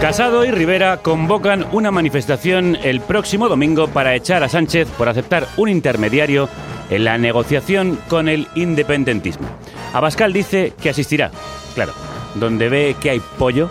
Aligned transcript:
Casado 0.00 0.44
y 0.44 0.50
Rivera 0.50 0.98
convocan 0.98 1.64
una 1.72 1.90
manifestación 1.90 2.76
el 2.82 3.00
próximo 3.00 3.48
domingo 3.48 3.88
para 3.88 4.14
echar 4.14 4.42
a 4.44 4.48
Sánchez 4.48 4.88
por 4.90 5.08
aceptar 5.08 5.48
un 5.56 5.70
intermediario 5.70 6.48
en 6.90 7.04
la 7.04 7.16
negociación 7.16 7.98
con 8.08 8.28
el 8.28 8.46
independentismo. 8.54 9.48
Abascal 9.94 10.34
dice 10.34 10.74
que 10.80 10.90
asistirá. 10.90 11.30
Claro, 11.74 11.92
donde 12.34 12.68
ve 12.68 12.94
que 13.00 13.10
hay 13.10 13.20
pollo, 13.38 13.70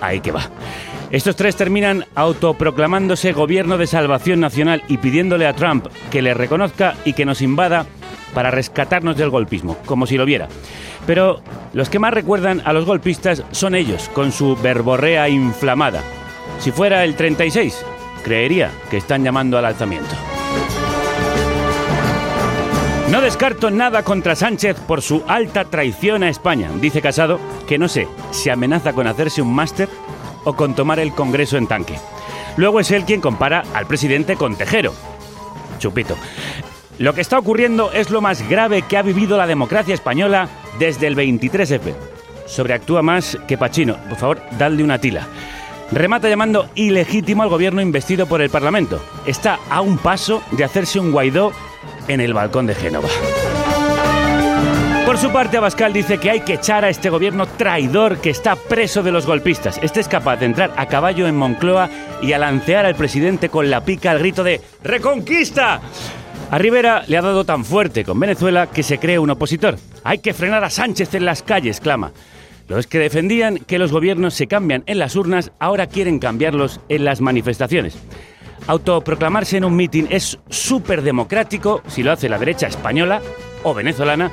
ahí 0.00 0.20
que 0.20 0.32
va. 0.32 0.50
Estos 1.10 1.36
tres 1.36 1.54
terminan 1.54 2.06
autoproclamándose 2.14 3.32
gobierno 3.32 3.78
de 3.78 3.86
salvación 3.86 4.40
nacional 4.40 4.82
y 4.88 4.96
pidiéndole 4.96 5.46
a 5.46 5.54
Trump 5.54 5.86
que 6.10 6.22
le 6.22 6.34
reconozca 6.34 6.96
y 7.04 7.12
que 7.12 7.26
nos 7.26 7.42
invada 7.42 7.86
para 8.34 8.50
rescatarnos 8.50 9.16
del 9.16 9.30
golpismo, 9.30 9.76
como 9.86 10.06
si 10.06 10.16
lo 10.16 10.24
viera. 10.24 10.48
Pero 11.06 11.40
los 11.72 11.88
que 11.88 11.98
más 11.98 12.12
recuerdan 12.12 12.62
a 12.64 12.72
los 12.72 12.84
golpistas 12.84 13.42
son 13.50 13.74
ellos, 13.74 14.08
con 14.10 14.32
su 14.32 14.56
verborrea 14.56 15.28
inflamada. 15.28 16.02
Si 16.58 16.72
fuera 16.72 17.04
el 17.04 17.16
36, 17.16 17.84
creería 18.24 18.70
que 18.90 18.96
están 18.96 19.22
llamando 19.24 19.58
al 19.58 19.66
alzamiento. 19.66 20.14
No 23.10 23.20
descarto 23.20 23.70
nada 23.70 24.02
contra 24.02 24.34
Sánchez 24.34 24.78
por 24.80 25.00
su 25.00 25.22
alta 25.28 25.64
traición 25.64 26.24
a 26.24 26.28
España, 26.28 26.70
dice 26.80 27.00
Casado, 27.00 27.38
que 27.68 27.78
no 27.78 27.86
sé 27.86 28.08
si 28.32 28.50
amenaza 28.50 28.92
con 28.92 29.06
hacerse 29.06 29.40
un 29.42 29.54
máster 29.54 29.88
o 30.44 30.54
con 30.56 30.74
tomar 30.74 30.98
el 30.98 31.12
Congreso 31.12 31.56
en 31.56 31.68
tanque. 31.68 31.94
Luego 32.56 32.80
es 32.80 32.90
él 32.90 33.04
quien 33.04 33.20
compara 33.20 33.62
al 33.74 33.86
presidente 33.86 34.36
con 34.36 34.56
Tejero. 34.56 34.92
Chupito. 35.78 36.16
Lo 36.98 37.12
que 37.12 37.20
está 37.20 37.38
ocurriendo 37.38 37.92
es 37.92 38.10
lo 38.10 38.22
más 38.22 38.48
grave 38.48 38.82
que 38.82 38.96
ha 38.96 39.02
vivido 39.02 39.36
la 39.36 39.46
democracia 39.46 39.94
española 39.94 40.48
desde 40.78 41.06
el 41.06 41.16
23F. 41.16 41.94
Sobreactúa 42.46 43.02
más 43.02 43.36
que 43.46 43.58
Pachino. 43.58 43.96
Por 44.08 44.16
favor, 44.16 44.42
dadle 44.58 44.82
una 44.82 44.98
tila. 44.98 45.26
Remata 45.92 46.28
llamando 46.28 46.70
ilegítimo 46.74 47.42
al 47.42 47.50
gobierno 47.50 47.82
investido 47.82 48.26
por 48.26 48.40
el 48.40 48.48
Parlamento. 48.48 49.00
Está 49.26 49.58
a 49.68 49.82
un 49.82 49.98
paso 49.98 50.42
de 50.52 50.64
hacerse 50.64 50.98
un 50.98 51.12
Guaidó 51.12 51.52
en 52.08 52.20
el 52.20 52.32
balcón 52.32 52.66
de 52.66 52.74
Génova. 52.74 53.08
Por 55.04 55.18
su 55.18 55.30
parte, 55.30 55.58
Abascal 55.58 55.92
dice 55.92 56.18
que 56.18 56.30
hay 56.30 56.40
que 56.40 56.54
echar 56.54 56.84
a 56.84 56.88
este 56.88 57.10
gobierno 57.10 57.46
traidor 57.46 58.18
que 58.18 58.30
está 58.30 58.56
preso 58.56 59.04
de 59.04 59.12
los 59.12 59.26
golpistas. 59.26 59.78
Este 59.82 60.00
es 60.00 60.08
capaz 60.08 60.38
de 60.38 60.46
entrar 60.46 60.72
a 60.76 60.86
caballo 60.86 61.28
en 61.28 61.36
Moncloa 61.36 61.88
y 62.22 62.32
a 62.32 62.38
lancear 62.38 62.86
al 62.86 62.96
presidente 62.96 63.48
con 63.48 63.70
la 63.70 63.84
pica 63.84 64.10
al 64.10 64.18
grito 64.18 64.42
de 64.42 64.60
¡Reconquista! 64.82 65.80
A 66.50 66.58
Rivera 66.58 67.02
le 67.08 67.16
ha 67.16 67.22
dado 67.22 67.44
tan 67.44 67.64
fuerte 67.64 68.04
con 68.04 68.20
Venezuela 68.20 68.68
que 68.68 68.84
se 68.84 68.98
cree 68.98 69.18
un 69.18 69.30
opositor. 69.30 69.76
Hay 70.04 70.18
que 70.18 70.32
frenar 70.32 70.62
a 70.62 70.70
Sánchez 70.70 71.14
en 71.14 71.24
las 71.24 71.42
calles, 71.42 71.80
clama. 71.80 72.12
Los 72.68 72.86
que 72.86 72.98
defendían 72.98 73.58
que 73.58 73.78
los 73.78 73.92
gobiernos 73.92 74.34
se 74.34 74.46
cambian 74.46 74.84
en 74.86 74.98
las 74.98 75.16
urnas 75.16 75.50
ahora 75.58 75.88
quieren 75.88 76.18
cambiarlos 76.18 76.80
en 76.88 77.04
las 77.04 77.20
manifestaciones. 77.20 77.98
Autoproclamarse 78.68 79.56
en 79.56 79.64
un 79.64 79.76
mitin 79.76 80.08
es 80.10 80.38
súper 80.48 81.02
democrático 81.02 81.82
si 81.88 82.02
lo 82.02 82.12
hace 82.12 82.28
la 82.28 82.38
derecha 82.38 82.66
española 82.66 83.22
o 83.62 83.74
venezolana 83.74 84.30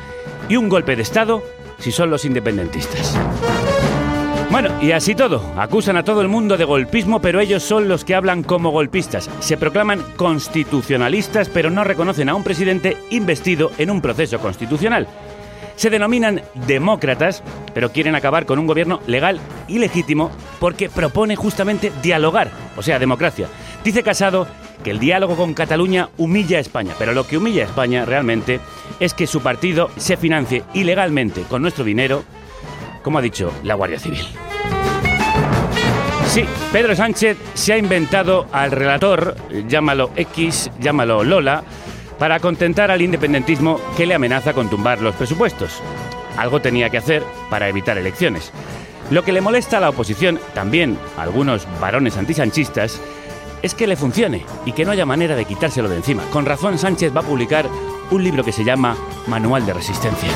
y 0.50 0.56
un 0.56 0.70
golpe 0.70 0.96
de 0.96 1.04
Estado 1.04 1.44
si 1.80 1.92
son 1.92 2.10
los 2.10 2.26
independentistas. 2.26 3.18
Bueno, 4.54 4.70
y 4.84 4.92
así 4.92 5.16
todo. 5.16 5.42
Acusan 5.58 5.98
a 5.98 6.04
todo 6.04 6.22
el 6.22 6.28
mundo 6.28 6.58
de 6.58 6.64
golpismo, 6.64 7.20
pero 7.20 7.40
ellos 7.40 7.64
son 7.64 7.88
los 7.88 8.06
que 8.06 8.14
hablan 8.14 8.44
como 8.44 8.70
golpistas. 8.70 9.28
Se 9.40 9.58
proclaman 9.58 10.04
constitucionalistas, 10.16 11.50
pero 11.50 11.72
no 11.72 11.84
reconocen 11.84 12.30
a 12.30 12.36
un 12.36 12.44
presidente 12.44 12.96
investido 13.10 13.72
en 13.80 13.90
un 13.90 14.00
proceso 14.00 14.38
constitucional. 14.38 15.08
Se 15.76 15.90
denominan 15.90 16.44
demócratas, 16.68 17.42
pero 17.74 17.92
quieren 17.92 18.14
acabar 18.14 18.46
con 18.46 18.60
un 18.60 18.68
gobierno 18.68 19.00
legal 19.08 19.40
y 19.68 19.80
legítimo 19.80 20.30
porque 20.60 20.88
propone 20.88 21.36
justamente 21.36 21.92
dialogar, 22.04 22.52
o 22.78 22.84
sea, 22.84 23.00
democracia. 23.00 23.48
Dice 23.84 24.04
Casado 24.04 24.46
que 24.84 24.92
el 24.92 25.00
diálogo 25.00 25.36
con 25.36 25.56
Cataluña 25.56 26.10
humilla 26.18 26.60
a 26.60 26.62
España, 26.62 26.94
pero 27.00 27.14
lo 27.14 27.26
que 27.26 27.38
humilla 27.38 27.64
a 27.64 27.68
España 27.70 28.06
realmente 28.06 28.60
es 29.00 29.16
que 29.16 29.26
su 29.26 29.42
partido 29.42 29.90
se 29.98 30.16
financie 30.16 30.64
ilegalmente 30.76 31.42
con 31.42 31.64
nuestro 31.64 31.84
dinero, 31.84 32.24
como 33.04 33.20
ha 33.20 33.22
dicho 33.22 33.52
la 33.64 33.76
Guardia 33.76 34.00
Civil. 34.00 34.26
Sí, 36.28 36.46
Pedro 36.72 36.96
Sánchez 36.96 37.38
se 37.54 37.74
ha 37.74 37.78
inventado 37.78 38.48
al 38.52 38.72
relator, 38.72 39.36
llámalo 39.68 40.10
X, 40.16 40.72
llámalo 40.80 41.24
Lola, 41.24 41.64
para 42.18 42.40
contentar 42.40 42.90
al 42.90 43.02
independentismo 43.04 43.80
que 43.96 44.08
le 44.08 44.16
amenaza 44.16 44.54
con 44.54 44.70
tumbar 44.70 45.02
los 45.02 45.14
presupuestos. 45.16 45.80
Algo 46.38 46.60
tenía 46.60 46.90
que 46.90 46.98
hacer 46.98 47.22
para 47.52 47.70
evitar 47.70 47.98
elecciones. 47.98 48.52
Lo 49.12 49.24
que 49.24 49.34
le 49.34 49.42
molesta 49.42 49.78
a 49.78 49.82
la 49.82 49.90
oposición, 49.90 50.40
también 50.56 50.98
a 51.18 51.24
algunos 51.24 51.68
varones 51.80 52.18
antisanchistas, 52.18 53.00
es 53.62 53.76
que 53.76 53.86
le 53.86 53.96
funcione 53.96 54.46
y 54.66 54.72
que 54.72 54.86
no 54.86 54.92
haya 54.92 55.06
manera 55.06 55.36
de 55.36 55.46
quitárselo 55.46 55.88
de 55.90 55.98
encima. 55.98 56.24
Con 56.32 56.46
razón, 56.46 56.80
Sánchez 56.80 57.16
va 57.16 57.22
a 57.22 57.24
publicar 57.24 57.68
un 58.10 58.24
libro 58.24 58.44
que 58.44 58.52
se 58.52 58.64
llama 58.64 58.98
Manual 59.28 59.66
de 59.66 59.74
Resistencia. 59.74 60.30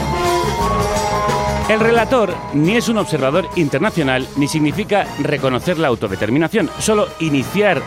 El 1.70 1.82
relator 1.82 2.34
ni 2.54 2.78
es 2.78 2.88
un 2.88 2.98
observador 2.98 3.50
internacional 3.58 4.26
ni 4.38 4.48
significa 4.48 5.06
reconocer 5.20 5.78
la 5.78 5.90
autodeterminación, 5.90 6.70
solo 6.80 7.10
iniciar 7.20 7.82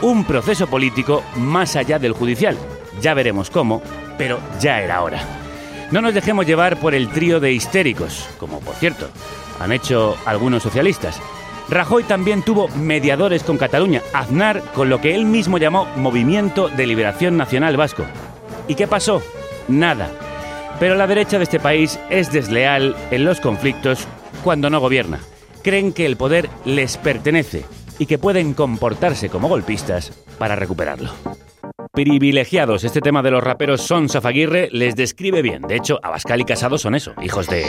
un 0.00 0.24
proceso 0.24 0.66
político 0.68 1.22
más 1.36 1.76
allá 1.76 1.98
del 1.98 2.12
judicial. 2.12 2.56
Ya 3.02 3.12
veremos 3.12 3.50
cómo, 3.50 3.82
pero 4.16 4.40
ya 4.58 4.80
era 4.80 5.02
hora. 5.02 5.20
No 5.90 6.00
nos 6.00 6.14
dejemos 6.14 6.46
llevar 6.46 6.78
por 6.78 6.94
el 6.94 7.10
trío 7.10 7.38
de 7.38 7.52
histéricos, 7.52 8.26
como 8.40 8.60
por 8.60 8.74
cierto 8.76 9.06
han 9.60 9.70
hecho 9.70 10.16
algunos 10.24 10.62
socialistas. 10.62 11.20
Rajoy 11.68 12.04
también 12.04 12.42
tuvo 12.42 12.68
mediadores 12.68 13.42
con 13.42 13.58
Cataluña, 13.58 14.00
Aznar 14.14 14.62
con 14.74 14.88
lo 14.88 15.02
que 15.02 15.14
él 15.14 15.26
mismo 15.26 15.58
llamó 15.58 15.86
Movimiento 15.96 16.68
de 16.68 16.86
Liberación 16.86 17.36
Nacional 17.36 17.76
Vasco. 17.76 18.04
¿Y 18.66 18.76
qué 18.76 18.86
pasó? 18.86 19.20
Nada. 19.68 20.25
Pero 20.78 20.94
la 20.94 21.06
derecha 21.06 21.38
de 21.38 21.44
este 21.44 21.60
país 21.60 21.98
es 22.10 22.32
desleal 22.32 22.94
en 23.10 23.24
los 23.24 23.40
conflictos 23.40 24.06
cuando 24.44 24.70
no 24.70 24.80
gobierna. 24.80 25.20
Creen 25.62 25.92
que 25.92 26.06
el 26.06 26.16
poder 26.16 26.48
les 26.64 26.96
pertenece 26.96 27.64
y 27.98 28.06
que 28.06 28.18
pueden 28.18 28.54
comportarse 28.54 29.28
como 29.28 29.48
golpistas 29.48 30.12
para 30.38 30.56
recuperarlo. 30.56 31.10
Privilegiados, 31.92 32.84
este 32.84 33.00
tema 33.00 33.22
de 33.22 33.30
los 33.30 33.42
raperos 33.42 33.80
son 33.80 34.10
Zafaguirre 34.10 34.68
les 34.70 34.94
describe 34.96 35.40
bien. 35.40 35.62
De 35.62 35.76
hecho, 35.76 35.98
Abascal 36.02 36.42
y 36.42 36.44
Casado 36.44 36.76
son 36.76 36.94
eso, 36.94 37.14
hijos 37.22 37.48
de 37.48 37.64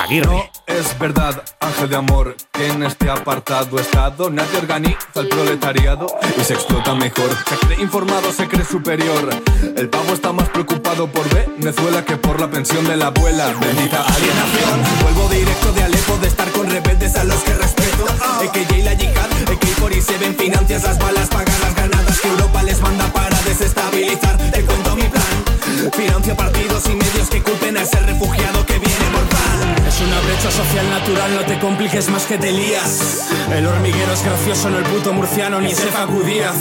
Aguirre. 0.00 0.50
Es 0.74 0.98
verdad, 0.98 1.40
ángel 1.60 1.88
de 1.88 1.96
amor, 1.96 2.36
que 2.50 2.66
en 2.66 2.82
este 2.82 3.08
apartado 3.08 3.78
estado 3.78 4.28
nadie 4.28 4.58
organiza 4.58 4.98
el 5.14 5.28
proletariado 5.28 6.08
y 6.36 6.42
se 6.42 6.54
explota 6.54 6.96
mejor. 6.96 7.30
Se 7.48 7.56
cree 7.64 7.80
informado, 7.80 8.32
se 8.32 8.48
cree 8.48 8.64
superior. 8.64 9.30
El 9.76 9.88
pavo 9.88 10.14
está 10.14 10.32
más 10.32 10.48
preocupado 10.48 11.06
por 11.06 11.24
Venezuela 11.32 12.04
que 12.04 12.16
por 12.16 12.40
la 12.40 12.50
pensión 12.50 12.84
de 12.86 12.96
la 12.96 13.06
abuela. 13.06 13.54
Bendita 13.60 14.02
alienación. 14.02 14.80
Vuelvo 15.02 15.28
directo 15.28 15.72
de 15.74 15.84
Alepo 15.84 16.16
de 16.16 16.26
estar 16.26 16.50
con 16.50 16.68
rebeldes 16.68 17.14
a 17.14 17.22
los 17.22 17.40
que 17.44 17.54
respeto. 17.54 18.06
EKJ 18.42 18.84
la 18.84 18.94
yihad, 18.94 19.30
AK-47 19.46 20.36
financias 20.36 20.82
las 20.82 20.98
balas, 20.98 21.28
pagan 21.28 21.60
las 21.60 21.74
granadas 21.76 22.20
que 22.20 22.28
Europa 22.28 22.62
les 22.64 22.80
manda 22.80 23.06
para 23.12 23.40
desestabilizar. 23.42 24.36
Te 24.50 24.64
cuento 24.64 24.96
mi 24.96 25.04
plan. 25.04 25.53
Financia 25.92 26.36
partidos 26.36 26.84
y 26.86 26.94
medios 26.94 27.28
que 27.30 27.42
culpen 27.42 27.76
a 27.76 27.82
ese 27.82 27.98
refugiado 28.00 28.64
que 28.66 28.78
viene 28.78 29.04
por 29.12 29.24
pan. 29.28 29.86
Es 29.86 30.00
una 30.00 30.20
brecha 30.20 30.50
social 30.50 30.88
natural, 30.90 31.34
no 31.34 31.40
te 31.42 31.58
compliques 31.58 32.08
más 32.10 32.24
que 32.24 32.38
te 32.38 32.52
lías. 32.52 33.28
El 33.52 33.66
hormiguero 33.66 34.12
es 34.12 34.24
gracioso, 34.24 34.70
no 34.70 34.78
el 34.78 34.84
puto 34.84 35.12
murciano 35.12 35.60
ni 35.60 35.72
ese 35.72 35.86
Facu 35.88 36.22
Díaz. 36.22 36.56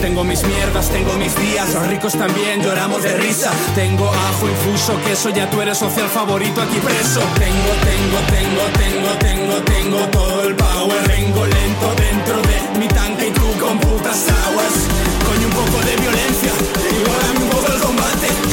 Tengo 0.00 0.24
mis 0.24 0.42
mierdas, 0.44 0.88
tengo 0.90 1.14
mis 1.14 1.34
días, 1.40 1.72
los 1.74 1.86
ricos 1.86 2.12
también 2.14 2.62
lloramos 2.62 3.02
de 3.02 3.16
risa. 3.16 3.50
Tengo 3.74 4.08
ajo 4.08 4.48
infuso, 4.48 4.98
queso, 5.06 5.30
ya 5.30 5.48
tú 5.50 5.60
eres 5.60 5.78
social 5.78 6.08
favorito 6.08 6.60
aquí 6.60 6.78
preso. 6.78 7.20
Tengo, 7.38 7.72
tengo, 7.84 8.18
tengo, 8.30 8.62
tengo, 8.78 9.08
tengo, 9.18 9.54
tengo 9.62 9.98
todo 10.08 10.48
el 10.48 10.54
power. 10.54 11.08
Vengo 11.08 11.46
lento 11.46 11.94
dentro 11.96 12.42
de 12.42 12.78
mi 12.78 12.88
tanque 12.88 13.28
y 13.28 13.30
tú 13.32 13.46
con 13.58 13.78
putas 13.78 14.28
aguas. 14.28 14.74
Coño, 15.26 15.46
un 15.46 15.52
poco 15.54 15.84
de 15.84 15.96
violencia, 15.96 16.52
igual 17.00 17.20
a 17.30 17.35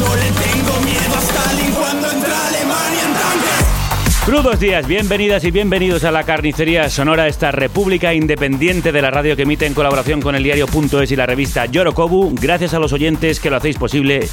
Yo 0.03 0.15
le 0.15 0.31
tengo 0.31 0.79
miedo 0.81 1.15
a. 1.15 1.43
Crudos 4.25 4.59
días, 4.59 4.87
bienvenidas 4.87 5.43
y 5.43 5.51
bienvenidos 5.51 6.05
a 6.05 6.11
la 6.11 6.23
carnicería 6.23 6.89
sonora, 6.89 7.27
esta 7.27 7.51
república 7.51 8.13
independiente 8.13 8.93
de 8.93 9.01
la 9.01 9.11
radio 9.11 9.35
que 9.35 9.41
emite 9.43 9.65
en 9.65 9.73
colaboración 9.73 10.21
con 10.21 10.35
el 10.35 10.43
diario.es 10.43 11.11
y 11.11 11.15
la 11.15 11.25
revista 11.25 11.65
Yorokobu. 11.65 12.33
Gracias 12.39 12.73
a 12.73 12.79
los 12.79 12.93
oyentes 12.93 13.41
que 13.41 13.49
lo 13.49 13.57
hacéis 13.57 13.77
posible 13.77 14.27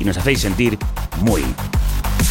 y 0.00 0.04
nos 0.04 0.16
hacéis 0.16 0.40
sentir 0.40 0.78
muy, 1.20 1.42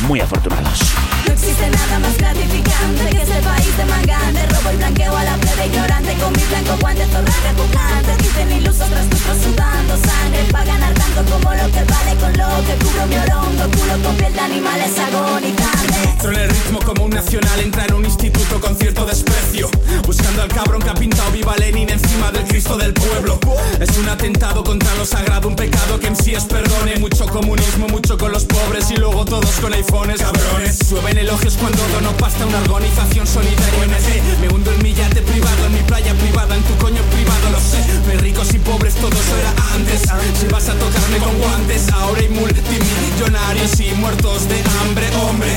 muy 0.08 0.22
afortunados. 0.22 0.80
No 1.26 1.34
existe 1.34 1.70
nada 1.70 2.00
más 2.00 2.18
gratificante 2.18 3.10
que 3.10 3.22
ese 3.22 3.42
país 3.42 3.78
de 3.78 3.86
mangante 3.86 4.46
Robo 4.48 4.72
y 4.74 4.78
blanqueo 4.78 5.16
a 5.16 5.24
la 5.24 5.36
plebe 5.38 5.68
ignorante 5.68 6.14
Con 6.16 6.34
mi 6.34 6.44
blanco 6.44 6.78
guante 6.80 7.06
zorra 7.06 7.34
repugnante 7.48 8.24
Dicen 8.24 8.52
ilusos 8.52 8.90
tras 8.90 9.10
tus 9.10 9.20
sudando 9.20 9.96
sangre 9.98 10.44
Pa' 10.52 10.66
ganar 10.66 10.94
tanto 10.94 11.24
como 11.32 11.54
lo 11.54 11.72
que 11.72 11.84
vale 11.84 12.16
Con 12.20 12.34
lo 12.34 12.50
que 12.66 12.76
cubro 12.84 13.08
mi 13.08 13.16
orongo 13.16 13.64
Culo 13.72 14.04
con 14.04 14.16
piel 14.18 14.34
de 14.34 14.40
animales 14.40 14.92
agonizantes 15.00 15.84
en 16.24 16.36
el 16.36 16.50
ritmo 16.50 16.80
como 16.80 17.04
un 17.04 17.10
nacional 17.10 17.60
Entra 17.60 17.86
en 17.86 17.96
un 17.96 18.06
instituto 18.06 18.62
con 18.62 18.78
cierto 18.78 19.06
desprecio 19.06 19.70
Buscando 20.06 20.42
al 20.42 20.48
cabrón 20.48 20.82
que 20.82 20.90
ha 20.90 20.94
pintado 20.94 21.30
viva 21.32 21.56
Lenin 21.58 21.90
Encima 21.90 22.32
del 22.32 22.46
Cristo 22.46 22.78
del 22.78 22.94
pueblo. 22.94 23.40
Es 23.80 23.98
un 23.98 24.08
atentado 24.08 24.64
contra 24.64 24.94
lo 24.96 25.06
sagrado 25.06 25.50
Un 25.50 25.56
pecado 25.56 26.00
que 26.00 26.08
en 26.08 26.16
sí 26.16 26.34
es 26.34 26.46
perdone 26.46 26.96
Mucho 26.98 27.26
comunismo, 27.26 27.88
mucho 27.90 28.18
con 28.18 28.32
los 28.32 28.46
pobres 28.46 28.90
Y 28.92 28.96
luego 28.96 29.26
todos 29.26 29.52
con 29.60 29.74
iPhones, 29.74 30.22
cabrones 30.22 30.80
Suben 31.14 31.28
elogios 31.28 31.58
cuando 31.58 31.78
dono 31.90 32.12
pasta 32.18 32.46
Una 32.46 32.60
organización 32.60 33.28
solidaria 33.28 33.80
ONG 33.82 34.40
Me 34.42 34.50
hundo 34.50 34.72
en 34.72 34.82
mi 34.82 34.94
yate 34.94 35.22
privado 35.22 35.66
En 35.68 35.74
mi 35.74 35.82
playa 35.82 36.14
privada, 36.16 36.56
en 36.56 36.64
tu 36.64 36.76
coño 36.78 37.02
privado 37.14 37.50
Lo 37.52 37.60
sé, 37.60 37.84
de 38.08 38.18
ricos 38.18 38.54
y 38.54 38.60
pobres 38.60 38.96
todo 38.96 39.12
eso 39.12 39.38
era 39.38 39.54
antes. 39.76 40.02
Si 40.40 40.48
vas 40.48 40.70
a 40.70 40.74
tocarme 40.74 41.18
con 41.18 41.38
guantes 41.38 41.92
Ahora 41.92 42.20
hay 42.20 42.30
multimillonarios 42.30 43.80
y 43.80 43.92
muertos 43.96 44.48
de 44.50 44.64
hambre, 44.82 45.08
hombre. 45.18 45.56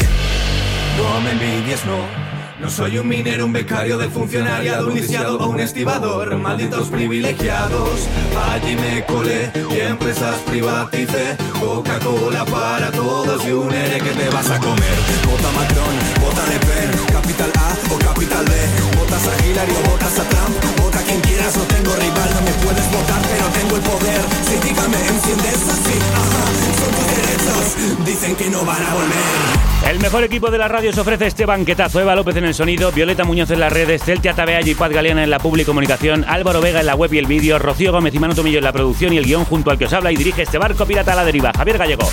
No 0.99 1.21
me 1.21 1.33
envidies, 1.33 1.85
no. 1.87 2.26
No 2.61 2.71
soy 2.71 2.97
un 2.97 3.07
minero, 3.07 3.45
un 3.45 3.53
becario 3.53 3.99
de 3.99 4.09
funcionariado, 4.09 4.89
un 4.89 4.95
lisiado 4.95 5.37
o 5.39 5.49
un 5.49 5.61
estibador. 5.61 6.35
Malditos 6.39 6.89
privilegiados. 6.89 8.09
Allí 8.51 8.77
me 8.77 9.05
colé 9.05 9.53
y 9.71 9.81
empresas 9.81 10.37
privaticé. 10.47 11.37
Coca-Cola 11.61 12.47
para 12.47 12.91
todos 12.93 13.45
y 13.47 13.53
un 13.53 13.73
ere 13.75 13.99
que 13.99 14.11
te 14.11 14.31
vas 14.31 14.51
a 14.51 14.59
comer. 14.59 14.97
Vota 15.27 15.51
Macron, 15.53 15.97
vota 16.25 16.47
Le 16.47 16.59
Pen, 16.61 16.91
Capital 17.13 17.53
A 17.57 17.95
o 17.95 17.99
Capital 17.99 18.45
B. 18.47 18.55
Votas 18.99 19.27
a 19.29 19.47
Hillary 19.47 19.73
o 19.73 19.91
votas 19.91 20.19
a 20.19 20.25
Trump. 20.25 20.81
Vota 20.81 20.99
quien 21.03 21.21
quieras, 21.21 21.57
no 21.59 21.65
tengo 21.65 21.95
rival. 21.95 22.31
No 22.35 22.41
me 22.41 22.53
puedes 22.65 22.91
votar, 22.91 23.21
pero 23.21 23.47
tengo 23.53 23.77
el 23.77 23.83
poder. 23.83 24.23
Sí, 24.49 24.57
dígame, 24.67 24.97
enciendes 24.97 25.61
así. 25.69 25.99
Ajá, 26.25 26.45
son 26.81 26.91
tus 26.97 27.07
derechos. 27.17 28.07
Dicen 28.07 28.35
que 28.35 28.49
no 28.49 28.65
van 28.65 28.83
a 28.83 28.95
volver. 28.95 29.67
El 29.91 30.01
mejor 30.01 30.25
equipo 30.25 30.51
de 30.51 30.59
la 30.59 30.67
radio 30.67 30.93
se 30.93 31.01
ofrece 31.01 31.29
este 31.29 31.47
banquetazo. 31.47 32.01
Eva 32.01 32.17
López 32.17 32.35
en 32.37 32.46
el 32.47 32.55
sonido, 32.55 32.93
Violeta 32.93 33.25
Muñoz 33.25 33.51
en 33.51 33.61
las 33.61 33.73
redes, 33.73 34.03
Celtia 34.03 34.35
Tabeallo 34.35 34.71
y 34.71 34.75
Paz 34.75 34.91
Galeana 34.91 35.25
en 35.25 35.31
la 35.31 35.39
public 35.39 35.67
comunicación, 35.67 36.25
Álvaro 36.29 36.61
Vega 36.61 36.81
en 36.81 36.87
la 36.87 36.95
web 36.95 37.13
y 37.13 37.19
el 37.19 37.27
vídeo, 37.27 37.59
Rocío 37.59 37.93
Gómez 37.93 38.15
y 38.15 38.19
Manu 38.19 38.35
Tomillo 38.35 38.59
en 38.59 38.65
la 38.65 38.73
producción 38.73 39.13
y 39.13 39.19
el 39.19 39.25
guion 39.25 39.45
junto 39.45 39.71
al 39.71 39.79
que 39.79 39.87
os 39.87 39.93
habla 39.93 40.13
y 40.13 40.17
dirige 40.17 40.43
este 40.43 40.59
barco 40.59 40.87
pirata 40.87 41.13
a 41.13 41.17
la 41.17 41.25
deriva. 41.25 41.53
Javier 41.57 41.79
Gallego. 41.79 42.09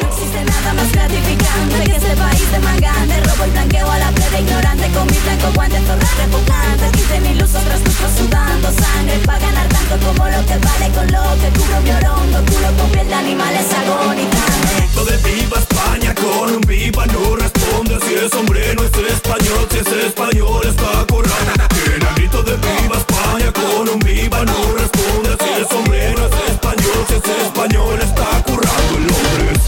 No 0.00 0.08
existe 0.08 0.44
nada 0.44 0.72
más 0.74 0.92
gratificante 0.92 1.84
que 1.84 1.96
ese 1.96 2.16
país 2.16 2.52
de 2.52 2.58
mangante 2.60 3.20
Robo 3.20 3.46
y 3.46 3.50
blanqueo 3.50 3.90
a 3.90 3.98
la 3.98 4.10
plebe 4.12 4.40
ignorante 4.40 4.88
Con 4.88 5.06
mi 5.06 5.18
blanco 5.18 5.52
guante 5.54 5.80
zorra 5.80 6.08
repugnante 6.18 6.90
Dicen 6.92 7.26
ilusos 7.26 7.62
tras 7.64 7.80
tus 7.80 7.94
sudando 7.94 8.70
sangre 8.70 9.18
Pa' 9.26 9.38
ganar 9.38 9.68
tanto 9.68 10.06
como 10.06 10.28
lo 10.28 10.46
que 10.46 10.58
vale 10.58 10.90
Con 10.94 11.06
lo 11.12 11.22
que 11.40 11.48
cubro 11.58 11.80
mi 11.82 11.90
orongo 11.90 12.38
Culo 12.46 12.68
con 12.78 12.90
piel 12.90 13.08
de 13.08 13.14
animales 13.14 13.66
agonizantes 13.72 14.76
Grito 14.76 15.04
de 15.04 15.16
viva 15.18 15.58
España 15.58 16.14
con 16.14 16.54
un 16.54 16.60
viva 16.62 17.06
no 17.06 17.55
responde 17.66 17.98
si 18.06 18.14
es 18.14 18.34
hombre 18.34 18.74
no 18.74 18.82
es 18.84 19.12
español 19.12 19.66
si 19.70 19.78
es 19.78 19.86
español 19.86 20.60
está 20.66 21.06
currando 21.08 21.64
en 21.86 22.02
el 22.02 22.14
grito 22.14 22.42
de 22.42 22.56
viva 22.56 22.96
España 22.96 23.52
con 23.52 23.88
un 23.88 23.98
viva 24.00 24.44
no 24.44 24.72
responde 24.76 25.36
si 25.40 25.62
es 25.62 25.72
hombre 25.72 26.14
no 26.16 26.26
es 26.26 26.50
español 26.50 27.06
si 27.08 27.14
es 27.14 27.46
español 27.46 27.98
está 28.00 28.42
currando 28.44 28.96
en 28.96 29.06
Londres 29.06 29.58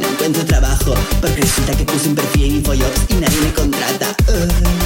No 0.00 0.08
encuentro 0.08 0.44
trabajo 0.44 0.94
porque 1.20 1.40
resulta 1.40 1.72
que 1.76 1.84
puse 1.84 2.08
un 2.08 2.14
perfil 2.14 2.44
en 2.44 2.56
Infojob 2.56 2.92
y 3.08 3.14
nadie 3.14 3.40
me 3.40 3.52
contrata. 3.52 4.14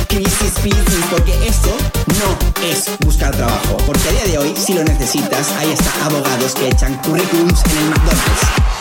Crisis 0.08 0.54
business, 0.62 1.04
porque 1.10 1.32
eso 1.46 1.76
no 2.06 2.64
es 2.64 2.90
buscar 3.00 3.34
trabajo. 3.34 3.76
Porque 3.86 4.08
a 4.08 4.12
día 4.12 4.24
de 4.24 4.38
hoy, 4.38 4.54
si 4.56 4.74
lo 4.74 4.84
necesitas, 4.84 5.50
hay 5.58 5.72
hasta 5.72 6.04
abogados 6.06 6.54
que 6.54 6.68
echan 6.68 6.94
currículums 7.02 7.64
en 7.64 7.78
el 7.78 7.90
McDonald's. 7.90 8.79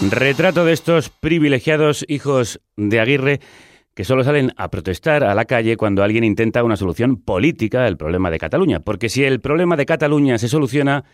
Retrato 0.00 0.64
de 0.64 0.72
estos 0.72 1.10
privilegiados 1.10 2.04
hijos 2.08 2.60
de 2.76 2.98
Aguirre 2.98 3.40
que 3.94 4.04
solo 4.04 4.24
salen 4.24 4.52
a 4.56 4.70
protestar 4.70 5.22
a 5.22 5.34
la 5.34 5.44
calle 5.44 5.76
cuando 5.76 6.02
alguien 6.02 6.24
intenta 6.24 6.64
una 6.64 6.76
solución 6.76 7.16
política 7.16 7.84
al 7.84 7.98
problema 7.98 8.30
de 8.30 8.38
Cataluña. 8.38 8.80
Porque 8.80 9.10
si 9.10 9.22
el 9.22 9.40
problema 9.40 9.76
de 9.76 9.84
Cataluña 9.84 10.38
se 10.38 10.48
soluciona, 10.48 11.04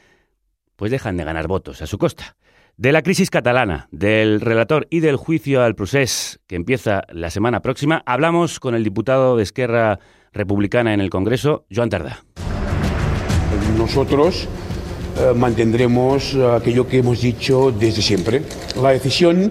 pues 0.77 0.93
dejan 0.93 1.17
de 1.17 1.25
ganar 1.25 1.49
votos 1.49 1.83
a 1.83 1.87
su 1.87 1.99
costa. 1.99 2.37
De 2.77 2.93
la 2.93 3.03
crisis 3.03 3.31
catalana, 3.31 3.89
del 3.91 4.41
relator 4.41 4.87
y 4.91 5.01
del 5.01 5.17
juicio 5.17 5.65
al 5.65 5.75
procés 5.75 6.39
que 6.47 6.55
empieza 6.55 7.03
la 7.13 7.31
semana 7.31 7.61
próxima, 7.61 8.05
hablamos 8.07 8.61
con 8.61 8.77
el 8.77 8.85
diputado 8.85 9.37
de 9.37 9.43
Esquerra 9.43 9.99
Republicana 10.33 10.95
en 10.95 11.01
el 11.01 11.11
Congreso, 11.11 11.67
Joan 11.75 11.89
Tardá. 11.89 12.23
Nosotros 13.77 14.49
eh, 15.19 15.33
mantendremos 15.35 16.35
eh, 16.35 16.57
aquello 16.57 16.87
que 16.87 16.99
hemos 16.99 17.21
dicho 17.21 17.73
desde 17.73 18.03
siempre. 18.03 18.43
La 18.81 18.91
decisión 18.91 19.51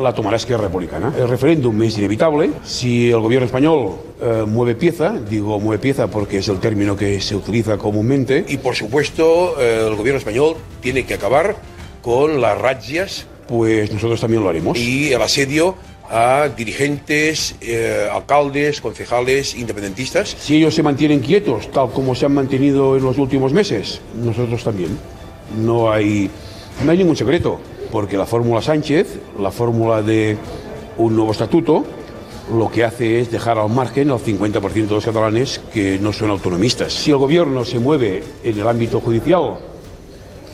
la 0.00 0.14
tomará 0.14 0.36
Esquerra 0.36 0.64
Republicana. 0.64 1.12
El 1.16 1.28
referéndum 1.28 1.82
es 1.82 1.98
inevitable. 1.98 2.50
Si 2.64 3.10
el 3.10 3.20
gobierno 3.20 3.46
español 3.46 3.96
eh, 4.20 4.44
mueve 4.46 4.74
pieza, 4.74 5.14
digo 5.28 5.60
mueve 5.60 5.80
pieza 5.80 6.08
porque 6.08 6.38
es 6.38 6.48
el 6.48 6.58
término 6.58 6.96
que 6.96 7.20
se 7.20 7.36
utiliza 7.36 7.76
comúnmente, 7.76 8.44
y 8.48 8.56
por 8.58 8.74
supuesto 8.74 9.60
eh, 9.60 9.86
el 9.86 9.96
gobierno 9.96 10.18
español 10.18 10.56
tiene 10.80 11.04
que 11.04 11.14
acabar 11.14 11.56
con 12.00 12.40
las 12.40 12.58
razias, 12.58 13.26
pues 13.46 13.92
nosotros 13.92 14.20
también 14.20 14.42
lo 14.42 14.48
haremos. 14.48 14.78
Y 14.78 15.12
el 15.12 15.22
asedio 15.22 15.76
a 16.12 16.50
dirigentes, 16.54 17.56
eh, 17.62 18.06
alcaldes, 18.12 18.82
concejales, 18.82 19.54
independentistas. 19.54 20.36
Si 20.38 20.56
ellos 20.56 20.74
se 20.74 20.82
mantienen 20.82 21.20
quietos, 21.20 21.70
tal 21.70 21.90
como 21.90 22.14
se 22.14 22.26
han 22.26 22.34
mantenido 22.34 22.98
en 22.98 23.02
los 23.02 23.16
últimos 23.16 23.54
meses, 23.54 24.02
nosotros 24.14 24.62
también. 24.62 24.98
No 25.58 25.90
hay, 25.90 26.30
no 26.84 26.90
hay 26.90 26.98
ningún 26.98 27.16
secreto, 27.16 27.58
porque 27.90 28.18
la 28.18 28.26
fórmula 28.26 28.60
Sánchez, 28.60 29.20
la 29.40 29.50
fórmula 29.50 30.02
de 30.02 30.36
un 30.98 31.16
nuevo 31.16 31.32
estatuto, 31.32 31.82
lo 32.52 32.70
que 32.70 32.84
hace 32.84 33.20
es 33.20 33.30
dejar 33.30 33.58
al 33.58 33.70
margen 33.70 34.10
al 34.10 34.18
50% 34.18 34.72
de 34.72 34.94
los 34.94 35.04
catalanes 35.06 35.62
que 35.72 35.98
no 35.98 36.12
son 36.12 36.28
autonomistas. 36.28 36.92
Si 36.92 37.10
el 37.10 37.16
gobierno 37.16 37.64
se 37.64 37.78
mueve 37.78 38.22
en 38.44 38.58
el 38.58 38.68
ámbito 38.68 39.00
judicial 39.00 39.56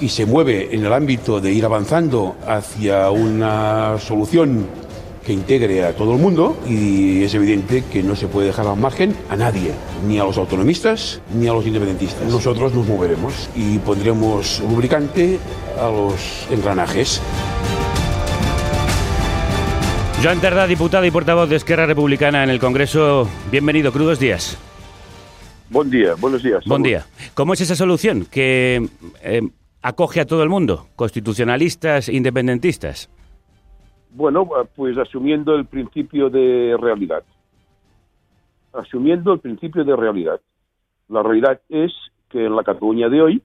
y 0.00 0.08
se 0.08 0.24
mueve 0.24 0.72
en 0.72 0.86
el 0.86 0.92
ámbito 0.92 1.40
de 1.40 1.52
ir 1.52 1.64
avanzando 1.64 2.36
hacia 2.46 3.10
una 3.10 3.98
solución 3.98 4.87
que 5.28 5.34
integre 5.34 5.84
a 5.84 5.94
todo 5.94 6.14
el 6.14 6.22
mundo 6.22 6.56
y 6.66 7.22
es 7.22 7.34
evidente 7.34 7.84
que 7.92 8.02
no 8.02 8.16
se 8.16 8.28
puede 8.28 8.46
dejar 8.46 8.66
al 8.66 8.78
margen 8.78 9.14
a 9.28 9.36
nadie, 9.36 9.72
ni 10.06 10.18
a 10.18 10.24
los 10.24 10.38
autonomistas 10.38 11.20
ni 11.34 11.46
a 11.46 11.52
los 11.52 11.66
independentistas. 11.66 12.26
Nosotros 12.32 12.72
nos 12.72 12.86
moveremos 12.86 13.50
y 13.54 13.76
pondremos 13.76 14.62
lubricante 14.66 15.38
a 15.78 15.90
los 15.90 16.46
engranajes. 16.50 17.20
Joan 20.22 20.40
Tardá, 20.40 20.66
diputado 20.66 21.04
y 21.04 21.10
portavoz 21.10 21.50
de 21.50 21.56
Esquerra 21.56 21.84
Republicana 21.84 22.42
en 22.42 22.48
el 22.48 22.58
Congreso. 22.58 23.28
Bienvenido, 23.50 23.92
crudos 23.92 24.18
días. 24.18 24.56
Buen 25.68 25.90
día, 25.90 26.14
buenos 26.14 26.42
días. 26.42 26.64
Buen 26.64 26.82
día. 26.82 27.06
¿Cómo 27.34 27.52
es 27.52 27.60
esa 27.60 27.76
solución 27.76 28.26
que 28.30 28.88
eh, 29.22 29.42
acoge 29.82 30.22
a 30.22 30.24
todo 30.26 30.42
el 30.42 30.48
mundo, 30.48 30.88
constitucionalistas, 30.96 32.08
independentistas? 32.08 33.10
Bueno, 34.10 34.48
pues 34.74 34.96
asumiendo 34.96 35.54
el 35.54 35.66
principio 35.66 36.30
de 36.30 36.76
realidad. 36.80 37.24
Asumiendo 38.72 39.32
el 39.32 39.40
principio 39.40 39.84
de 39.84 39.96
realidad. 39.96 40.40
La 41.08 41.22
realidad 41.22 41.60
es 41.68 41.92
que 42.28 42.46
en 42.46 42.56
la 42.56 42.64
Cataluña 42.64 43.08
de 43.08 43.22
hoy 43.22 43.42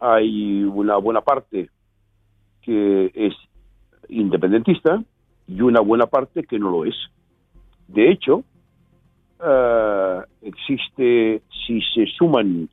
hay 0.00 0.64
una 0.64 0.96
buena 0.96 1.20
parte 1.20 1.70
que 2.62 3.10
es 3.14 3.34
independentista 4.08 5.02
y 5.46 5.60
una 5.60 5.80
buena 5.80 6.06
parte 6.06 6.44
que 6.44 6.58
no 6.58 6.70
lo 6.70 6.84
es. 6.84 6.94
De 7.88 8.10
hecho, 8.10 8.44
eh, 9.44 10.20
existe, 10.42 11.42
si 11.66 11.80
se 11.94 12.06
suman 12.16 12.68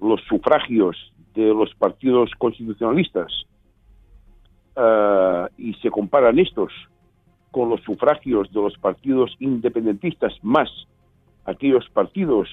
los 0.00 0.20
sufragios 0.28 0.96
de 1.34 1.46
los 1.54 1.74
partidos 1.74 2.30
constitucionalistas 2.38 3.46
eh, 4.76 5.46
y 5.58 5.74
se 5.74 5.90
comparan 5.90 6.38
estos 6.38 6.72
con 7.50 7.68
los 7.68 7.80
sufragios 7.82 8.52
de 8.52 8.62
los 8.62 8.78
partidos 8.78 9.34
independentistas 9.40 10.32
más 10.42 10.70
aquellos 11.44 11.88
partidos 11.90 12.48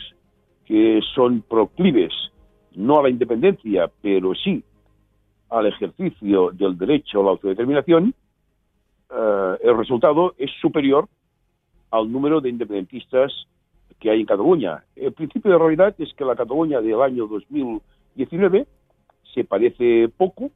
que 0.66 1.00
son 1.14 1.42
proclives 1.42 2.14
no 2.76 3.00
a 3.00 3.04
la 3.04 3.10
independencia, 3.10 3.90
pero 4.02 4.36
sí 4.36 4.64
al 5.50 5.66
ejercicio 5.66 6.52
del 6.52 6.78
derecho 6.78 7.22
a 7.22 7.24
la 7.24 7.30
autodeterminación, 7.32 8.14
eh, 9.10 9.58
el 9.64 9.78
resultado 9.78 10.36
es 10.38 10.52
superior 10.62 11.08
al 11.90 12.12
número 12.12 12.42
de 12.42 12.50
independentistas 12.50 13.48
que 14.00 14.12
hay 14.12 14.20
en 14.20 14.26
Cataluña. 14.26 14.84
El 14.96 15.14
principio 15.14 15.52
de 15.52 15.58
realidad 15.58 15.96
es 15.98 16.14
que 16.14 16.26
la 16.26 16.36
Cataluña 16.36 16.82
del 16.82 17.02
año 17.02 17.28
2019 17.28 18.68
se 19.34 19.44
parece 19.44 20.10
poco 20.10 20.52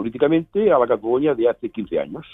políticamente 0.00 0.70
a 0.70 0.78
la 0.78 0.86
Cataluña 0.86 1.34
de 1.34 1.48
hace 1.48 1.70
15 1.70 1.98
años. 1.98 2.26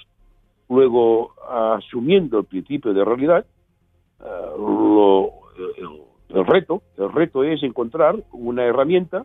Luego, 0.68 1.32
asumiendo 1.48 2.40
el 2.40 2.44
principio 2.46 2.92
de 2.92 3.04
realidad, 3.04 3.46
eh, 4.20 4.24
lo, 4.58 5.30
el, 5.78 6.36
el 6.40 6.44
reto, 6.44 6.82
el 6.98 7.12
reto 7.12 7.44
es 7.44 7.62
encontrar 7.62 8.16
una 8.32 8.64
herramienta 8.64 9.24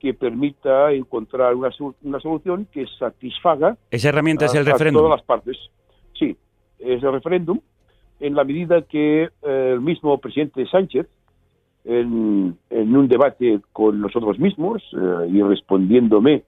que 0.00 0.12
permita 0.12 0.90
encontrar 0.92 1.54
una, 1.54 1.70
una 2.02 2.18
solución 2.18 2.66
que 2.72 2.84
satisfaga 2.98 3.76
Esa 3.92 4.08
herramienta 4.08 4.46
es 4.46 4.54
a- 4.56 4.58
el 4.58 4.66
a 4.68 4.72
referéndum. 4.72 5.02
todas 5.04 5.18
las 5.20 5.24
partes. 5.24 5.56
Sí, 6.18 6.36
es 6.80 7.00
el 7.00 7.12
referéndum 7.12 7.60
en 8.18 8.34
la 8.34 8.42
medida 8.42 8.82
que 8.82 9.22
eh, 9.22 9.70
el 9.72 9.80
mismo 9.80 10.18
presidente 10.18 10.66
Sánchez, 10.66 11.06
en, 11.84 12.58
en 12.70 12.96
un 12.96 13.06
debate 13.06 13.60
con 13.72 14.00
nosotros 14.00 14.36
mismos 14.40 14.82
eh, 14.94 15.28
y 15.30 15.40
respondiéndome 15.42 16.42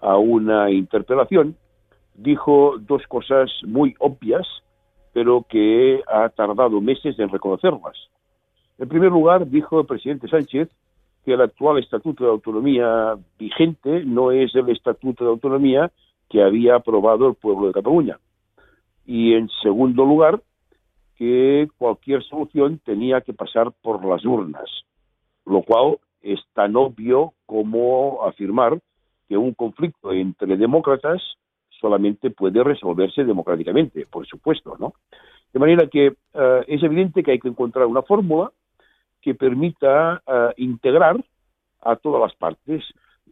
a 0.00 0.16
una 0.16 0.70
interpelación, 0.70 1.56
dijo 2.14 2.76
dos 2.80 3.06
cosas 3.06 3.50
muy 3.66 3.94
obvias, 3.98 4.46
pero 5.12 5.44
que 5.48 6.02
ha 6.06 6.28
tardado 6.28 6.80
meses 6.80 7.18
en 7.18 7.28
reconocerlas. 7.28 7.96
En 8.78 8.88
primer 8.88 9.10
lugar, 9.10 9.48
dijo 9.48 9.80
el 9.80 9.86
presidente 9.86 10.28
Sánchez 10.28 10.68
que 11.24 11.34
el 11.34 11.40
actual 11.40 11.78
Estatuto 11.78 12.24
de 12.24 12.30
Autonomía 12.30 13.16
vigente 13.38 14.04
no 14.04 14.32
es 14.32 14.54
el 14.54 14.70
Estatuto 14.70 15.24
de 15.24 15.30
Autonomía 15.30 15.90
que 16.28 16.42
había 16.42 16.76
aprobado 16.76 17.28
el 17.28 17.34
pueblo 17.34 17.66
de 17.66 17.74
Cataluña. 17.74 18.18
Y 19.04 19.34
en 19.34 19.48
segundo 19.62 20.04
lugar, 20.04 20.40
que 21.16 21.68
cualquier 21.76 22.22
solución 22.22 22.80
tenía 22.84 23.20
que 23.20 23.34
pasar 23.34 23.72
por 23.82 24.02
las 24.04 24.24
urnas, 24.24 24.70
lo 25.44 25.62
cual 25.62 25.98
es 26.22 26.40
tan 26.54 26.76
obvio 26.76 27.34
como 27.44 28.24
afirmar 28.24 28.78
que 29.30 29.36
un 29.36 29.54
conflicto 29.54 30.12
entre 30.12 30.56
demócratas 30.56 31.22
solamente 31.80 32.30
puede 32.30 32.64
resolverse 32.64 33.22
democráticamente, 33.24 34.04
por 34.06 34.26
supuesto, 34.26 34.76
¿no? 34.80 34.94
De 35.52 35.60
manera 35.60 35.86
que 35.86 36.06
eh, 36.34 36.64
es 36.66 36.82
evidente 36.82 37.22
que 37.22 37.30
hay 37.30 37.38
que 37.38 37.46
encontrar 37.46 37.86
una 37.86 38.02
fórmula 38.02 38.50
que 39.22 39.36
permita 39.36 40.20
eh, 40.26 40.54
integrar 40.56 41.24
a 41.82 41.94
todas 41.94 42.20
las 42.22 42.34
partes. 42.34 42.82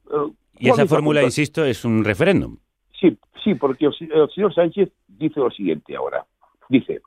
Eh, 0.09 0.33
Y 0.61 0.69
¿cuál 0.69 0.73
esa 0.75 0.83
es 0.85 0.91
la 0.91 0.97
fórmula, 0.97 1.23
insisto, 1.25 1.65
es 1.65 1.85
un 1.85 2.05
referéndum. 2.05 2.57
Sí, 3.01 3.19
sí, 3.43 3.57
porque 3.57 3.87
el, 3.87 3.95
el 4.13 4.31
señor 4.31 4.55
Sánchez 4.55 4.93
dice 5.09 5.41
lo 5.41 5.51
siguiente 5.51 5.97
ahora. 5.97 6.25
Dice, 6.69 7.01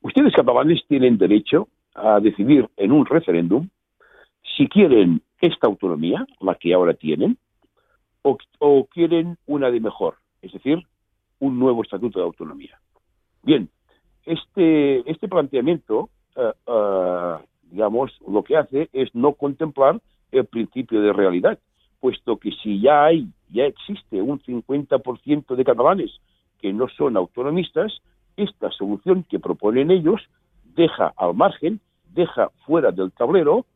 ustedes 0.00 0.32
catalanes 0.32 0.80
tienen 0.86 1.18
derecho 1.18 1.66
a 1.96 2.20
decidir 2.20 2.68
en 2.76 2.92
un 2.92 3.04
referéndum 3.04 3.68
si 4.56 4.68
quieren 4.68 5.22
esta 5.40 5.66
autonomía, 5.66 6.24
la 6.40 6.54
que 6.54 6.72
ahora 6.72 6.94
tienen, 6.94 7.36
o, 8.24 8.86
quieren 8.86 9.36
una 9.46 9.70
de 9.70 9.80
mejor, 9.80 10.16
es 10.42 10.52
decir, 10.52 10.82
un 11.40 11.58
nuevo 11.58 11.82
estatuto 11.82 12.18
de 12.18 12.24
autonomía. 12.24 12.78
Bien, 13.42 13.68
este, 14.24 15.08
este 15.10 15.28
planteamiento, 15.28 16.08
eh, 16.36 16.52
digamos, 17.70 18.12
lo 18.26 18.42
que 18.42 18.56
hace 18.56 18.88
es 18.92 19.14
no 19.14 19.34
contemplar 19.34 20.00
el 20.32 20.46
principio 20.46 21.02
de 21.02 21.12
realidad, 21.12 21.58
puesto 22.00 22.38
que 22.38 22.50
si 22.62 22.80
ya 22.80 23.04
hay, 23.04 23.28
ya 23.50 23.64
existe 23.64 24.20
un 24.20 24.40
50% 24.40 25.54
de 25.54 25.64
catalanes 25.64 26.10
que 26.60 26.72
no 26.72 26.88
son 26.88 27.16
autonomistas, 27.16 28.00
esta 28.36 28.70
solución 28.72 29.24
que 29.28 29.38
proponen 29.38 29.90
ellos 29.90 30.20
deja 30.74 31.12
al 31.16 31.34
margen, 31.34 31.80
deja 32.14 32.50
fuera 32.66 32.90
del 32.90 33.12
tablero 33.12 33.66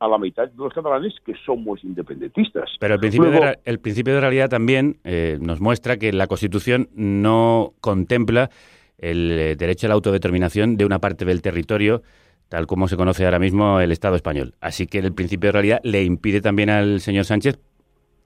a 0.00 0.08
la 0.08 0.18
mitad 0.18 0.48
de 0.48 0.56
los 0.56 0.72
catalanes 0.72 1.14
que 1.24 1.34
somos 1.44 1.82
independentistas. 1.82 2.70
Pero 2.78 2.94
el 2.94 3.00
principio, 3.00 3.30
Luego- 3.30 3.46
de, 3.46 3.58
el 3.64 3.80
principio 3.80 4.14
de 4.14 4.20
realidad 4.20 4.48
también 4.48 4.98
eh, 5.04 5.38
nos 5.40 5.60
muestra 5.60 5.96
que 5.96 6.12
la 6.12 6.26
Constitución 6.26 6.88
no 6.94 7.72
contempla 7.80 8.50
el 8.98 9.30
eh, 9.32 9.56
derecho 9.56 9.86
a 9.86 9.88
la 9.88 9.94
autodeterminación 9.94 10.76
de 10.76 10.84
una 10.84 11.00
parte 11.00 11.24
del 11.24 11.42
territorio, 11.42 12.02
tal 12.48 12.66
como 12.66 12.88
se 12.88 12.96
conoce 12.96 13.24
ahora 13.24 13.38
mismo 13.38 13.80
el 13.80 13.92
Estado 13.92 14.16
español. 14.16 14.54
Así 14.60 14.86
que 14.86 14.98
el 14.98 15.12
principio 15.12 15.48
de 15.48 15.52
realidad 15.52 15.80
le 15.82 16.04
impide 16.04 16.40
también 16.40 16.70
al 16.70 17.00
señor 17.00 17.24
Sánchez 17.24 17.58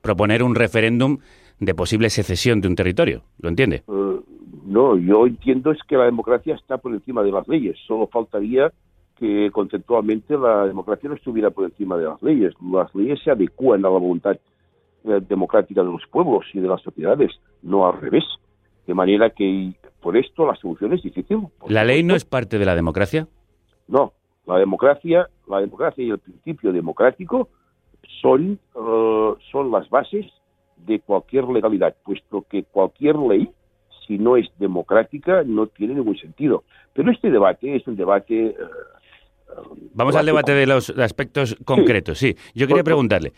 proponer 0.02 0.42
un 0.42 0.54
referéndum 0.54 1.18
de 1.58 1.74
posible 1.74 2.10
secesión 2.10 2.60
de 2.60 2.68
un 2.68 2.74
territorio. 2.74 3.22
¿Lo 3.38 3.48
entiende? 3.48 3.76
Eh, 3.88 4.20
no, 4.66 4.96
yo 4.98 5.26
entiendo 5.26 5.70
es 5.72 5.78
que 5.88 5.96
la 5.96 6.04
democracia 6.04 6.54
está 6.54 6.78
por 6.78 6.92
encima 6.92 7.22
de 7.22 7.32
las 7.32 7.46
leyes. 7.48 7.76
Solo 7.86 8.08
faltaría 8.08 8.72
que 9.18 9.50
conceptualmente 9.52 10.36
la 10.36 10.66
democracia 10.66 11.08
no 11.08 11.14
estuviera 11.14 11.50
por 11.50 11.64
encima 11.64 11.96
de 11.96 12.04
las 12.04 12.22
leyes. 12.22 12.54
Las 12.60 12.94
leyes 12.94 13.20
se 13.22 13.30
adecúan 13.30 13.80
a 13.80 13.90
la 13.90 13.98
voluntad 13.98 14.36
eh, 15.04 15.20
democrática 15.28 15.82
de 15.82 15.90
los 15.90 16.06
pueblos 16.10 16.44
y 16.52 16.60
de 16.60 16.68
las 16.68 16.82
sociedades, 16.82 17.30
no 17.62 17.86
al 17.86 18.00
revés. 18.00 18.24
De 18.86 18.94
manera 18.94 19.30
que 19.30 19.72
por 20.00 20.16
esto 20.16 20.46
la 20.46 20.56
solución 20.56 20.92
es 20.92 21.02
difícil. 21.02 21.46
¿La 21.68 21.84
ley 21.84 22.02
no 22.02 22.14
es 22.14 22.24
parte 22.24 22.58
de 22.58 22.64
la 22.66 22.74
democracia? 22.74 23.28
No, 23.86 24.12
la 24.46 24.58
democracia, 24.58 25.28
la 25.48 25.60
democracia 25.60 26.04
y 26.04 26.10
el 26.10 26.18
principio 26.18 26.72
democrático 26.72 27.48
son, 28.20 28.58
eh, 28.74 29.32
son 29.50 29.70
las 29.70 29.88
bases 29.88 30.26
de 30.78 30.98
cualquier 31.00 31.44
legalidad, 31.44 31.94
puesto 32.04 32.44
que 32.50 32.64
cualquier 32.64 33.16
ley, 33.16 33.48
si 34.06 34.18
no 34.18 34.36
es 34.36 34.48
democrática, 34.58 35.44
no 35.44 35.68
tiene 35.68 35.94
ningún 35.94 36.16
sentido. 36.16 36.64
Pero 36.92 37.12
este 37.12 37.30
debate 37.30 37.76
es 37.76 37.86
un 37.86 37.94
debate. 37.96 38.46
eh, 38.46 38.56
Vamos 39.94 40.16
al 40.16 40.26
debate 40.26 40.52
de 40.52 40.66
los 40.66 40.90
aspectos 40.90 41.56
concretos, 41.64 42.18
sí. 42.18 42.36
Yo 42.54 42.66
quería 42.66 42.84
preguntarle, 42.84 43.32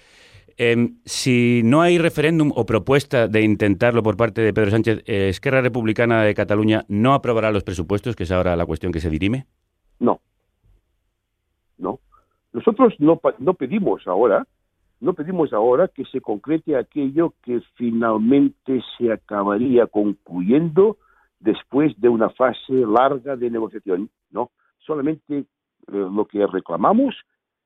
em, 0.56 0.97
si 1.04 1.62
no 1.64 1.83
hay 1.83 1.99
referéndum 1.99 2.52
o 2.54 2.64
propuesta 2.64 3.28
de 3.28 3.42
intentarlo 3.42 4.02
por 4.02 4.16
parte 4.16 4.40
de 4.40 4.52
Pedro 4.52 4.71
Sánchez, 4.71 5.02
eh, 5.06 5.28
¿Esquerra 5.28 5.61
Republicana 5.61 6.23
de 6.23 6.35
Cataluña 6.35 6.85
no 6.88 7.14
aprobará 7.14 7.50
los 7.50 7.64
presupuestos, 7.64 8.14
que 8.14 8.23
es 8.23 8.30
ahora 8.30 8.56
la 8.56 8.66
cuestión 8.66 8.92
que 8.92 9.00
se 9.00 9.11
dirime? 9.11 9.47
No. 9.99 10.21
No. 11.78 11.99
Nosotros 12.52 12.94
no, 12.99 13.21
no 13.38 13.54
pedimos 13.54 14.06
ahora, 14.06 14.47
no 15.00 15.12
pedimos 15.14 15.52
ahora 15.52 15.88
que 15.88 16.04
se 16.04 16.21
concrete 16.21 16.76
aquello 16.76 17.35
que 17.42 17.61
finalmente 17.75 18.80
se 18.97 19.12
acabaría 19.12 19.87
concluyendo 19.87 20.99
después 21.40 21.92
de 22.00 22.09
una 22.09 22.30
fase 22.30 22.73
larga 22.73 23.37
de 23.37 23.50
negociación. 23.50 24.09
No. 24.30 24.50
Solamente 24.78 25.47
lo 25.87 26.25
que 26.26 26.47
reclamamos 26.47 27.14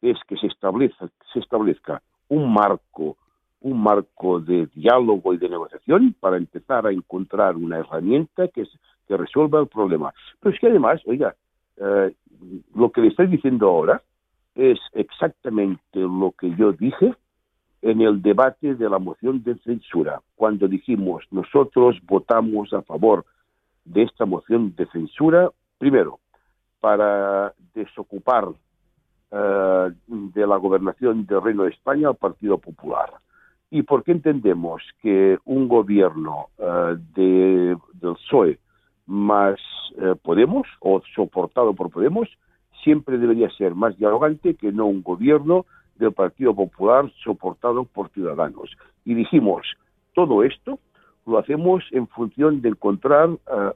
es 0.03 0.17
que 0.27 0.37
se 0.37 0.47
establezca, 0.47 1.09
se 1.33 1.41
establezca 1.41 2.03
un 2.29 2.53
marco 2.53 3.17
un 3.61 3.83
marco 3.83 4.41
de 4.41 4.67
diálogo 4.75 5.35
y 5.35 5.39
de 5.39 5.49
negociación 5.49 6.15
para 6.21 6.37
empezar 6.37 6.87
a 6.87 6.93
encontrar 6.93 7.57
una 7.57 7.79
herramienta 7.79 8.49
que, 8.49 8.65
que 9.07 9.17
resuelva 9.17 9.61
el 9.61 9.67
problema. 9.67 10.13
Pero 10.41 10.55
es 10.55 10.61
que 10.61 10.69
además, 10.69 11.01
oiga, 11.07 11.35
eh, 11.77 12.15
lo 12.75 12.91
que 12.91 13.01
le 13.01 13.09
estoy 13.09 13.27
diciendo 13.27 13.69
ahora 13.69 14.03
es 14.55 14.79
exactamente 14.93 15.81
lo 15.95 16.33
que 16.39 16.55
yo 16.57 16.73
dije 16.73 17.15
en 17.83 18.01
el 18.01 18.23
debate 18.23 18.75
de 18.75 18.91
la 18.91 18.99
moción 18.99 19.43
de 19.45 19.57
censura, 19.59 20.21
cuando 20.35 20.67
dijimos 20.67 21.25
nosotros 21.31 21.97
votamos 22.05 22.73
a 22.73 22.83
favor 22.83 23.25
de 23.85 24.03
esta 24.03 24.27
moción 24.27 24.75
de 24.77 24.87
censura, 24.87 25.51
primero, 25.79 26.19
para 26.81 27.53
desocupar 27.75 28.49
eh, 29.31 29.93
de 30.07 30.47
la 30.47 30.57
gobernación 30.57 31.27
del 31.27 31.43
Reino 31.43 31.65
de 31.65 31.71
España 31.71 32.09
al 32.09 32.17
Partido 32.17 32.57
Popular. 32.57 33.13
Y 33.71 33.83
porque 33.83 34.13
entendemos 34.13 34.83
que 35.03 35.39
un 35.45 35.69
gobierno 35.69 36.47
eh, 36.59 36.97
de, 37.15 37.77
del 37.93 38.15
PSOE 38.15 38.59
más 39.07 39.61
eh, 39.99 40.15
Podemos, 40.23 40.67
o 40.81 41.03
soportado 41.15 41.75
por 41.75 41.91
Podemos, 41.91 42.27
siempre 42.83 43.19
debería 43.19 43.51
ser 43.51 43.75
más 43.75 43.99
dialogante 43.99 44.55
que 44.55 44.73
no 44.73 44.87
un 44.87 45.03
gobierno 45.03 45.67
del 45.97 46.13
Partido 46.13 46.55
Popular 46.55 47.11
soportado 47.23 47.85
por 47.85 48.09
Ciudadanos. 48.11 48.71
Y 49.05 49.13
dijimos, 49.13 49.67
todo 50.15 50.43
esto 50.43 50.79
lo 51.27 51.37
hacemos 51.37 51.85
en 51.91 52.07
función 52.07 52.63
de 52.63 52.71
encontrar 52.71 53.29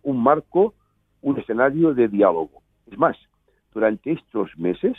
un 0.02 0.22
marco, 0.22 0.72
un 1.20 1.38
escenario 1.38 1.92
de 1.92 2.08
diálogo. 2.08 2.62
Es 2.90 2.98
más, 2.98 3.16
durante 3.74 4.12
estos 4.12 4.56
meses, 4.58 4.96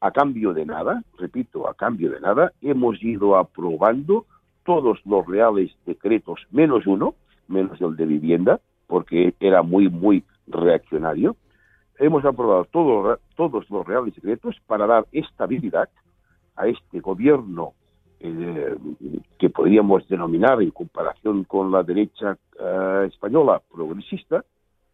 a 0.00 0.10
cambio 0.10 0.52
de 0.52 0.66
nada, 0.66 1.02
repito, 1.18 1.68
a 1.68 1.74
cambio 1.74 2.10
de 2.10 2.20
nada, 2.20 2.52
hemos 2.60 3.02
ido 3.02 3.36
aprobando 3.36 4.26
todos 4.64 5.00
los 5.06 5.26
reales 5.26 5.70
decretos, 5.86 6.40
menos 6.50 6.86
uno, 6.86 7.14
menos 7.48 7.80
el 7.80 7.96
de 7.96 8.04
vivienda, 8.06 8.60
porque 8.86 9.34
era 9.40 9.62
muy, 9.62 9.88
muy 9.88 10.24
reaccionario. 10.46 11.36
Hemos 11.98 12.24
aprobado 12.24 12.64
todo- 12.66 13.18
todos 13.36 13.68
los 13.70 13.86
reales 13.86 14.14
decretos 14.14 14.56
para 14.66 14.86
dar 14.86 15.06
estabilidad 15.12 15.88
a 16.56 16.66
este 16.68 17.00
gobierno 17.00 17.72
eh, 18.20 18.74
que 19.38 19.50
podríamos 19.50 20.08
denominar 20.08 20.60
en 20.62 20.70
comparación 20.70 21.44
con 21.44 21.70
la 21.70 21.82
derecha 21.82 22.36
eh, 22.58 23.08
española 23.08 23.60
progresista, 23.72 24.42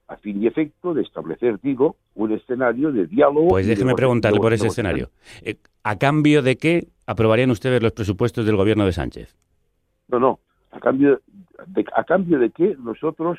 a 0.08 0.16
fin 0.16 0.42
y 0.42 0.46
efecto 0.46 0.92
de 0.94 1.02
establecer, 1.02 1.58
digo, 1.62 1.96
un 2.14 2.32
escenario 2.32 2.92
de 2.92 3.06
diálogo. 3.06 3.48
Pues 3.48 3.66
déjeme 3.66 3.94
preguntarle 3.94 4.38
por 4.40 4.52
ese 4.52 4.66
escenario. 4.66 5.10
Eh, 5.42 5.56
¿A 5.84 5.96
cambio 5.98 6.42
de 6.42 6.56
qué 6.56 6.88
aprobarían 7.06 7.50
ustedes 7.50 7.82
los 7.82 7.92
presupuestos 7.92 8.44
del 8.46 8.56
gobierno 8.56 8.84
de 8.84 8.92
Sánchez? 8.92 9.34
No, 10.08 10.18
no. 10.18 10.40
A 10.70 10.80
cambio 10.80 11.20
de, 11.66 11.84
a 11.94 12.04
cambio 12.04 12.38
de 12.38 12.50
que 12.50 12.76
nosotros 12.78 13.38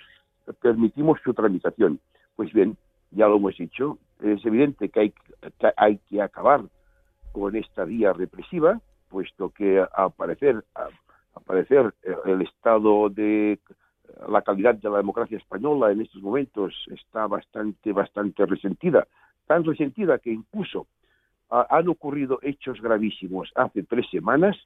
permitimos 0.61 1.19
su 1.23 1.33
tramitación. 1.33 1.99
Pues 2.35 2.51
bien, 2.53 2.75
ya 3.11 3.27
lo 3.27 3.37
hemos 3.37 3.55
dicho, 3.57 3.97
es 4.21 4.43
evidente 4.45 4.89
que 4.89 4.99
hay, 4.99 5.09
que 5.11 5.71
hay 5.77 5.99
que 6.09 6.21
acabar 6.21 6.61
con 7.31 7.55
esta 7.55 7.85
vía 7.85 8.13
represiva, 8.13 8.79
puesto 9.09 9.49
que 9.49 9.79
al 9.95 10.11
parecer, 10.11 10.63
a- 10.75 10.87
al 11.35 11.43
parecer 11.45 11.93
el 12.25 12.41
estado 12.41 13.09
de 13.09 13.59
la 14.27 14.41
calidad 14.41 14.75
de 14.75 14.89
la 14.89 14.97
democracia 14.97 15.37
española 15.37 15.91
en 15.91 16.01
estos 16.01 16.21
momentos 16.21 16.73
está 16.91 17.27
bastante, 17.27 17.91
bastante 17.91 18.45
resentida, 18.45 19.07
tan 19.47 19.63
resentida 19.63 20.19
que 20.19 20.31
incluso 20.31 20.87
ah, 21.49 21.67
han 21.69 21.87
ocurrido 21.87 22.39
hechos 22.41 22.81
gravísimos 22.81 23.51
hace 23.55 23.83
tres 23.83 24.05
semanas 24.09 24.57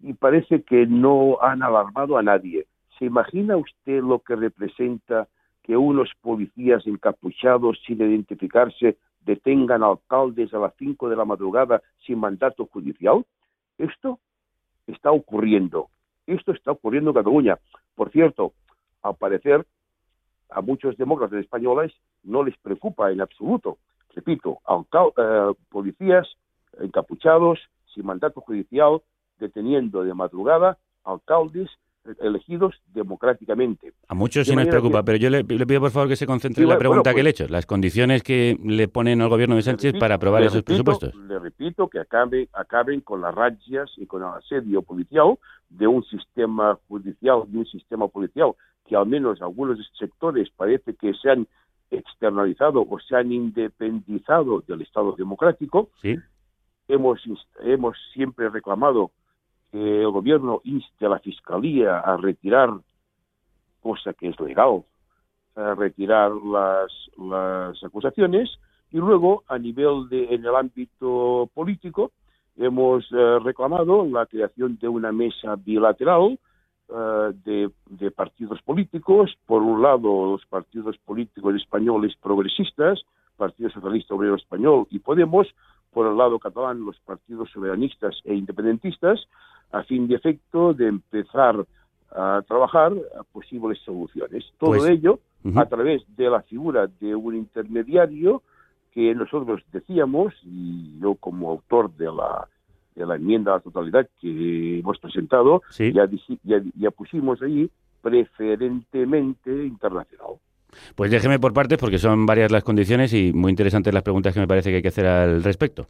y 0.00 0.14
parece 0.14 0.62
que 0.62 0.86
no 0.86 1.38
han 1.40 1.62
alarmado 1.62 2.16
a 2.16 2.22
nadie. 2.22 2.66
¿Se 2.98 3.04
imagina 3.04 3.56
usted 3.56 4.02
lo 4.02 4.20
que 4.20 4.36
representa 4.36 5.28
que 5.62 5.76
unos 5.76 6.10
policías 6.20 6.86
encapuchados 6.86 7.78
sin 7.86 7.98
identificarse 7.98 8.96
detengan 9.24 9.82
alcaldes 9.82 10.52
a 10.54 10.58
las 10.58 10.74
5 10.78 11.08
de 11.08 11.16
la 11.16 11.24
madrugada 11.24 11.82
sin 12.06 12.18
mandato 12.18 12.66
judicial? 12.66 13.24
Esto 13.78 14.18
está 14.86 15.12
ocurriendo. 15.12 15.88
Esto 16.26 16.52
está 16.52 16.72
ocurriendo 16.72 17.10
en 17.10 17.16
Cataluña. 17.16 17.58
Por 18.00 18.10
cierto, 18.12 18.54
al 19.02 19.16
parecer, 19.16 19.66
a 20.48 20.62
muchos 20.62 20.96
demócratas 20.96 21.38
españoles 21.38 21.92
no 22.22 22.42
les 22.42 22.56
preocupa 22.56 23.12
en 23.12 23.20
absoluto. 23.20 23.76
Repito, 24.14 24.60
eh, 25.18 25.52
policías 25.68 26.26
encapuchados, 26.78 27.58
sin 27.92 28.06
mandato 28.06 28.40
judicial, 28.40 29.02
deteniendo 29.38 30.02
de 30.02 30.14
madrugada 30.14 30.78
alcaldes 31.04 31.68
elegidos 32.20 32.74
democráticamente. 32.94 33.92
A 34.08 34.14
muchos 34.14 34.46
De 34.46 34.52
sí 34.52 34.56
nos 34.56 34.66
preocupa, 34.68 35.00
que- 35.00 35.04
pero 35.04 35.18
yo 35.18 35.30
le, 35.30 35.42
le 35.42 35.66
pido 35.66 35.80
por 35.80 35.90
favor 35.90 36.08
que 36.08 36.16
se 36.16 36.26
concentre 36.26 36.56
Sí, 36.60 36.62
en 36.64 36.68
la 36.70 36.78
pregunta 36.78 37.10
bueno, 37.10 37.16
que 37.16 37.22
le 37.22 37.30
he 37.30 37.32
pues- 37.32 37.40
hecho. 37.42 37.52
Las 37.52 37.66
condiciones 37.66 38.22
que 38.22 38.58
le 38.64 38.88
ponen 38.88 39.20
al 39.20 39.28
gobierno 39.28 39.56
de 39.56 39.62
Sánchez 39.62 39.92
repito- 39.92 40.00
para 40.00 40.14
aprobar 40.16 40.42
esos 40.42 40.56
repito- 40.64 40.64
presupuestos. 40.84 41.14
Le 41.26 41.38
repito 41.38 41.88
que 41.88 41.98
acabe, 42.00 42.48
acaben 42.52 43.00
con 43.02 43.20
las 43.20 43.34
razias 43.34 43.90
y 43.96 44.06
con 44.06 44.22
el 44.22 44.28
asedio 44.28 44.82
policial 44.82 45.34
de 45.68 45.86
un 45.86 46.02
sistema 46.04 46.78
judicial 46.88 47.42
y 47.52 47.56
un 47.56 47.66
sistema 47.66 48.08
policial 48.08 48.52
que 48.86 48.96
al 48.96 49.06
menos 49.06 49.40
algunos 49.42 49.78
sectores 49.98 50.48
parece 50.56 50.94
que 50.94 51.12
se 51.14 51.30
han 51.30 51.46
externalizado 51.92 52.86
o 52.88 52.98
se 53.00 53.14
han 53.16 53.30
independizado 53.32 54.62
del 54.66 54.82
Estado 54.82 55.14
democrático. 55.16 55.90
Sí. 56.00 56.16
Hemos, 56.88 57.20
hemos 57.62 57.96
siempre 58.12 58.48
reclamado 58.48 59.10
que 59.70 60.02
el 60.02 60.10
gobierno 60.10 60.60
inste 60.64 61.06
a 61.06 61.10
la 61.10 61.18
Fiscalía 61.18 62.00
a 62.00 62.16
retirar, 62.16 62.70
cosa 63.80 64.12
que 64.12 64.28
es 64.28 64.40
legal, 64.40 64.84
a 65.54 65.74
retirar 65.74 66.32
las, 66.32 66.92
las 67.18 67.82
acusaciones 67.84 68.50
y 68.90 68.98
luego 68.98 69.44
a 69.48 69.58
nivel 69.58 70.08
de 70.08 70.34
en 70.34 70.44
el 70.44 70.54
ámbito 70.54 71.48
político 71.54 72.12
hemos 72.56 73.04
eh, 73.12 73.38
reclamado 73.42 74.04
la 74.04 74.26
creación 74.26 74.78
de 74.80 74.88
una 74.88 75.12
mesa 75.12 75.56
bilateral 75.56 76.38
eh, 76.88 77.32
de, 77.44 77.70
de 77.86 78.10
partidos 78.10 78.60
políticos. 78.62 79.36
Por 79.46 79.62
un 79.62 79.82
lado 79.82 80.32
los 80.32 80.44
partidos 80.46 80.98
políticos 80.98 81.54
españoles 81.54 82.14
progresistas 82.20 83.00
Partido 83.40 83.70
Socialista 83.70 84.14
Obrero 84.14 84.36
Español 84.36 84.86
y 84.90 84.98
Podemos 84.98 85.48
por 85.92 86.06
el 86.06 86.16
lado 86.16 86.38
catalán 86.38 86.84
los 86.84 86.98
partidos 87.00 87.50
soberanistas 87.50 88.20
e 88.24 88.34
independentistas 88.34 89.26
a 89.72 89.82
fin 89.84 90.08
de 90.08 90.16
efecto 90.16 90.72
de 90.72 90.88
empezar 90.88 91.64
a 92.12 92.42
trabajar 92.46 92.92
a 93.18 93.22
posibles 93.24 93.78
soluciones 93.84 94.44
todo 94.58 94.70
Pues, 94.72 94.88
ello 94.90 95.20
a 95.56 95.64
través 95.66 96.02
de 96.16 96.28
la 96.28 96.42
figura 96.42 96.86
de 97.00 97.14
un 97.14 97.34
intermediario 97.36 98.42
que 98.92 99.14
nosotros 99.14 99.62
decíamos, 99.72 100.34
y 100.42 100.98
yo 101.00 101.14
como 101.14 101.50
autor 101.50 101.92
de 101.96 102.06
la, 102.06 102.48
de 102.96 103.06
la 103.06 103.14
enmienda 103.14 103.52
a 103.52 103.54
la 103.54 103.60
totalidad 103.60 104.08
que 104.20 104.80
hemos 104.80 104.98
presentado, 104.98 105.62
Sí. 105.70 105.92
ya, 105.92 106.06
diji- 106.06 106.40
ya, 106.42 106.60
ya 106.76 106.90
pusimos 106.90 107.40
ahí 107.40 107.70
preferentemente 108.02 109.50
internacional. 109.66 110.34
Pues 110.94 111.10
déjeme 111.10 111.38
por 111.38 111.52
partes 111.52 111.78
porque 111.78 111.98
son 111.98 112.26
varias 112.26 112.50
las 112.50 112.64
condiciones 112.64 113.12
y 113.12 113.32
muy 113.32 113.50
interesantes 113.50 113.92
las 113.92 114.02
preguntas 114.02 114.34
que 114.34 114.40
me 114.40 114.48
parece 114.48 114.70
que 114.70 114.76
hay 114.76 114.82
que 114.82 114.88
hacer 114.88 115.06
al 115.06 115.42
respecto. 115.42 115.86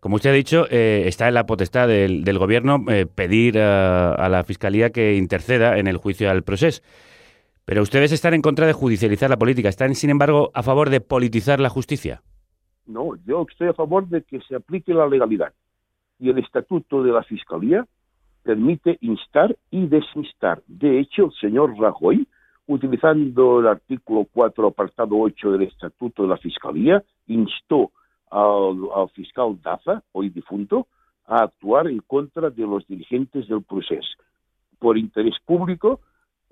Como 0.00 0.16
usted 0.16 0.30
ha 0.30 0.34
dicho, 0.34 0.66
eh, 0.70 1.04
está 1.06 1.28
en 1.28 1.34
la 1.34 1.46
potestad 1.46 1.88
del, 1.88 2.38
Gobierno 2.38 2.84
eh, 2.88 3.06
pedir 3.06 3.58
a, 3.58 4.12
a 4.12 4.28
la 4.28 4.44
Fiscalía 4.44 4.90
que 4.90 5.16
interceda 5.16 5.78
en 5.78 5.88
el 5.88 5.96
juicio 5.96 6.30
al 6.30 6.44
proceso. 6.44 6.82
Pero 7.64 7.82
ustedes 7.82 8.12
están 8.12 8.32
en 8.32 8.40
contra 8.40 8.66
de 8.66 8.72
judicializar 8.72 9.28
la 9.28 9.36
política. 9.36 9.68
¿Están, 9.68 9.94
sin 9.94 10.08
embargo, 10.08 10.50
a 10.54 10.62
favor 10.62 10.88
de 10.88 11.00
politizar 11.00 11.60
la 11.60 11.68
justicia? 11.68 12.22
No, 12.86 13.16
yo 13.26 13.44
estoy 13.48 13.68
a 13.68 13.74
favor 13.74 14.08
de 14.08 14.22
que 14.22 14.40
se 14.40 14.56
aplique 14.56 14.94
la 14.94 15.06
legalidad. 15.06 15.52
Y 16.18 16.30
el 16.30 16.38
estatuto 16.38 17.02
de 17.02 17.12
la 17.12 17.22
Fiscalía 17.22 17.86
permite 18.42 18.96
instar 19.02 19.54
y 19.70 19.86
desinstar. 19.86 20.62
De 20.66 20.98
hecho, 20.98 21.26
el 21.26 21.32
señor 21.38 21.78
Rajoy, 21.78 22.26
utilizando 22.68 23.60
el 23.60 23.66
artículo 23.66 24.26
4, 24.32 24.68
apartado 24.68 25.18
8 25.18 25.52
del 25.52 25.62
estatuto 25.62 26.22
de 26.22 26.28
la 26.28 26.36
Fiscalía, 26.36 27.02
instó 27.26 27.90
al, 28.30 28.78
al 28.94 29.08
fiscal 29.14 29.58
Daza, 29.62 30.02
hoy 30.12 30.28
difunto, 30.28 30.86
a 31.26 31.44
actuar 31.44 31.88
en 31.88 31.98
contra 32.06 32.50
de 32.50 32.62
los 32.62 32.86
dirigentes 32.86 33.48
del 33.48 33.62
proceso. 33.62 34.08
Por 34.78 34.96
interés 34.96 35.34
público, 35.44 36.00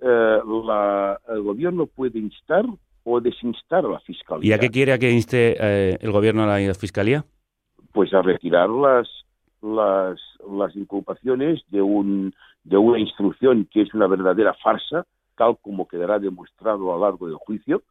eh, 0.00 0.40
la- 0.66 1.20
el 1.28 1.42
gobierno 1.42 1.86
puede 1.86 2.18
instar 2.18 2.64
o 3.04 3.20
desinstar 3.20 3.84
a 3.86 3.88
la 3.88 4.00
Fiscalía 4.00 4.48
¿Y 4.50 4.52
a 4.52 4.58
qué 4.58 4.70
quiere 4.70 4.92
a 4.92 4.98
que 4.98 5.10
inste 5.10 5.56
eh, 5.60 5.96
el 6.00 6.10
Gobierno 6.10 6.42
a 6.42 6.58
la 6.58 6.74
Fiscalía? 6.74 7.24
pues 7.92 8.12
a 8.12 8.20
retirar 8.20 8.68
las 8.68 9.08
las, 9.62 10.20
las 10.50 10.76
inculpaciones 10.76 11.62
de 11.68 11.80
un 11.80 12.34
de 12.64 12.76
una 12.76 12.98
instrucción 12.98 13.66
que 13.72 13.82
es 13.82 13.94
una 13.94 14.06
verdadera 14.06 14.52
farsa, 14.62 15.06
tal 15.36 15.58
como 15.58 15.88
quedará 15.88 16.18
demostrado 16.18 16.92
a 16.92 16.96
lo 16.96 17.04
largo 17.04 17.26
del 17.26 17.36
juicio. 17.36 17.82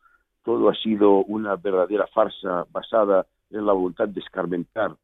Todo 0.44 0.70
ha 0.70 0.76
sido 0.76 1.24
una 1.26 1.56
verdadera 1.56 2.08
farsa 2.08 2.66
basada 2.72 3.26
en 3.50 3.66
la 3.66 3.74
voluntad 3.74 4.08
de 4.08 4.20
escarmentar 4.20 4.96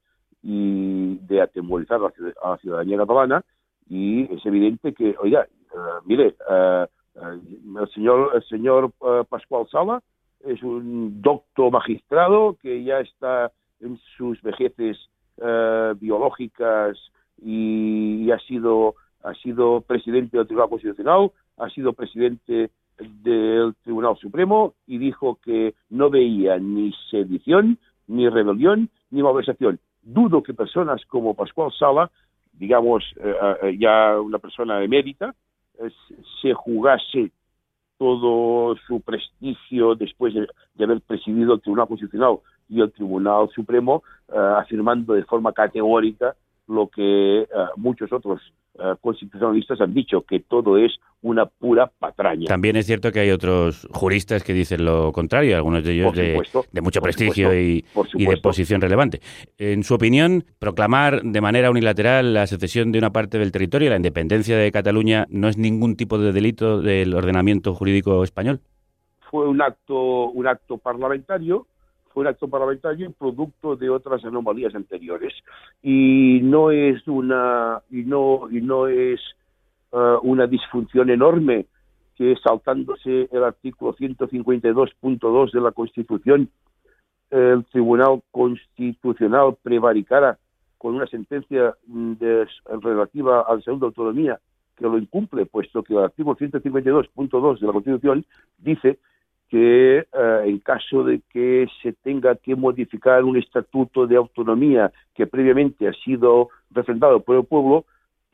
y 0.44 1.18
de 1.18 1.42
atemorizar 1.42 2.00
a 2.42 2.50
la 2.50 2.58
ciudadanía 2.58 2.98
catalana 2.98 3.44
y 3.92 4.34
es 4.34 4.46
evidente 4.46 4.94
que, 4.94 5.16
oiga, 5.20 5.44
eh, 5.44 6.00
mire, 6.06 6.36
eh, 6.50 6.88
eh, 7.16 7.40
el 7.80 7.90
señor, 7.94 8.32
el 8.34 8.44
señor 8.46 8.92
Pascual 9.28 9.68
Sala 9.70 10.02
es 10.40 10.64
un 10.64 11.22
docto 11.22 11.70
magistrado 11.70 12.58
que 12.62 12.84
ya 12.84 13.02
está 13.02 13.52
en 13.82 14.00
sus 14.18 14.42
vejeces 14.42 14.98
biológicas 16.00 16.98
y 17.42 18.30
ha 18.32 18.40
sido 18.40 18.96
ha 19.24 19.34
sido 19.36 19.82
presidente 19.82 20.38
del 20.38 20.48
Tribunal 20.48 20.70
Constitucional, 20.70 21.32
ha 21.58 21.70
sido 21.70 21.94
presidente 21.94 22.72
del 22.98 23.76
Tribunal 23.84 24.18
Supremo 24.18 24.74
y 24.88 24.98
dijo 24.98 25.40
que 25.44 25.74
no 25.90 26.10
veía 26.10 26.58
ni 26.58 26.94
sedición, 27.10 27.78
ni 28.08 28.30
rebelión, 28.30 28.90
ni 29.10 29.24
malversación. 29.24 29.80
Dudo 30.02 30.44
que 30.44 30.54
personas 30.54 31.06
como 31.06 31.34
Pascual 31.34 31.72
Sala, 31.78 32.12
digamos 32.54 33.04
eh, 33.18 33.36
eh, 33.64 33.78
ya 33.80 34.20
una 34.20 34.40
persona 34.40 34.84
emérita, 34.84 35.34
eh, 35.80 35.90
se 36.42 36.54
jugase 36.54 37.32
todo 37.98 38.76
su 38.88 39.02
prestigio 39.02 39.96
después 39.96 40.34
de, 40.34 40.48
de 40.74 40.84
haber 40.84 41.02
presidido 41.02 41.54
el 41.54 41.62
Tribunal 41.62 41.88
Constitucional 41.88 42.40
y 42.72 42.82
el 42.82 42.92
Tribunal 42.92 43.50
Supremo, 43.54 44.02
eh, 44.30 44.38
afirmando 44.58 45.14
de 45.14 45.26
forma 45.26 45.52
categórica 45.52 46.36
lo 46.72 46.88
que 46.88 47.42
eh, 47.42 47.48
muchos 47.76 48.12
otros 48.12 48.42
eh, 48.80 48.96
constitucionalistas 49.02 49.82
han 49.82 49.94
dicho, 49.94 50.22
que 50.22 50.40
todo 50.40 50.78
es 50.78 50.94
una 51.22 51.46
pura 51.46 51.92
patraña. 52.00 52.48
También 52.48 52.78
es 52.78 52.86
cierto 52.86 53.12
que 53.12 53.20
hay 53.20 53.32
otros 53.32 53.88
juristas 53.92 54.44
que 54.44 54.54
dicen 54.54 54.86
lo 54.86 55.12
contrario, 55.12 55.56
algunos 55.58 55.84
de 55.84 55.94
ellos 55.94 56.16
de, 56.16 56.82
mucho 56.82 57.02
prestigio 57.02 57.50
supuesto, 57.50 58.18
y, 58.18 58.26
de 58.26 58.38
posición 58.38 58.82
relevante. 58.82 59.20
En 59.58 59.84
su 59.84 59.94
opinión, 59.94 60.46
proclamar 60.58 61.22
de 61.22 61.42
manera 61.42 61.70
unilateral 61.70 62.34
la 62.34 62.48
secesión 62.48 62.92
de 62.92 63.00
una 63.00 63.12
parte 63.12 63.38
del 63.38 63.52
territorio, 63.52 63.90
la 63.90 63.98
independencia 63.98 64.58
de 64.58 64.72
Cataluña, 64.72 65.28
no 65.30 65.50
es 65.50 65.58
ningún 65.58 65.96
tipo 65.96 66.18
de 66.18 66.32
delito 66.32 66.82
del 66.82 67.14
ordenamiento 67.14 67.76
jurídico 67.76 68.24
español. 68.24 68.62
Fue 69.30 69.48
un 69.48 69.62
acto, 69.62 70.30
un 70.30 70.48
acto 70.48 70.78
parlamentario, 70.78 71.68
fue 72.14 72.22
un 72.22 72.28
acto 72.28 72.48
parlamentario 72.48 73.12
producto 73.12 73.76
de 73.76 73.90
otras 73.90 74.24
anomalías 74.26 74.76
anteriores. 74.76 75.34
Y 75.82 76.40
no 76.44 76.72
es 76.72 77.08
una 77.08 77.82
y 77.90 78.04
no 78.04 78.50
y 78.52 78.62
no 78.62 78.88
es 78.88 79.20
eh, 79.92 80.16
una 80.24 80.48
disfunción 80.48 81.10
enorme 81.10 81.66
que 82.16 82.36
saltándose 82.44 83.30
el 83.32 83.44
artículo 83.44 83.96
152.2 83.96 85.52
de 85.52 85.62
la 85.62 85.72
Constitución 85.72 86.50
el 87.32 87.64
Tribunal 87.66 88.22
Constitucional 88.30 89.56
prevaricara 89.64 90.38
con 90.78 90.96
una 90.96 91.08
sentencia 91.08 91.76
mm, 91.88 92.14
relativa 92.82 93.42
al 93.48 93.64
segundo 93.64 93.86
de 93.86 93.90
autonomía 93.90 94.40
que 94.76 94.84
lo 94.84 94.98
incumple, 94.98 95.46
puesto 95.46 95.84
que 95.84 95.94
el 95.94 96.04
artículo 96.04 96.36
152.2 96.36 97.60
de 97.60 97.68
la 97.68 97.74
Constitución 97.74 98.26
dice 98.58 99.00
que 99.52 99.98
eh, 100.00 100.06
en 100.46 100.60
caso 100.60 101.04
de 101.04 101.20
que 101.30 101.68
se 101.84 101.92
tenga 101.92 102.36
que 102.38 102.56
modificar 102.56 103.26
un 103.26 103.36
estatuto 103.38 104.08
de 104.08 104.16
autonomía 104.16 104.94
que 105.14 105.28
previamente 105.28 105.90
ha 105.90 105.94
sido 106.06 106.48
refrendado 106.72 107.20
por 107.20 107.36
el 107.36 107.44
pueblo, 107.44 107.84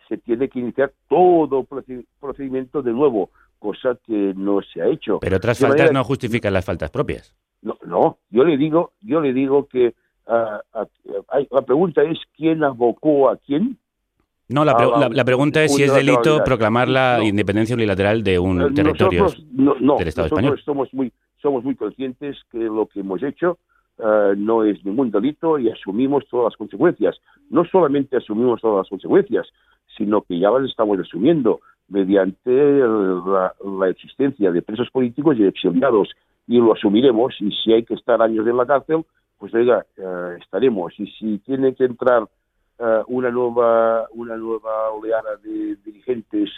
se 0.08 0.18
tiene 0.18 0.48
que 0.48 0.60
iniciar 0.60 0.94
todo 1.10 1.64
proce- 1.64 2.06
procedimiento 2.22 2.84
de 2.84 2.92
nuevo, 2.94 3.32
cosa 3.58 3.98
que 4.06 4.34
no 4.38 4.62
se 4.62 4.80
ha 4.82 4.86
hecho. 4.88 5.18
Pero 5.20 5.38
otras 5.38 5.58
De 5.58 5.64
faltas 5.66 5.80
manera 5.86 6.00
no 6.00 6.04
justifican 6.04 6.54
las 6.54 6.64
faltas 6.64 6.92
propias. 6.92 7.36
no, 7.64 7.76
no, 7.84 8.20
yo 8.30 8.44
le 8.44 8.56
digo, 8.56 8.92
yo 9.02 9.20
le 9.20 9.34
digo 9.34 9.68
que 9.68 9.96
ah, 10.28 10.62
ah, 10.74 10.86
hay- 11.30 11.48
la 11.50 11.64
pregunta 11.64 12.04
es 12.04 12.20
quién 12.36 12.64
abocó 12.64 13.30
a 13.32 13.38
quién. 13.38 13.80
No, 14.50 14.64
la, 14.64 14.76
pre- 14.78 14.86
a 14.94 15.00
la- 15.00 15.10
la 15.10 15.26
pregunta 15.26 15.62
es 15.64 15.76
si 15.76 15.84
es 15.84 15.94
delito 15.94 16.42
proclamar 16.46 16.88
la 16.88 17.18
No. 17.18 17.24
independencia 17.24 17.76
unilateral 17.76 18.24
de 18.24 18.40
un 18.40 18.62
Eh, 18.62 18.72
territorio 18.74 19.26
no, 19.52 19.76
no, 19.80 19.98
del 19.98 20.08
Estado 20.08 20.28
español. 20.28 20.60
somos 20.64 20.94
muy, 20.94 21.12
somos 21.42 21.64
muy 21.64 21.76
conscientes 21.76 22.38
que 22.52 22.60
lo 22.60 22.86
que 22.88 23.02
hemos 23.02 23.22
hecho 23.24 23.58
eh, 24.00 24.34
no 24.38 24.64
es 24.64 24.84
ningún 24.86 25.10
delito 25.12 25.58
y 25.60 25.70
asumimos 25.70 26.24
todas 26.30 26.46
las 26.52 26.56
consecuencias. 26.58 27.18
No 27.50 27.66
solamente 27.66 28.16
asumimos 28.16 28.62
todas 28.62 28.78
las 28.84 28.90
consecuencias, 28.90 29.48
sino 29.98 30.22
que 30.22 30.38
ya 30.40 30.52
las 30.52 30.70
estamos 30.70 31.00
asumiendo 31.00 31.60
mediante 31.90 32.52
la, 32.52 33.54
la 33.80 33.90
existencia 33.90 34.52
de 34.52 34.62
presos 34.62 34.90
políticos 34.92 35.36
y 35.40 35.44
exiliados 35.46 36.10
y 36.48 36.58
lo 36.60 36.74
asumiremos 36.74 37.36
y 37.42 37.52
si 37.52 37.74
hay 37.74 37.84
que 37.84 37.96
estar 37.96 38.22
años 38.22 38.46
en 38.48 38.56
la 38.58 38.66
cárcel, 38.66 39.04
pues 39.40 39.54
oiga, 39.54 39.86
eh, 39.98 40.38
estaremos 40.42 40.94
y 41.00 41.08
si 41.08 41.40
tiene 41.40 41.74
que 41.76 41.86
entrar 41.86 42.24
eh, 42.80 43.02
una 43.08 43.32
nueva 43.32 44.08
una 44.14 44.38
nueva 44.38 44.92
oleada 44.92 45.36
de 45.38 45.76
dirigentes 45.78 46.50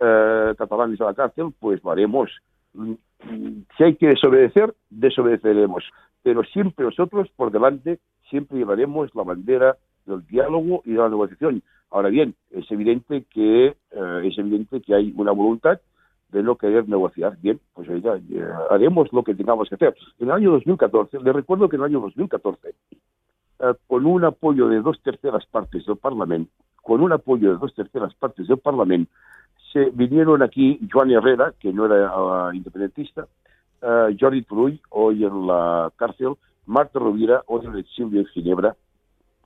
eh, 0.00 0.54
catalanes 0.56 1.00
a 1.00 1.04
la 1.04 1.14
cárcel, 1.14 1.52
pues 1.58 1.82
lo 1.84 1.90
haremos. 1.90 2.30
Mm, 2.72 2.92
mm, 3.24 3.64
Si 3.76 3.84
hay 3.84 3.94
que 3.96 4.08
desobedecer, 4.08 4.74
desobedeceremos. 4.88 5.84
Pero 6.22 6.42
siempre 6.44 6.84
nosotros, 6.84 7.28
por 7.36 7.50
delante, 7.50 7.98
siempre 8.28 8.58
llevaremos 8.58 9.14
la 9.14 9.22
bandera 9.24 9.76
del 10.06 10.26
diálogo 10.26 10.82
y 10.84 10.92
de 10.92 10.98
la 10.98 11.08
negociación. 11.08 11.62
Ahora 11.90 12.08
bien, 12.08 12.34
es 12.50 12.70
evidente 12.70 13.24
que 13.30 13.66
eh, 13.66 14.20
es 14.24 14.38
evidente 14.38 14.80
que 14.80 14.94
hay 14.94 15.12
una 15.16 15.32
voluntad 15.32 15.80
de 16.30 16.42
no 16.42 16.56
querer 16.56 16.88
negociar. 16.88 17.36
Bien, 17.40 17.60
pues 17.74 17.88
oiga, 17.88 18.16
eh, 18.16 18.48
haremos 18.70 19.12
lo 19.12 19.24
que 19.24 19.34
tengamos 19.34 19.68
que 19.68 19.74
hacer. 19.74 19.94
En 20.18 20.28
el 20.28 20.34
año 20.34 20.50
2014, 20.52 21.18
le 21.20 21.32
recuerdo 21.32 21.68
que 21.68 21.76
en 21.76 21.82
el 21.82 21.86
año 21.86 22.00
2014 22.00 22.74
eh, 23.60 23.74
con 23.86 24.06
un 24.06 24.24
apoyo 24.24 24.68
de 24.68 24.80
dos 24.80 25.00
terceras 25.02 25.44
partes 25.46 25.84
del 25.86 25.96
Parlamento, 25.96 26.50
con 26.82 27.02
un 27.02 27.12
apoyo 27.12 27.52
de 27.52 27.58
dos 27.58 27.74
terceras 27.74 28.14
partes 28.14 28.48
del 28.48 28.58
Parlamento, 28.58 29.12
se 29.72 29.90
vinieron 29.90 30.42
aquí 30.42 30.80
Joan 30.90 31.10
Herrera, 31.10 31.52
que 31.58 31.72
no 31.72 31.86
era 31.86 32.10
ah, 32.12 32.50
independentista, 32.52 33.28
eh, 33.82 34.16
Jordi 34.18 34.42
Turull, 34.42 34.80
hoy 34.90 35.24
en 35.24 35.46
la 35.46 35.92
cárcel, 35.96 36.34
Marta 36.66 36.98
Rovira, 36.98 37.42
hoy 37.46 37.66
en 37.66 37.72
el 37.72 37.80
exilio 37.80 38.20
en 38.20 38.26
Ginebra, 38.26 38.76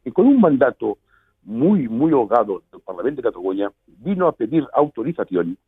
y 0.05 0.11
con 0.11 0.27
un 0.27 0.41
mandato 0.41 0.99
muy, 1.43 1.89
muy 1.89 2.13
holgado 2.13 2.63
del 2.71 2.81
Parlamento 2.81 3.21
de 3.21 3.29
Cataluña, 3.29 3.71
vino 3.87 4.27
a 4.27 4.33
pedir 4.33 4.67
autorización 4.73 5.59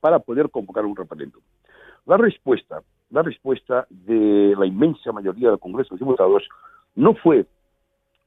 para 0.00 0.18
poder 0.18 0.50
convocar 0.50 0.84
un 0.84 0.96
referéndum. 0.96 1.42
La 2.06 2.16
respuesta, 2.16 2.82
la 3.10 3.22
respuesta 3.22 3.86
de 3.90 4.54
la 4.58 4.64
inmensa 4.64 5.12
mayoría 5.12 5.50
del 5.50 5.58
Congreso 5.58 5.94
de 5.94 5.98
Diputados 5.98 6.48
no 6.98 7.14
fue 7.14 7.46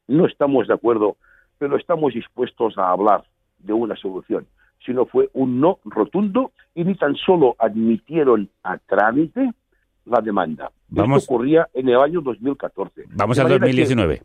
no 0.08 0.26
estamos 0.26 0.68
de 0.68 0.74
acuerdo, 0.74 1.16
pero 1.58 1.78
estamos 1.78 2.14
dispuestos 2.14 2.78
a 2.78 2.90
hablar 2.92 3.24
de 3.60 3.72
una 3.74 3.96
solución, 3.96 4.46
sino 4.86 5.06
fue 5.06 5.30
un 5.34 5.60
no 5.62 5.80
rotundo 5.86 6.52
y 6.76 6.84
ni 6.84 6.96
tan 6.96 7.16
solo 7.16 7.56
admitieron 7.60 8.50
a 8.64 8.78
trámite 8.78 9.52
la 10.06 10.20
demanda. 10.22 10.72
Vamos- 10.90 11.22
Esto 11.24 11.34
ocurría 11.34 11.70
en 11.74 11.88
el 11.90 11.98
año 11.98 12.20
2014. 12.22 13.06
Vamos 13.14 13.38
al 13.40 13.44
manera 13.46 13.60
que- 13.60 13.68
2019. 13.68 14.22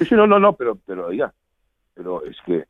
Sí, 0.00 0.14
no, 0.14 0.26
no, 0.26 0.38
no, 0.38 0.52
pero, 0.54 0.76
pero 0.84 1.06
oiga, 1.06 1.32
pero 1.94 2.24
es 2.24 2.36
que, 2.44 2.64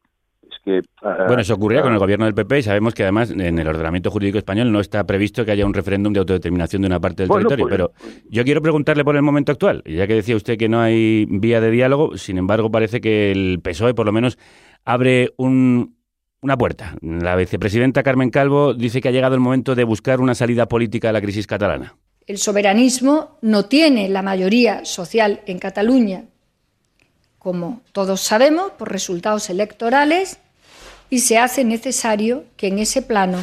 es 0.50 0.58
que... 0.64 0.80
ah, 1.02 1.24
Bueno, 1.26 1.42
eso 1.42 1.54
ocurría 1.54 1.82
con 1.82 1.92
el 1.92 1.98
gobierno 1.98 2.24
del 2.24 2.34
PP 2.34 2.58
y 2.58 2.62
sabemos 2.62 2.94
que 2.94 3.02
además 3.02 3.30
en 3.30 3.58
el 3.58 3.68
ordenamiento 3.68 4.10
jurídico 4.10 4.38
español 4.38 4.70
no 4.72 4.80
está 4.80 5.04
previsto 5.06 5.44
que 5.44 5.52
haya 5.52 5.66
un 5.66 5.74
referéndum 5.74 6.12
de 6.12 6.20
autodeterminación 6.20 6.82
de 6.82 6.86
una 6.86 7.00
parte 7.00 7.22
del 7.24 7.28
Bueno, 7.28 7.48
territorio. 7.48 7.90
pues- 7.92 8.12
pero 8.14 8.24
yo 8.30 8.44
quiero 8.44 8.62
preguntarle 8.62 9.04
por 9.04 9.16
el 9.16 9.22
momento 9.22 9.52
actual, 9.52 9.82
ya 9.86 10.06
que 10.06 10.14
decía 10.14 10.36
usted 10.36 10.56
que 10.58 10.68
no 10.68 10.80
hay 10.80 11.26
vía 11.28 11.60
de 11.60 11.70
diálogo, 11.70 12.16
sin 12.16 12.38
embargo 12.38 12.70
parece 12.70 13.00
que 13.00 13.30
el 13.32 13.60
PSOE 13.62 13.94
por 13.94 14.06
lo 14.06 14.12
menos 14.12 14.38
abre 14.84 15.32
un- 15.36 15.96
una 16.40 16.56
puerta. 16.56 16.94
La 17.02 17.34
vicepresidenta 17.36 18.02
Carmen 18.02 18.30
Calvo 18.30 18.72
dice 18.74 19.00
que 19.00 19.08
ha 19.08 19.12
llegado 19.12 19.34
el 19.34 19.40
momento 19.40 19.74
de 19.74 19.84
buscar 19.84 20.20
una 20.20 20.34
salida 20.34 20.66
política 20.66 21.08
a 21.08 21.12
la 21.12 21.20
crisis 21.20 21.46
catalana. 21.46 21.96
El 22.26 22.38
soberanismo 22.38 23.38
no 23.42 23.64
tiene 23.64 24.08
la 24.08 24.22
mayoría 24.22 24.84
social 24.84 25.40
en 25.46 25.58
Cataluña, 25.58 26.26
como 27.48 27.80
todos 27.92 28.20
sabemos, 28.20 28.72
por 28.72 28.92
resultados 28.92 29.48
electorales, 29.48 30.38
y 31.08 31.20
se 31.20 31.38
hace 31.38 31.64
necesario 31.64 32.44
que 32.58 32.66
en 32.66 32.78
ese 32.78 33.00
plano 33.00 33.38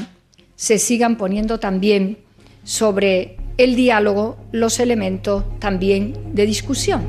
se 0.55 0.77
sigan 0.77 1.15
poniendo 1.15 1.59
también 1.59 2.19
sobre 2.63 3.35
el 3.57 3.75
diálogo 3.75 4.37
los 4.51 4.79
elementos 4.79 5.43
también 5.57 6.13
de 6.35 6.45
discusión. 6.45 7.01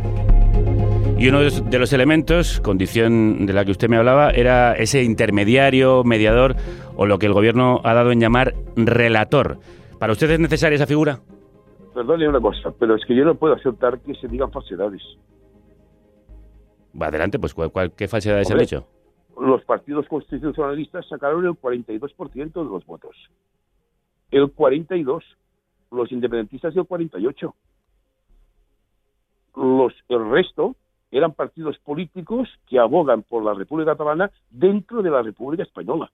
Y 1.19 1.29
uno 1.29 1.41
de 1.41 1.79
los- 1.79 1.93
elementos, 1.93 2.61
condición 2.61 3.45
de 3.45 3.53
la 3.53 3.67
que 3.67 3.73
usted 3.73 3.91
me 3.91 3.99
hablaba, 3.99 4.31
era 4.31 4.73
ese 4.73 5.03
intermediario, 5.03 6.03
mediador, 6.03 6.57
o 6.97 7.05
lo 7.05 7.19
que 7.19 7.27
el 7.27 7.35
gobierno 7.35 7.83
ha 7.85 7.93
dado 7.93 8.11
en 8.11 8.21
llamar 8.21 8.55
relator. 8.75 9.59
¿Para 9.99 10.15
usted 10.15 10.31
es 10.31 10.41
necesaria 10.41 10.77
esa 10.77 10.87
figura? 10.87 11.21
Perdone 11.95 12.27
una 12.27 12.41
cosa, 12.41 12.73
pero 12.81 12.97
es 12.97 13.05
que 13.05 13.15
yo 13.15 13.27
no 13.27 13.35
puedo 13.35 13.53
aceptar 13.53 13.99
que 14.01 14.15
se 14.15 14.29
digan 14.29 14.51
falsedades. 14.51 15.03
Adelante, 17.01 17.39
pues 17.39 17.55
¿cuál, 17.55 17.71
cuál- 17.71 17.93
¿qué 17.93 18.09
falsedades 18.09 18.51
han 18.51 18.59
dicho? 18.59 18.87
los 19.39 19.63
partidos 19.65 20.07
constitucionalistas 20.09 21.07
sacaron 21.09 21.45
el 21.45 21.53
42% 21.53 22.53
de 22.55 22.71
los 22.71 22.87
votos. 22.87 23.15
El 24.31 24.51
42. 24.51 25.23
Los 25.93 26.11
independentistas 26.11 26.75
el 26.75 26.87
48. 26.87 27.55
Los, 29.57 29.93
el 30.09 30.31
resto 30.31 30.75
eran 31.11 31.33
partidos 31.33 31.79
políticos 31.79 32.49
que 32.67 32.79
abogan 32.79 33.23
por 33.23 33.45
la 33.45 33.55
República 33.55 33.93
Catalana 33.93 34.31
dentro 34.51 35.03
de 35.03 35.11
la 35.11 35.23
República 35.23 35.63
Española. 35.63 36.11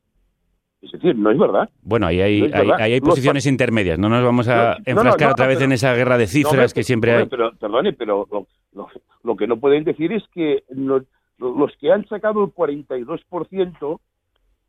Es 0.80 0.90
decir, 0.90 1.14
no 1.16 1.30
es 1.30 1.38
verdad. 1.38 1.70
Bueno, 1.82 2.08
ahí 2.08 2.20
hay, 2.20 2.42
No 2.42 2.74
ahí- 2.76 2.98
Los 3.00 3.10
posiciones 3.10 3.46
intermedias. 3.46 3.98
No 4.00 4.08
nos 4.08 4.24
vamos 4.24 4.48
a 4.48 4.78
No, 4.78 4.82
enfrascar 4.84 5.28
no, 5.28 5.32
otra 5.32 5.46
vez 5.46 5.58
pero- 5.58 5.66
en 5.66 5.72
esa 5.72 5.94
guerra 5.94 6.18
de 6.18 6.26
cifras 6.26 6.74
que 6.74 6.82
siempre 6.82 7.12
hay. 7.14 7.26
Pero, 7.26 7.52
perdone, 7.56 7.92
pero 7.92 8.26
lo, 8.74 9.36
que 9.36 9.46
no 9.46 9.58
pueden 9.58 9.84
decir 9.84 10.12
es 10.12 10.22
que 10.32 10.64
no- 10.70 11.04
los 11.38 11.76
que 11.78 11.92
han 11.92 12.06
sacado 12.08 12.44
el 12.44 12.50
42%, 12.52 14.00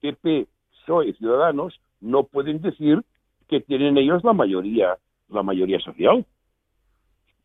PP, 0.02 0.48
PSOE, 0.72 1.14
Ciudadanos, 1.14 1.80
no 2.02 2.24
pueden 2.24 2.62
decir 2.62 3.02
que 3.48 3.62
tienen 3.62 3.98
ellos 3.98 4.24
la 4.24 4.34
mayoría, 4.34 4.98
la 5.30 5.44
mayoría 5.44 5.80
social. 5.80 6.26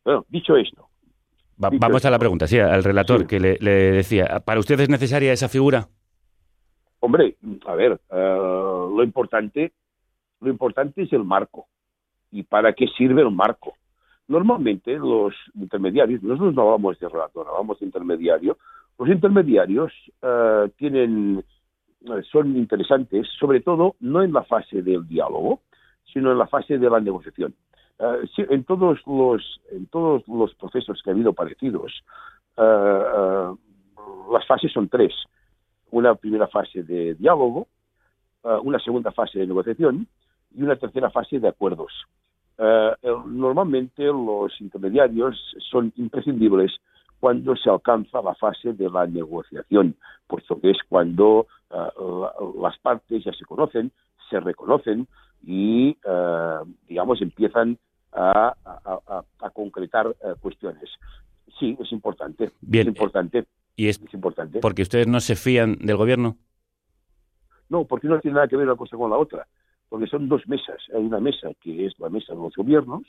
Bueno, 0.03 0.25
dicho 0.29 0.55
esto, 0.57 0.87
Va- 1.63 1.69
dicho 1.69 1.79
vamos 1.81 2.03
a 2.05 2.09
la 2.09 2.19
pregunta, 2.19 2.47
sí, 2.47 2.57
al 2.59 2.83
relator 2.83 3.21
Sí. 3.21 3.27
que 3.27 3.39
le, 3.39 3.57
le 3.59 3.71
decía. 3.91 4.39
¿Para 4.45 4.59
usted 4.59 4.79
es 4.79 4.89
necesaria 4.89 5.31
esa 5.33 5.47
figura? 5.49 5.87
Hombre, 7.01 7.37
a 7.65 7.75
ver, 7.75 7.99
eh, 8.11 8.37
lo 8.95 9.03
importante, 9.03 9.71
lo 10.41 10.49
importante 10.49 11.03
es 11.03 11.13
el 11.13 11.23
marco. 11.23 11.67
¿Y 12.31 12.43
para 12.43 12.73
qué 12.73 12.87
sirve 12.97 13.21
el 13.21 13.31
marco? 13.31 13.68
Normalmente 14.29 14.93
los 14.97 15.33
intermediarios, 15.55 16.21
nosotros 16.23 16.53
no 16.53 16.61
hablamos 16.61 16.99
de 16.99 17.09
relator, 17.09 17.47
hablamos 17.47 17.79
de 17.79 17.87
intermediario, 17.87 18.57
Los 18.99 19.07
intermediarios 19.07 19.93
eh, 20.21 20.69
tienen, 20.75 21.41
eh, 22.01 22.21
son 22.29 22.57
interesantes, 22.57 23.27
sobre 23.39 23.61
todo 23.61 23.95
no 24.01 24.21
en 24.21 24.33
la 24.33 24.43
fase 24.43 24.81
del 24.81 25.07
diálogo, 25.07 25.61
sino 26.13 26.33
en 26.33 26.37
la 26.37 26.47
fase 26.47 26.77
de 26.77 26.89
la 26.89 26.99
negociación. 26.99 27.55
Eh, 27.97 28.45
en 28.49 28.65
todos 28.65 28.99
los 29.07 29.61
en 29.71 29.85
todos 29.85 30.27
los 30.27 30.53
procesos 30.55 31.01
que 31.01 31.09
ha 31.09 31.13
habido 31.13 31.31
parecidos, 31.31 32.03
eh, 32.57 33.53
las 34.33 34.45
fases 34.45 34.71
son 34.73 34.89
tres: 34.89 35.13
una 35.91 36.15
primera 36.15 36.47
fase 36.47 36.83
de 36.83 37.15
diálogo, 37.15 37.67
una 38.43 38.79
segunda 38.79 39.11
fase 39.11 39.39
de 39.39 39.47
negociación 39.47 40.07
y 40.55 40.61
una 40.61 40.75
tercera 40.75 41.09
fase 41.09 41.39
de 41.39 41.47
acuerdos. 41.47 41.91
Eh, 42.61 42.91
normalmente 43.25 44.03
los 44.03 44.59
intermediarios 44.59 45.35
son 45.71 45.93
imprescindibles 45.95 46.71
cuando 47.19 47.55
se 47.55 47.69
alcanza 47.69 48.21
la 48.21 48.35
fase 48.35 48.73
de 48.73 48.89
la 48.89 49.05
negociación, 49.07 49.95
puesto 50.27 50.59
que 50.59 50.71
es 50.71 50.77
cuando 50.89 51.47
la- 51.69 51.93
las 52.61 52.77
partes 52.79 53.23
ya 53.23 53.31
se 53.33 53.45
conocen, 53.45 53.91
se 54.29 54.39
reconocen 54.39 55.07
y, 55.45 55.97
eh, 56.03 56.57
digamos, 56.87 57.21
empiezan 57.21 57.77
a, 58.11 58.53
a- 58.65 58.99
a- 59.07 59.23
a 59.45 59.49
concretar 59.51 60.15
cuestiones. 60.41 60.89
Sí, 61.59 61.77
es 61.79 61.91
importante. 61.91 62.51
Bien, 62.61 62.87
Es 62.87 62.93
importante. 62.95 63.45
Y 63.75 63.87
es 63.87 64.01
Es 64.01 64.13
importante. 64.13 64.59
porque 64.59 64.81
ustedes 64.81 65.07
no 65.07 65.19
se 65.19 65.35
fían 65.35 65.75
del 65.79 65.95
gobierno. 65.97 66.37
No, 67.69 67.85
porque 67.85 68.07
no 68.07 68.19
tiene 68.19 68.35
nada 68.35 68.47
que 68.47 68.57
ver 68.57 68.65
una 68.65 68.75
cosa 68.75 68.97
con 68.97 69.09
la 69.11 69.17
otra. 69.17 69.45
Porque 69.89 70.07
son 70.07 70.29
dos 70.29 70.47
mesas. 70.47 70.81
Hay 70.95 71.03
una 71.03 71.19
mesa 71.19 71.49
que 71.61 71.85
es 71.85 71.99
la 71.99 72.09
mesa 72.09 72.33
de 72.33 72.39
los 72.39 72.55
gobiernos, 72.55 73.03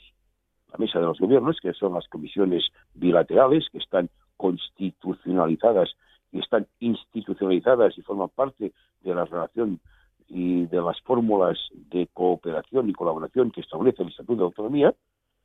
la 0.71 0.77
mesa 0.77 0.99
de 0.99 1.05
los 1.05 1.19
gobiernos, 1.19 1.57
que 1.61 1.73
son 1.73 1.93
las 1.93 2.07
comisiones 2.07 2.63
bilaterales, 2.93 3.67
que 3.71 3.77
están 3.77 4.09
constitucionalizadas 4.37 5.89
y 6.31 6.39
están 6.39 6.67
institucionalizadas 6.79 7.97
y 7.97 8.01
forman 8.01 8.29
parte 8.29 8.73
de 9.01 9.15
la 9.15 9.25
relación 9.25 9.79
y 10.27 10.65
de 10.67 10.81
las 10.81 10.99
fórmulas 11.01 11.57
de 11.91 12.07
cooperación 12.13 12.89
y 12.89 12.93
colaboración 12.93 13.51
que 13.51 13.61
establece 13.61 14.01
el 14.01 14.09
Estatuto 14.09 14.37
de 14.37 14.45
Autonomía. 14.45 14.95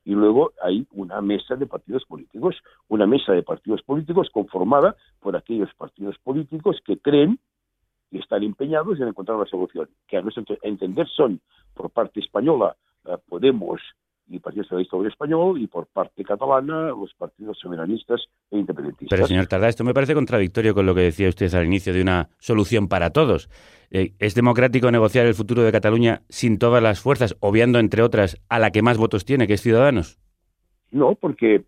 Y 0.05 0.11
luego 0.11 0.53
hay 0.63 0.87
una 0.91 1.19
mesa 1.19 1.55
de 1.57 1.67
partidos 1.67 2.05
políticos, 2.05 2.55
una 2.87 3.05
mesa 3.05 3.33
de 3.33 3.43
partidos 3.43 3.81
políticos 3.83 4.29
conformada 4.31 4.95
por 5.19 5.35
aquellos 5.35 5.69
partidos 5.75 6.17
políticos 6.19 6.77
que 6.85 6.97
creen 6.97 7.39
y 8.11 8.19
están 8.19 8.43
empeñados 8.43 8.99
en 8.99 9.07
encontrar 9.07 9.37
una 9.37 9.47
solución, 9.47 9.89
que 10.07 10.17
a 10.17 10.21
nuestro 10.21 10.43
ente- 10.43 10.59
entender 10.63 11.07
son, 11.07 11.41
por 11.73 11.89
parte 11.91 12.19
española, 12.19 12.75
eh, 13.05 13.17
Podemos 13.27 13.81
y 14.29 14.39
Partido 14.39 14.63
Socialista 14.65 14.97
Obrero 14.97 15.11
Español, 15.11 15.61
y 15.61 15.67
por 15.67 15.87
parte 15.87 16.21
catalana, 16.23 16.89
los 16.89 17.13
partidos 17.13 17.57
soberanistas 17.59 18.21
e 18.51 18.57
independentistas. 18.57 19.09
Pero, 19.09 19.25
señor 19.25 19.47
Tardá, 19.47 19.69
esto 19.69 19.85
me 19.85 19.93
parece 19.93 20.13
contradictorio 20.13 20.73
con 20.73 20.85
lo 20.85 20.93
que 20.93 20.99
decía 21.01 21.29
usted 21.29 21.53
al 21.55 21.65
inicio 21.65 21.93
de 21.93 22.01
una 22.01 22.27
solución 22.39 22.89
para 22.89 23.11
todos. 23.11 23.49
Eh, 23.89 24.15
¿Es 24.19 24.35
democrático 24.35 24.91
negociar 24.91 25.27
el 25.27 25.33
futuro 25.33 25.63
de 25.63 25.71
Cataluña 25.71 26.23
sin 26.27 26.59
todas 26.59 26.83
las 26.83 26.99
fuerzas, 26.99 27.37
obviando, 27.39 27.79
entre 27.79 28.01
otras, 28.01 28.37
a 28.49 28.59
la 28.59 28.71
que 28.71 28.81
más 28.81 28.97
votos 28.97 29.23
tiene, 29.23 29.47
que 29.47 29.53
es 29.53 29.61
Ciudadanos? 29.61 30.19
No, 30.91 31.15
porque 31.15 31.63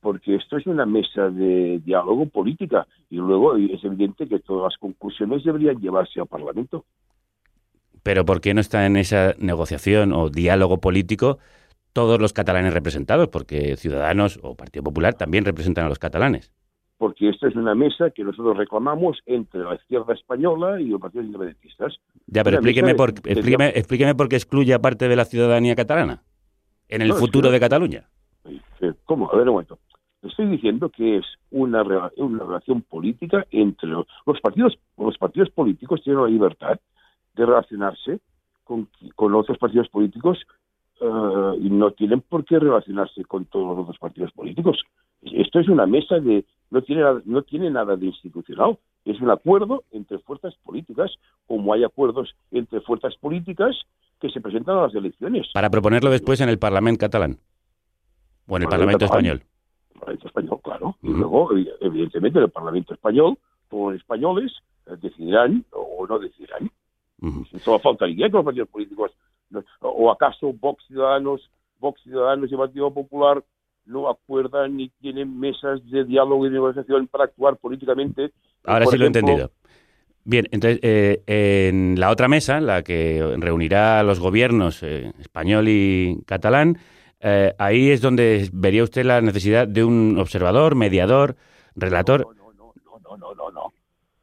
porque 0.00 0.36
esto 0.36 0.56
es 0.56 0.66
una 0.66 0.86
mesa 0.86 1.28
de 1.30 1.80
diálogo 1.84 2.26
política 2.26 2.86
y 3.10 3.16
luego 3.16 3.56
es 3.56 3.82
evidente 3.84 4.26
que 4.26 4.38
todas 4.40 4.72
las 4.72 4.78
conclusiones 4.78 5.44
deberían 5.44 5.80
llevarse 5.80 6.20
al 6.20 6.26
Parlamento. 6.26 6.84
Pero 8.02 8.24
¿por 8.24 8.40
qué 8.40 8.54
no 8.54 8.60
está 8.60 8.86
en 8.86 8.96
esa 8.96 9.34
negociación 9.38 10.12
o 10.12 10.30
diálogo 10.30 10.78
político 10.80 11.38
todos 11.92 12.18
los 12.20 12.32
catalanes 12.32 12.72
representados? 12.72 13.28
Porque 13.28 13.76
Ciudadanos 13.76 14.40
o 14.42 14.54
Partido 14.56 14.82
Popular 14.84 15.14
también 15.14 15.44
representan 15.44 15.84
a 15.84 15.88
los 15.90 15.98
catalanes. 15.98 16.50
Porque 16.96 17.28
esta 17.30 17.48
es 17.48 17.56
una 17.56 17.74
mesa 17.74 18.10
que 18.10 18.24
nosotros 18.24 18.56
reclamamos 18.56 19.18
entre 19.26 19.60
la 19.60 19.74
izquierda 19.74 20.14
española 20.14 20.80
y 20.80 20.86
los 20.88 21.00
partidos 21.00 21.26
independentistas. 21.26 21.96
Ya, 22.26 22.42
pero 22.44 22.56
explíqueme 22.56 22.94
por, 22.94 23.10
explíqueme, 23.10 23.68
explíqueme 23.68 24.14
por 24.14 24.28
qué 24.28 24.36
excluye 24.36 24.72
a 24.74 24.78
parte 24.80 25.08
de 25.08 25.16
la 25.16 25.24
ciudadanía 25.24 25.74
catalana 25.74 26.22
en 26.88 27.02
el 27.02 27.08
No, 27.08 27.14
es 27.14 27.20
futuro 27.20 27.48
que- 27.48 27.52
de 27.54 27.60
Cataluña. 27.60 28.08
Eh, 28.44 28.92
¿Cómo? 29.04 29.30
A 29.32 29.36
ver 29.36 29.48
un 29.48 29.54
momento. 29.54 29.78
Estoy 30.22 30.46
diciendo 30.46 30.90
que 30.90 31.16
es 31.18 31.24
una, 31.50 31.82
rela- 31.82 32.12
una 32.18 32.44
relación 32.44 32.82
política 32.82 33.46
entre 33.50 33.88
los, 33.88 34.06
partidos. 34.42 34.78
Los 34.98 35.16
partidos 35.18 35.50
políticos 35.50 36.02
tienen 36.02 36.22
la 36.22 36.28
libertad 36.28 36.78
de 37.34 37.46
relacionarse 37.46 38.20
con, 38.64 38.88
con 39.14 39.34
otros 39.34 39.56
partidos 39.58 39.88
políticos 39.88 40.38
eh, 41.00 41.52
y 41.60 41.70
no 41.70 41.92
tienen 41.92 42.20
por 42.20 42.44
qué 42.44 42.58
relacionarse 42.58 43.24
con 43.24 43.46
todos 43.46 43.68
los 43.68 43.78
otros 43.84 43.98
partidos 43.98 44.32
políticos. 44.32 44.82
Esto 45.22 45.58
es 45.60 45.68
una 45.68 45.86
mesa 45.86 46.18
de 46.18 46.44
no 46.70 46.82
tiene 46.82 47.02
no 47.24 47.42
tiene 47.42 47.70
nada 47.70 47.96
de 47.96 48.06
institucional. 48.06 48.78
Es 49.04 49.20
un 49.20 49.30
acuerdo 49.30 49.84
entre 49.90 50.18
fuerzas 50.18 50.54
políticas, 50.62 51.10
como 51.46 51.72
hay 51.72 51.84
acuerdos 51.84 52.34
entre 52.50 52.80
fuerzas 52.82 53.16
políticas 53.16 53.76
que 54.20 54.28
se 54.28 54.40
presentan 54.40 54.76
a 54.76 54.82
las 54.82 54.94
elecciones. 54.94 55.48
Para 55.54 55.70
proponerlo 55.70 56.10
después 56.10 56.40
en 56.42 56.50
el 56.50 56.58
Parlamento 56.58 57.00
catalán. 57.00 57.38
O 58.46 58.56
en 58.56 58.62
el 58.62 58.68
Parlamento 58.68 59.04
español. 59.04 59.42
El 59.94 60.00
Parlamento 60.00 60.26
español, 60.28 60.60
claro. 60.62 60.96
Y 61.02 61.08
luego, 61.08 61.50
evi- 61.50 61.70
evidentemente, 61.80 62.38
en 62.38 62.44
el 62.44 62.50
Parlamento 62.50 62.94
español, 62.94 63.38
todos 63.68 63.92
los 63.92 64.00
españoles 64.00 64.52
eh, 64.86 64.92
decidirán 65.00 65.64
o 65.72 66.06
no 66.06 66.18
decidirán. 66.18 66.70
Solo 67.62 67.78
faltaría 67.80 68.26
que 68.28 68.32
los 68.32 68.44
partidos 68.44 68.68
políticos, 68.70 69.12
o 69.80 70.10
acaso 70.10 70.54
Vox 70.54 70.82
Ciudadanos, 70.86 71.50
Vox 71.78 72.00
Ciudadanos 72.02 72.50
y 72.50 72.56
Partido 72.56 72.92
Popular 72.94 73.44
no 73.84 74.08
acuerdan 74.08 74.76
ni 74.76 74.88
tienen 75.00 75.38
mesas 75.38 75.80
de 75.90 76.04
diálogo 76.04 76.46
y 76.46 76.50
negociación 76.50 77.06
para 77.08 77.24
actuar 77.24 77.56
políticamente. 77.56 78.30
Ahora 78.64 78.84
Por 78.84 78.92
sí 78.92 78.98
lo 78.98 79.04
he 79.04 79.08
entendido. 79.08 79.50
Bien, 80.24 80.46
entonces, 80.50 80.80
eh, 80.82 81.22
en 81.26 81.98
la 81.98 82.10
otra 82.10 82.28
mesa, 82.28 82.60
la 82.60 82.82
que 82.82 83.34
reunirá 83.38 84.00
a 84.00 84.02
los 84.02 84.20
gobiernos 84.20 84.82
eh, 84.82 85.12
español 85.18 85.66
y 85.68 86.22
catalán, 86.26 86.78
eh, 87.20 87.54
ahí 87.58 87.90
es 87.90 88.00
donde 88.00 88.48
vería 88.52 88.82
usted 88.82 89.04
la 89.04 89.20
necesidad 89.20 89.68
de 89.68 89.84
un 89.84 90.18
observador, 90.18 90.74
mediador, 90.74 91.36
relator. 91.76 92.26
No, 92.26 93.16
no, 93.16 93.34
no, 93.34 93.50
no. 93.50 93.72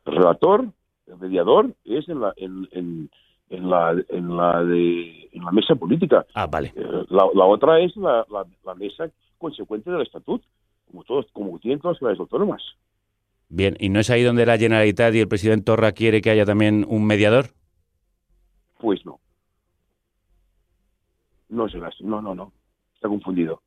El 0.05 0.15
relator, 0.15 0.65
el 1.07 1.17
mediador, 1.17 1.73
es 1.86 2.07
en 2.10 2.21
la, 2.21 2.33
en, 2.38 2.67
en, 2.71 3.10
en 3.49 3.69
la, 3.69 3.91
en 4.10 4.38
la, 4.38 4.63
de, 4.63 5.29
en 5.31 5.43
la 5.43 5.51
mesa 5.51 5.75
política. 5.75 6.25
Ah, 6.33 6.47
vale. 6.47 6.73
Eh, 6.75 7.05
la, 7.10 7.27
la 7.33 7.45
otra 7.45 7.79
es 7.79 7.95
la, 7.97 8.25
la, 8.29 8.45
la 8.65 8.75
mesa 8.75 9.10
consecuente 9.38 9.91
del 9.91 10.01
estatuto, 10.01 10.45
como 10.89 11.03
todos, 11.03 11.27
como 11.33 11.60
tienen 11.60 11.79
todas 11.79 11.95
las 11.95 11.99
ciudades 11.99 12.19
autónomas. 12.19 12.62
Bien, 13.49 13.77
¿y 13.79 13.89
no 13.89 13.99
es 13.99 14.10
ahí 14.10 14.23
donde 14.23 14.45
la 14.45 14.57
Generalitat 14.57 15.13
y 15.13 15.19
el 15.19 15.27
presidente 15.27 15.65
Torra 15.65 15.91
quiere 15.91 16.21
que 16.21 16.29
haya 16.29 16.45
también 16.45 16.86
un 16.88 17.05
mediador? 17.05 17.47
Pues 18.79 19.05
no. 19.05 19.19
No. 21.49 21.67
No, 22.01 22.21
no, 22.21 22.36
no. 22.36 22.51
Está 22.97 23.07
confundido. 23.10 23.62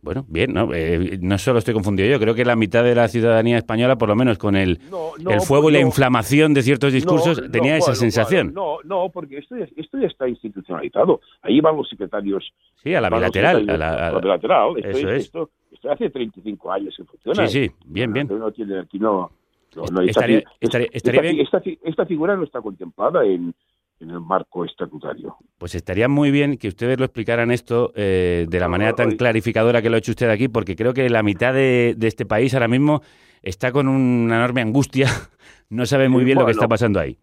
Bueno, 0.00 0.24
bien, 0.28 0.52
no, 0.52 0.68
Eh, 0.74 1.18
no 1.22 1.38
solo 1.38 1.58
estoy 1.58 1.72
confundido 1.72 2.08
yo, 2.10 2.18
creo 2.20 2.34
que 2.34 2.44
la 2.44 2.56
mitad 2.56 2.82
de 2.84 2.94
la 2.94 3.08
ciudadanía 3.08 3.56
española, 3.58 3.96
por 3.96 4.08
lo 4.08 4.14
menos 4.16 4.36
con 4.38 4.54
el, 4.54 4.78
No, 4.90 5.12
no, 5.18 5.30
el 5.30 5.40
fuego 5.40 5.70
y 5.70 5.74
la 5.74 5.80
inflamación 5.80 6.52
de 6.52 6.62
ciertos 6.62 6.92
discursos, 6.92 7.42
tenía 7.50 7.76
esa 7.76 7.86
bueno, 7.92 8.00
sensación. 8.00 8.52
bueno, 8.52 8.78
no, 8.84 9.04
no, 9.04 9.08
porque 9.10 9.38
esto 9.38 9.56
ya, 9.56 9.66
esto 9.76 9.98
ya 9.98 10.06
está 10.06 10.28
institucionalizado. 10.28 11.20
Ahí 11.42 11.60
van 11.60 11.76
los 11.76 11.88
secretarios. 11.88 12.52
Sí, 12.82 12.94
a 12.94 13.00
la 13.00 13.08
bilateral, 13.08 13.68
a 13.68 13.76
la- 13.78 13.88
a- 13.92 14.08
a 14.08 14.12
la 14.12 14.18
bilateral. 14.20 14.76
Esto, 14.76 14.88
Eso 14.90 14.98
es, 14.98 15.04
es. 15.16 15.24
Esto, 15.24 15.50
esto 15.72 15.90
hace 15.90 16.10
35 16.10 16.70
años 16.72 16.94
que 16.96 17.04
funciona. 17.04 17.46
Sí, 17.48 17.66
sí, 17.68 17.74
bien, 17.86 18.12
bien. 18.12 18.28
No, 18.28 18.50
tiene, 18.52 18.80
aquí 18.80 18.98
no, 18.98 19.30
no, 19.76 19.82
no, 19.90 20.00
esta 20.02 20.20
Estaría- 20.20 20.42
estaría- 20.60 20.88
esta 20.92 21.10
bien. 21.12 21.40
Esta, 21.40 21.62
esta 21.82 22.04
figura 22.06 22.36
no 22.36 22.44
está 22.44 22.60
contemplada 22.60 23.24
en, 23.24 23.54
en 24.00 24.10
el 24.10 24.20
marco 24.20 24.64
estatutario. 24.64 25.36
Pues 25.58 25.74
estaría 25.74 26.08
muy 26.08 26.30
bien 26.30 26.56
que 26.56 26.68
ustedes 26.68 26.98
lo 26.98 27.04
explicaran 27.04 27.50
esto 27.50 27.92
eh, 27.94 28.46
de 28.48 28.60
la 28.60 28.68
manera 28.68 28.92
tan 28.92 29.16
clarificadora 29.16 29.82
que 29.82 29.90
lo 29.90 29.96
ha 29.96 29.98
hecho 29.98 30.12
usted 30.12 30.28
aquí, 30.30 30.48
porque 30.48 30.76
creo 30.76 30.92
que 30.92 31.08
la 31.08 31.22
mitad 31.22 31.54
de, 31.54 31.94
de 31.96 32.06
este 32.06 32.26
país 32.26 32.54
ahora 32.54 32.68
mismo 32.68 33.02
está 33.42 33.72
con 33.72 33.88
una 33.88 34.36
enorme 34.36 34.62
angustia, 34.62 35.08
no 35.70 35.86
sabe 35.86 36.08
muy 36.08 36.24
bien 36.24 36.38
lo 36.38 36.46
que 36.46 36.52
está 36.52 36.68
pasando 36.68 37.00
ahí. 37.00 37.18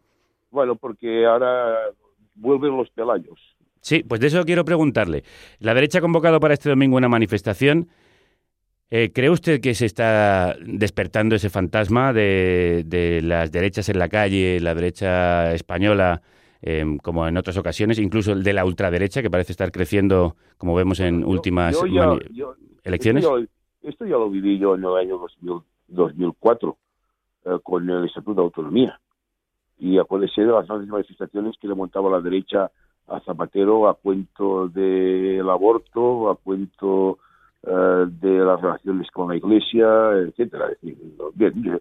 Bueno, 0.50 0.76
porque 0.76 1.26
ahora 1.26 1.76
vuelven 2.36 2.76
los 2.78 2.90
pelayos. 2.92 3.40
Sí, 3.82 4.04
pues 4.04 4.22
de 4.22 4.28
eso 4.28 4.46
quiero 4.46 4.64
preguntarle. 4.64 5.24
La 5.60 5.74
derecha 5.74 5.98
ha 5.98 6.02
convocado 6.02 6.40
para 6.40 6.54
este 6.54 6.70
domingo 6.70 6.98
una 6.98 7.10
manifestación. 7.10 7.90
Eh, 8.92 9.12
¿Cree 9.14 9.30
usted 9.30 9.62
que 9.62 9.74
se 9.74 9.86
está 9.86 10.56
despertando 10.62 11.36
ese 11.36 11.50
fantasma 11.50 12.14
de, 12.14 12.84
de 12.86 13.22
las 13.22 13.52
derechas 13.52 13.90
en 13.90 13.98
la 13.98 14.10
calle, 14.10 14.60
la 14.60 14.76
derecha 14.76 15.54
española, 15.54 16.22
eh, 16.62 16.86
como 17.02 17.28
en 17.28 17.38
otras 17.38 17.58
ocasiones, 17.58 17.98
incluso 18.00 18.32
el 18.34 18.44
de 18.44 18.54
la 18.54 18.66
ultraderecha, 18.66 19.22
que 19.22 19.30
parece 19.32 19.52
estar 19.54 19.72
creciendo, 19.72 20.36
como 20.58 20.76
vemos 20.76 21.00
en 21.00 21.24
últimas 21.26 21.80
Yo 21.82 21.88
ya- 21.88 22.20
yo- 22.32 22.56
elecciones? 22.84 23.24
Esto 23.24 23.40
ya, 23.40 23.48
esto 23.90 24.06
ya 24.06 24.18
lo 24.18 24.30
viví 24.30 24.58
yo 24.60 24.76
en 24.76 24.84
el 24.84 24.96
año 24.96 25.18
2000 25.18 25.62
2004 25.88 26.78
eh, 27.46 27.50
con 27.64 27.90
el 27.90 28.06
Estatuto 28.06 28.42
de 28.42 28.46
Autonomía. 28.46 29.00
Y 29.78 29.98
acuérdese 29.98 30.42
de 30.42 30.52
las 30.52 30.68
grandes 30.68 30.88
manifestaciones 30.90 31.58
que 31.60 31.68
le 31.68 31.76
montaba 31.76 32.10
la 32.10 32.22
derecha 32.22 32.72
a 33.08 33.20
Zapatero 33.22 33.90
a 33.90 33.96
cuento 33.96 34.68
del 34.70 35.50
aborto, 35.50 36.30
a 36.30 36.36
cuento 36.36 37.18
eh, 37.64 38.06
de 38.22 38.40
las 38.40 38.60
relaciones 38.60 39.10
con 39.12 39.30
la 39.30 39.36
Iglesia, 39.36 40.12
etcétera. 40.14 40.70
Bien, 41.36 41.80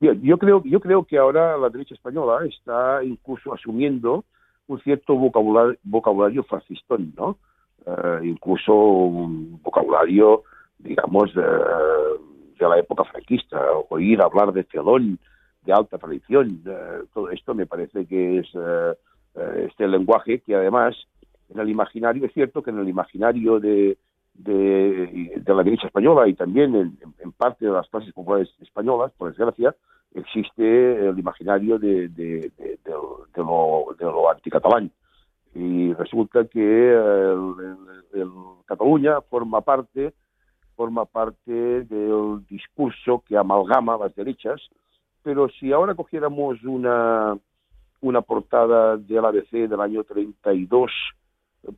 bien, 0.00 0.22
yo 0.22 0.38
creo, 0.38 0.62
yo 0.64 0.80
creo 0.80 1.04
que 1.04 1.18
ahora 1.18 1.56
la 1.58 1.68
derecha 1.68 1.94
española 1.94 2.46
está 2.46 3.04
incluso 3.04 3.52
asumiendo 3.52 4.24
un 4.68 4.80
cierto 4.80 5.14
vocabulario, 5.14 5.78
vocabulario 5.84 6.44
fascistón, 6.44 7.12
¿no? 7.16 7.36
Eh, 7.86 8.20
incluso 8.24 8.74
un 8.74 9.60
vocabulario, 9.62 10.42
digamos, 10.78 11.32
de, 11.34 11.42
de 11.42 12.68
la 12.68 12.78
época 12.78 13.04
franquista, 13.04 13.60
oír 13.90 14.20
hablar 14.20 14.52
de 14.52 14.64
celón, 14.64 15.18
de 15.64 15.72
alta 15.72 15.98
tradición, 15.98 16.62
eh, 16.66 17.02
todo 17.12 17.30
esto 17.30 17.54
me 17.54 17.66
parece 17.66 18.06
que 18.06 18.38
es 18.38 18.48
eh, 18.54 18.94
este 19.68 19.86
lenguaje 19.88 20.40
que 20.40 20.54
además 20.54 20.96
en 21.50 21.60
el 21.60 21.68
imaginario, 21.68 22.24
es 22.24 22.32
cierto 22.32 22.62
que 22.62 22.70
en 22.70 22.78
el 22.78 22.88
imaginario 22.88 23.60
de, 23.60 23.98
de, 24.38 25.42
la 25.46 25.62
derecha 25.62 25.86
española 25.86 26.28
y 26.28 26.34
también 26.34 26.74
en, 26.74 27.32
parte 27.32 27.66
de 27.66 27.72
las 27.72 27.88
clases 27.88 28.12
populares 28.12 28.48
españolas, 28.60 29.12
por 29.16 29.28
desgracia, 29.28 29.74
existe 30.14 31.08
el 31.08 31.18
imaginario 31.18 31.78
de, 31.78 32.08
de, 32.08 32.50
de, 32.56 32.78
de 32.84 33.42
lo, 33.42 34.30
anticatalán. 34.30 34.90
Y 35.54 35.92
resulta 35.94 36.44
que 36.44 36.94
Cataluña 38.66 39.20
forma 39.22 39.60
parte 39.60 40.12
forma 40.76 41.06
parte 41.06 41.50
del 41.84 42.44
discurso 42.48 43.24
que 43.26 43.36
amalgama 43.36 43.96
las 43.96 44.14
derechas, 44.14 44.60
pero 45.22 45.48
si 45.48 45.72
ahora 45.72 45.94
cogiéramos 45.94 46.62
una, 46.64 47.36
una 48.02 48.20
portada 48.20 48.96
del 48.98 49.24
ABC 49.24 49.68
del 49.68 49.80
año 49.80 50.04
32, 50.04 50.92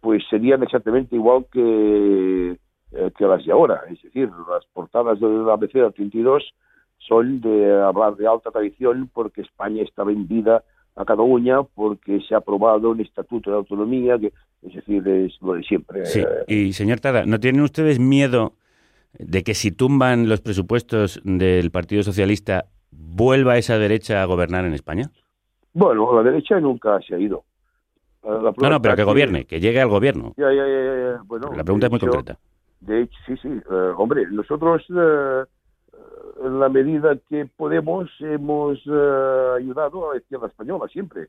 pues 0.00 0.22
serían 0.28 0.62
exactamente 0.62 1.16
igual 1.16 1.46
que, 1.52 2.58
eh, 2.92 3.10
que 3.16 3.24
las 3.26 3.44
de 3.44 3.52
ahora. 3.52 3.82
Es 3.90 4.02
decir, 4.02 4.28
las 4.28 4.64
portadas 4.72 5.20
del 5.20 5.48
ABC 5.48 5.72
del 5.74 5.92
32 5.92 6.42
son 6.98 7.40
de 7.40 7.80
hablar 7.80 8.16
de 8.16 8.26
alta 8.26 8.50
tradición 8.50 9.10
porque 9.12 9.42
España 9.42 9.82
está 9.82 10.04
vendida 10.04 10.64
a 10.96 11.04
Cataluña 11.04 11.62
porque 11.62 12.20
se 12.20 12.34
ha 12.34 12.38
aprobado 12.38 12.90
un 12.90 13.00
estatuto 13.00 13.50
de 13.50 13.56
autonomía, 13.56 14.18
que 14.18 14.32
es 14.62 14.74
decir, 14.74 15.06
es 15.06 15.40
lo 15.40 15.54
de 15.54 15.62
siempre. 15.62 16.04
Sí. 16.04 16.24
Y 16.48 16.72
señor 16.72 17.00
Tada, 17.00 17.24
¿no 17.24 17.38
tienen 17.38 17.62
ustedes 17.62 18.00
miedo 18.00 18.54
de 19.18 19.42
que 19.42 19.54
si 19.54 19.70
tumban 19.70 20.28
los 20.28 20.40
presupuestos 20.40 21.20
del 21.24 21.70
Partido 21.70 22.02
Socialista 22.02 22.66
vuelva 22.90 23.58
esa 23.58 23.78
derecha 23.78 24.22
a 24.22 24.26
gobernar 24.26 24.64
en 24.64 24.74
España? 24.74 25.10
Bueno, 25.72 26.12
la 26.14 26.28
derecha 26.28 26.58
nunca 26.58 26.98
se 27.06 27.14
ha 27.14 27.18
ido. 27.18 27.44
No, 28.22 28.70
no, 28.70 28.82
pero 28.82 28.96
que 28.96 29.04
gobierne, 29.04 29.44
que 29.44 29.60
llegue 29.60 29.80
al 29.80 29.88
gobierno. 29.88 30.34
Ya, 30.36 30.52
ya, 30.52 30.66
ya, 30.66 30.96
ya. 30.96 31.22
Bueno, 31.24 31.50
la 31.54 31.64
pregunta 31.64 31.86
es 31.86 31.90
muy 31.90 31.98
hecho, 31.98 32.06
concreta. 32.08 32.38
De 32.80 33.02
hecho, 33.02 33.18
sí, 33.26 33.36
sí. 33.36 33.48
Uh, 33.48 33.94
hombre, 33.96 34.26
nosotros, 34.30 34.88
uh, 34.90 35.44
en 36.44 36.60
la 36.60 36.68
medida 36.68 37.16
que 37.28 37.46
podemos, 37.46 38.08
hemos 38.20 38.84
uh, 38.86 39.54
ayudado 39.56 40.10
a 40.10 40.14
la 40.14 40.20
izquierda 40.20 40.46
española, 40.46 40.86
siempre. 40.88 41.28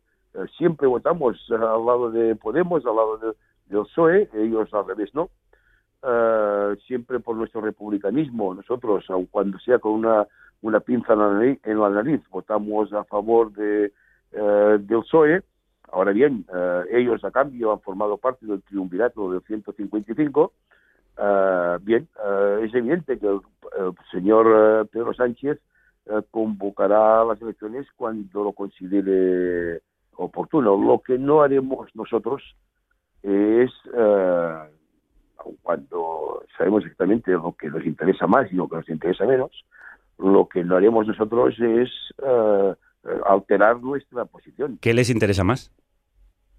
siempre 0.58 0.88
votamos 0.88 1.38
al 1.52 1.86
lado 1.86 2.12
de 2.12 2.36
Podemos, 2.36 2.86
al 2.86 2.96
lado 2.96 3.18
de, 3.18 3.28
del 3.68 3.84
PSOE, 3.84 4.30
ellos 4.34 4.74
al 4.74 4.88
revés, 4.88 5.14
¿no? 5.14 5.30
siempre 6.88 7.20
por 7.20 7.36
nuestro 7.36 7.60
republicanismo. 7.60 8.54
Nosotros, 8.54 9.04
aun 9.10 9.26
cuando 9.26 9.60
sea 9.60 9.80
con 9.80 9.94
una, 9.94 10.26
una 10.62 10.80
pinza 10.80 11.12
en 11.12 11.20
la, 11.20 11.34
nariz, 11.34 11.60
en 11.66 11.80
la 11.80 11.90
nariz, 11.90 12.22
votamos 12.30 12.94
a 12.94 13.04
favor 13.04 13.52
de, 13.52 13.92
del 14.32 15.02
PSOE. 15.02 15.44
Ahora 15.92 16.12
bien, 16.12 16.46
ellos 16.92 17.24
a 17.24 17.32
cambio 17.32 17.72
han 17.72 17.82
formado 17.82 18.18
parte 18.18 18.46
del 18.46 18.62
triunvirato 18.62 19.32
del 19.32 19.42
155. 19.42 20.52
Uh, 21.20 21.78
bien, 21.82 22.08
uh, 22.16 22.64
es 22.64 22.74
evidente 22.74 23.20
que 23.20 23.28
el, 23.28 23.42
señor 24.10 24.48
uh, 24.48 24.88
Pedro 24.88 25.14
Sánchez 25.14 25.60
convocará 26.32 27.24
las 27.24 27.40
elecciones 27.42 27.86
cuando 27.96 28.44
lo 28.44 28.54
considere 28.54 29.82
oportuno. 30.16 30.76
Lo 30.76 31.00
que 31.02 31.20
no 31.20 31.44
haremos 31.44 31.94
nosotros 31.94 32.42
es, 33.22 33.70
cuando 35.62 36.44
sabemos 36.58 36.84
exactamente 36.84 37.30
lo 37.32 37.52
que 37.52 37.70
nos 37.70 37.86
interesa 37.86 38.26
más 38.26 38.52
y 38.52 38.56
lo 38.56 38.68
que 38.68 38.78
nos 38.78 38.90
interesa 38.90 39.26
menos, 39.26 39.52
lo 40.18 40.48
que 40.48 40.64
no 40.64 40.78
haremos 40.78 41.06
nosotros 41.06 41.54
es 41.60 41.92
alterar 43.26 43.82
nuestra 43.82 44.26
posición. 44.26 44.78
¿Qué 44.82 44.94
les 44.94 45.10
interesa 45.10 45.44
más? 45.44 45.72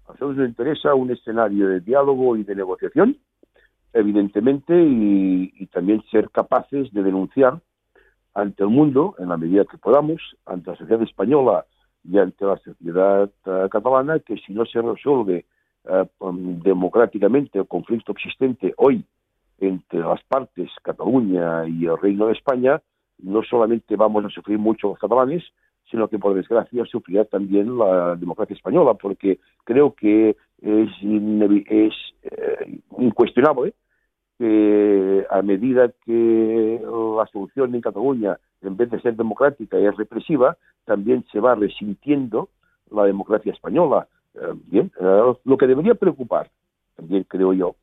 A 0.05 0.13
nosotros 0.13 0.37
nos 0.37 0.49
interesa 0.49 0.93
un 0.95 1.11
escenario 1.11 1.67
de 1.67 1.79
diálogo 1.79 2.35
y 2.35 2.43
de 2.43 2.55
negociación 2.55 3.17
evidentemente, 3.93 4.73
y, 4.81 5.51
y, 5.55 5.67
también 5.67 6.01
ser 6.11 6.29
capaces 6.29 6.91
de 6.93 7.03
denunciar 7.03 7.59
ante 8.33 8.63
el 8.63 8.69
mundo, 8.69 9.15
en 9.19 9.29
la 9.29 9.37
medida 9.37 9.65
que 9.65 9.77
podamos, 9.77 10.21
ante 10.45 10.71
la 10.71 10.77
sociedad 10.77 11.01
española 11.01 11.65
y 12.03 12.17
ante 12.17 12.45
la 12.45 12.57
sociedad 12.57 13.29
uh, 13.45 13.67
catalana, 13.69 14.19
que 14.19 14.37
si 14.37 14.53
no 14.53 14.65
se 14.65 14.81
resuelve 14.81 15.45
uh, 15.83 16.31
democráticamente 16.63 17.59
el 17.59 17.67
conflicto 17.67 18.13
existente 18.13 18.73
hoy 18.77 19.03
entre 19.59 19.99
las 19.99 20.23
partes 20.23 20.69
Cataluña 20.81 21.67
y 21.67 21.85
el 21.85 21.97
Reino 21.97 22.27
de 22.27 22.33
España, 22.33 22.81
no 23.19 23.43
solamente 23.43 23.95
vamos 23.95 24.25
a 24.25 24.29
sufrir 24.29 24.57
mucho 24.57 24.87
los 24.87 24.99
catalanes, 24.99 25.43
sino 25.91 26.07
que 26.07 26.17
por 26.17 26.33
desgracia 26.33 26.85
sufrirá 26.85 27.25
también 27.25 27.77
la 27.77 28.15
democracia 28.15 28.55
española, 28.55 28.93
porque 28.93 29.39
creo 29.65 29.93
que 29.93 30.37
es, 30.61 30.89
eh, 32.23 32.79
incuestionable 32.97 33.73
que 34.37 35.25
a 35.29 35.41
medida 35.41 35.91
que 36.05 36.81
la 36.81 37.27
solución 37.27 37.75
en 37.75 37.81
Cataluña, 37.81 38.39
en 38.61 38.77
vez 38.77 38.89
de 38.89 39.01
ser 39.01 39.15
democrática 39.15 39.77
es 39.77 39.95
represiva, 39.97 40.57
también 40.85 41.25
se 41.31 41.39
va 41.39 41.53
resintiendo 41.55 42.49
la 42.89 43.03
democracia 43.03 43.51
española. 43.51 44.07
Eh, 44.33 44.53
bien, 44.65 44.91
eh, 44.99 45.33
lo 45.43 45.57
que 45.57 45.67
debería 45.67 45.93
preocupar, 45.93 46.49
también 46.95 47.25
creo 47.27 47.53
yo, 47.53 47.75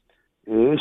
es 0.46 0.80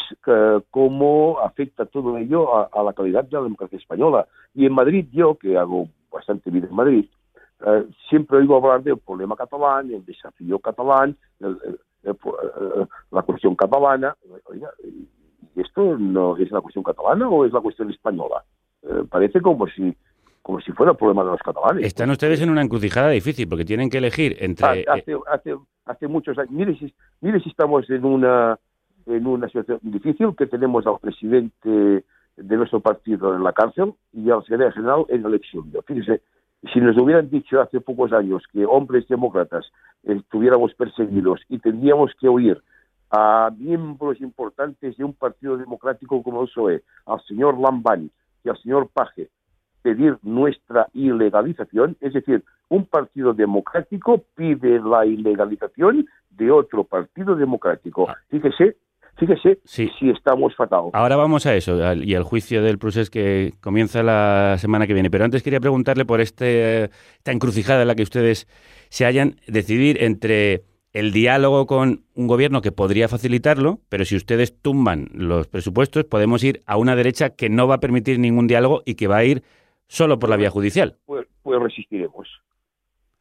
cómo 0.72 1.40
afecta 1.42 1.86
todo 1.86 2.18
ello 2.18 2.56
a, 2.56 2.70
a, 2.72 2.84
la 2.84 2.94
calidad 2.94 3.26
de 3.26 3.36
la 3.36 3.44
democracia 3.44 3.78
española. 3.78 4.26
Y 4.54 4.66
en 4.66 4.72
Madrid, 4.74 5.08
yo, 5.12 5.36
que 5.36 5.58
hago 5.58 5.90
bastante 6.10 6.50
vida 6.50 6.68
en 6.68 6.76
Madrid, 6.76 7.06
uh, 7.62 7.84
siempre 8.10 8.38
oigo 8.38 8.58
hablar 8.58 8.84
del 8.84 8.98
problema 8.98 9.36
catalán, 9.36 9.92
el 9.92 10.06
desafío 10.06 10.60
catalán, 10.60 11.16
el, 11.40 11.58
el, 11.66 11.80
el, 12.04 12.18
la 13.12 13.22
cuestión 13.24 13.56
catalana. 13.56 14.16
Oiga, 14.46 14.70
¿esto 15.56 15.98
no 15.98 16.38
es 16.38 16.52
la 16.52 16.62
cuestión 16.62 16.84
catalana 16.84 17.28
o 17.30 17.46
es 17.46 17.54
la 17.54 17.62
cuestión 17.62 17.90
española? 17.90 18.44
Eh, 18.84 19.04
parece 19.10 19.42
como 19.42 19.68
si 19.68 19.96
como 20.42 20.62
si 20.62 20.72
fuera 20.72 20.94
el 20.94 20.98
problema 20.98 21.26
de 21.26 21.32
los 21.32 21.42
catalanes. 21.42 21.86
Están 21.86 22.10
ustedes 22.10 22.40
en 22.42 22.50
una 22.50 22.62
encrucijada 22.62 23.10
difícil 23.10 23.50
porque 23.50 23.66
tienen 23.66 23.90
que 23.90 23.98
elegir 23.98 24.38
entre... 24.40 24.86
Hace, 24.88 25.18
hace, 25.30 25.58
hace 25.84 26.08
muchos 26.08 26.38
años. 26.38 26.52
Mire 26.52 26.78
si, 26.78 26.94
mire 27.20 27.42
si 27.42 27.50
estamos 27.50 27.90
en 27.90 28.06
una, 28.06 28.58
en 29.08 29.28
una 29.28 29.48
situación 29.48 29.80
difícil, 29.82 30.34
que 30.38 30.48
tenemos 30.48 30.88
al 30.88 31.00
presidente 31.00 32.06
de 32.38 32.56
nuestro 32.56 32.80
partido 32.80 33.36
en 33.36 33.44
la 33.44 33.52
cárcel 33.52 33.94
y 34.14 34.30
al 34.30 34.42
secretario 34.44 34.72
general 34.72 35.06
en 35.10 35.26
el 35.26 35.34
exilio. 35.34 35.82
Fíjese, 35.86 36.22
si 36.74 36.80
nos 36.80 36.98
hubieran 36.98 37.30
dicho 37.30 37.62
hace 37.62 37.80
pocos 37.80 38.12
años 38.14 38.44
que 38.52 38.66
hombres 38.66 39.08
demócratas 39.08 39.66
estuviéramos 40.04 40.74
perseguidos 40.74 41.42
y 41.50 41.60
tendríamos 41.60 42.12
que 42.20 42.30
huir 42.30 42.62
a 43.12 43.52
miembros 43.58 44.20
importantes 44.20 44.98
de 44.98 45.04
un 45.04 45.14
partido 45.14 45.58
democrático 45.58 46.22
como 46.24 46.42
el 46.42 46.48
PSOE, 46.48 46.84
al 47.06 47.22
señor 47.26 47.60
Lambani 47.60 48.10
y 48.44 48.50
al 48.50 48.58
señor 48.62 48.90
Paje, 48.94 49.30
pedir 49.82 50.18
nuestra 50.24 50.88
ilegalización, 50.94 51.96
es 52.02 52.14
decir, 52.14 52.44
un 52.70 52.86
partido 52.86 53.34
democrático 53.34 54.26
pide 54.36 54.80
la 54.82 55.06
ilegalización 55.06 56.06
de 56.32 56.52
otro 56.52 56.84
partido 56.84 57.36
democrático. 57.36 58.08
Fíjese, 58.30 58.76
fíjese 59.18 59.60
sí. 59.66 59.90
si 60.00 60.10
estamos 60.10 60.56
fatal. 60.56 60.90
Ahora 60.94 61.16
vamos 61.16 61.46
a 61.46 61.56
eso 61.56 61.94
y 61.96 62.16
al 62.16 62.24
juicio 62.24 62.62
del 62.62 62.78
Prusés 62.78 63.10
que 63.10 63.54
comienza 63.62 64.04
la 64.04 64.56
semana 64.58 64.88
que 64.88 64.94
viene. 64.94 65.10
Pero 65.10 65.26
antes 65.26 65.44
quería 65.44 65.60
preguntarle 65.60 66.06
por 66.06 66.22
este, 66.22 66.86
esta 66.86 67.32
encrucijada 67.32 67.82
en 67.82 67.88
la 67.88 67.96
que 67.96 68.04
ustedes 68.04 68.48
se 68.90 69.06
hayan 69.06 69.36
decidir 69.48 70.04
entre 70.04 70.64
el 70.94 71.12
diálogo 71.12 71.68
con 71.68 72.06
un 72.16 72.28
gobierno 72.28 72.62
que 72.62 72.72
podría 72.72 73.08
facilitarlo, 73.08 73.82
pero 73.90 74.06
si 74.06 74.16
ustedes 74.16 74.60
tumban 74.60 75.10
los 75.14 75.48
presupuestos, 75.48 76.06
podemos 76.06 76.44
ir 76.44 76.64
a 76.66 76.78
una 76.78 76.96
derecha 76.96 77.32
que 77.32 77.50
no 77.50 77.68
va 77.68 77.76
a 77.76 77.80
permitir 77.80 78.20
ningún 78.20 78.48
diálogo 78.48 78.82
y 78.86 78.96
que 78.96 79.08
va 79.08 79.18
a 79.18 79.24
ir 79.24 79.44
solo 79.88 80.18
por 80.18 80.30
la 80.30 80.38
vía 80.38 80.50
judicial. 80.50 80.98
Pues, 81.06 81.28
pues 81.44 81.62
resistiremos. 81.62 82.28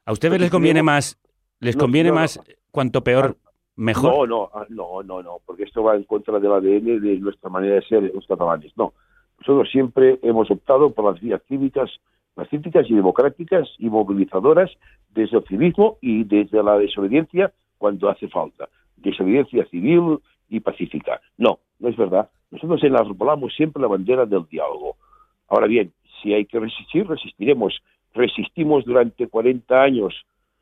¿A 0.05 0.12
ustedes 0.12 0.41
les 0.41 0.51
conviene 0.51 0.83
más, 0.83 1.18
les 1.61 1.77
conviene 1.77 2.11
no, 2.11 2.14
no, 2.14 2.21
más 2.23 2.41
cuanto 2.71 3.03
peor, 3.03 3.37
mejor? 3.77 4.29
No, 4.29 4.49
no, 4.49 4.66
no, 4.68 5.03
no, 5.03 5.22
no, 5.22 5.39
porque 5.45 5.64
esto 5.64 5.83
va 5.83 5.97
en 5.97 6.05
contra 6.05 6.39
del 6.39 6.53
ADN 6.53 7.01
de 7.01 7.18
nuestra 7.20 7.51
manera 7.51 7.77
de 7.77 7.83
ser 7.83 8.11
los 8.14 8.27
catalanes. 8.27 8.72
No, 8.77 8.93
nosotros 9.39 9.70
siempre 9.70 10.18
hemos 10.22 10.51
optado 10.51 10.91
por 10.91 11.12
las 11.12 11.20
vías 11.20 11.43
cívicas, 11.47 11.91
pacíficas 12.35 12.91
y 12.91 12.95
democráticas 12.95 13.68
y 13.79 13.89
movilizadoras 13.89 14.70
desde 15.14 15.39
el 15.39 15.45
civismo 15.45 15.99
y 16.01 16.24
desde 16.24 16.62
la 16.62 16.79
desobediencia 16.79 17.53
cuando 17.79 18.09
hace 18.09 18.29
falta. 18.29 18.68
Desobediencia 18.97 19.64
civil 19.66 20.18
y 20.49 20.61
pacífica. 20.61 21.20
No, 21.37 21.59
no 21.79 21.89
es 21.89 21.97
verdad. 21.97 22.31
Nosotros 22.51 22.83
enarbolamos 22.85 23.55
siempre 23.55 23.83
la 23.83 23.89
bandera 23.89 24.24
del 24.24 24.47
diálogo. 24.47 24.97
Ahora 25.49 25.66
bien, 25.66 25.93
si 26.22 26.33
hay 26.33 26.47
que 26.47 26.59
resistir, 26.59 27.07
resistiremos. 27.07 27.81
Resistimos 28.14 28.85
durante 28.85 29.29
40 29.29 29.83
años 29.83 30.14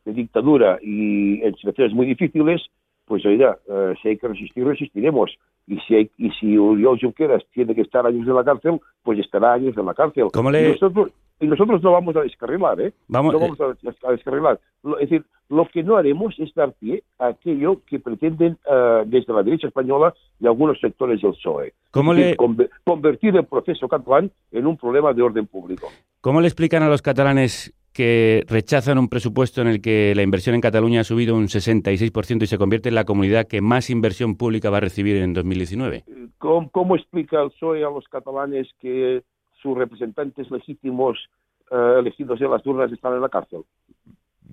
de 0.04 0.12
dictadura 0.12 0.78
y 0.82 1.40
en 1.42 1.54
situaciones 1.54 1.94
muy 1.94 2.06
difíciles, 2.06 2.62
pues 3.06 3.24
oiga, 3.26 3.58
eh, 3.68 3.94
si 4.02 4.08
hay 4.08 4.16
que 4.18 4.28
resistir, 4.28 4.64
resistiremos. 4.66 5.30
Y 5.66 5.78
si, 5.80 5.94
hay, 5.94 6.10
y 6.18 6.30
si 6.32 6.58
Oriol 6.58 6.98
Junqueras 7.00 7.42
tiene 7.52 7.74
que 7.74 7.80
estar 7.80 8.06
años 8.06 8.28
en 8.28 8.34
la 8.34 8.44
cárcel, 8.44 8.80
pues 9.02 9.18
estará 9.18 9.54
años 9.54 9.74
en 9.78 9.86
la 9.86 9.94
cárcel. 9.94 10.26
¿Cómo 10.32 10.50
le- 10.50 10.68
Y 10.68 10.72
nosotros, 10.72 11.10
y 11.40 11.46
nosotros 11.46 11.82
no 11.82 11.92
vamos 11.92 12.14
a 12.16 12.20
descarrilar, 12.20 12.78
¿eh? 12.82 12.92
Vamos- 13.08 13.32
no 13.32 13.38
vamos 13.40 13.58
a, 13.60 14.10
descarrilar. 14.10 14.60
Es 15.00 15.08
decir, 15.10 15.24
lo 15.48 15.66
que 15.66 15.82
no 15.82 15.96
haremos 15.96 16.34
es 16.38 16.52
dar 16.54 16.72
pie 16.74 17.02
a 17.18 17.28
aquello 17.28 17.80
que 17.86 17.98
pretenden 17.98 18.58
eh, 18.70 19.02
desde 19.06 19.32
la 19.32 19.42
derecha 19.42 19.68
española 19.68 20.12
y 20.38 20.46
algunos 20.46 20.78
sectores 20.80 21.22
del 21.22 21.32
PSOE. 21.32 21.72
¿Cómo 21.90 22.12
le- 22.12 22.36
convertir 22.84 23.34
el 23.36 23.44
proceso 23.46 23.88
catalán 23.88 24.30
en 24.52 24.66
un 24.66 24.76
problema 24.76 25.12
de 25.14 25.22
orden 25.22 25.46
público. 25.46 25.88
¿Cómo 26.20 26.40
le 26.42 26.46
explican 26.48 26.82
a 26.82 26.88
los 26.88 27.00
catalanes 27.02 27.72
que 27.94 28.44
rechazan 28.48 28.98
un 28.98 29.08
presupuesto 29.08 29.62
en 29.62 29.68
el 29.68 29.80
que 29.80 30.12
la 30.16 30.22
inversión 30.22 30.54
en 30.56 30.60
Cataluña 30.60 31.00
ha 31.00 31.04
subido 31.04 31.36
un 31.36 31.46
66% 31.46 32.42
y 32.42 32.46
se 32.46 32.58
convierte 32.58 32.88
en 32.88 32.96
la 32.96 33.04
comunidad 33.04 33.46
que 33.46 33.60
más 33.60 33.88
inversión 33.88 34.36
pública 34.36 34.68
va 34.68 34.78
a 34.78 34.80
recibir 34.80 35.16
en 35.16 35.32
2019? 35.32 36.04
¿Cómo, 36.38 36.68
cómo 36.70 36.96
explica 36.96 37.40
el 37.40 37.50
PSOE 37.50 37.84
a 37.84 37.90
los 37.90 38.06
catalanes 38.08 38.68
que 38.80 39.22
sus 39.62 39.78
representantes 39.78 40.50
legítimos 40.50 41.18
eh, 41.70 41.96
elegidos 42.00 42.40
en 42.40 42.50
las 42.50 42.66
urnas 42.66 42.92
están 42.92 43.14
en 43.14 43.20
la 43.20 43.28
cárcel? 43.28 43.62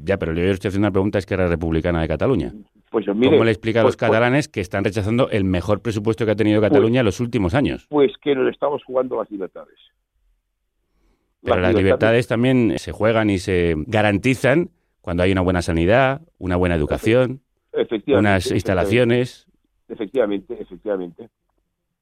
Ya, 0.04 0.18
pero 0.18 0.34
yo 0.34 0.44
estoy 0.44 0.70
haciendo 0.70 0.88
una 0.88 0.94
pregunta 0.94 1.18
a 1.18 1.20
Esquerra 1.20 1.48
Republicana 1.48 2.02
de 2.02 2.08
Cataluña. 2.08 2.54
Pues 2.92 3.08
mire, 3.08 3.32
¿Cómo 3.32 3.44
le 3.44 3.52
explica 3.52 3.82
a 3.82 3.84
los 3.84 3.96
pues- 3.96 4.08
pues- 4.08 4.10
catalanes 4.12 4.48
que 4.50 4.62
están 4.62 4.84
rechazando 4.84 5.30
el 5.30 5.46
mejor 5.46 5.82
presupuesto 5.82 6.26
que 6.26 6.32
ha 6.32 6.36
tenido 6.36 6.62
Cataluña 6.62 7.00
en 7.00 7.06
los 7.06 7.20
últimos 7.20 7.56
años? 7.56 7.88
Pues 7.89 8.12
que 8.22 8.36
nos 8.36 8.50
estamos 8.52 8.84
jugando 8.84 9.18
las 9.18 9.30
libertades. 9.32 9.78
Pero 11.44 11.60
las 11.60 11.74
libertades 11.74 12.28
también 12.28 12.78
se 12.78 12.92
juegan 12.92 13.30
y 13.30 13.39
se 13.39 13.76
garantizan 13.88 14.70
cuando 15.02 15.24
hay 15.24 15.32
una 15.32 15.42
buena 15.42 15.62
sanidad, 15.62 16.22
una 16.38 16.56
buena 16.56 16.76
educación, 16.76 17.42
unas 18.08 18.52
instalaciones. 18.52 19.48
Efectivamente, 19.89 20.56
efectivamente. 20.60 21.30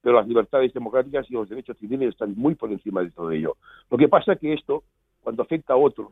Pero 0.02 0.16
las 0.16 0.28
libertades 0.28 0.74
democráticas 0.74 1.26
y 1.30 1.34
los 1.34 1.50
derechos 1.50 1.78
civiles 1.78 2.10
están 2.10 2.34
muy 2.36 2.56
por 2.56 2.72
encima 2.72 3.02
de 3.02 3.12
todo 3.12 3.32
ello. 3.32 3.58
Lo 3.90 3.98
que 3.98 4.08
pasa 4.08 4.34
es 4.34 4.40
que 4.40 4.54
esto, 4.54 4.84
cuando 5.22 5.44
afecta 5.44 5.74
a 5.74 5.78
otros, 5.78 6.12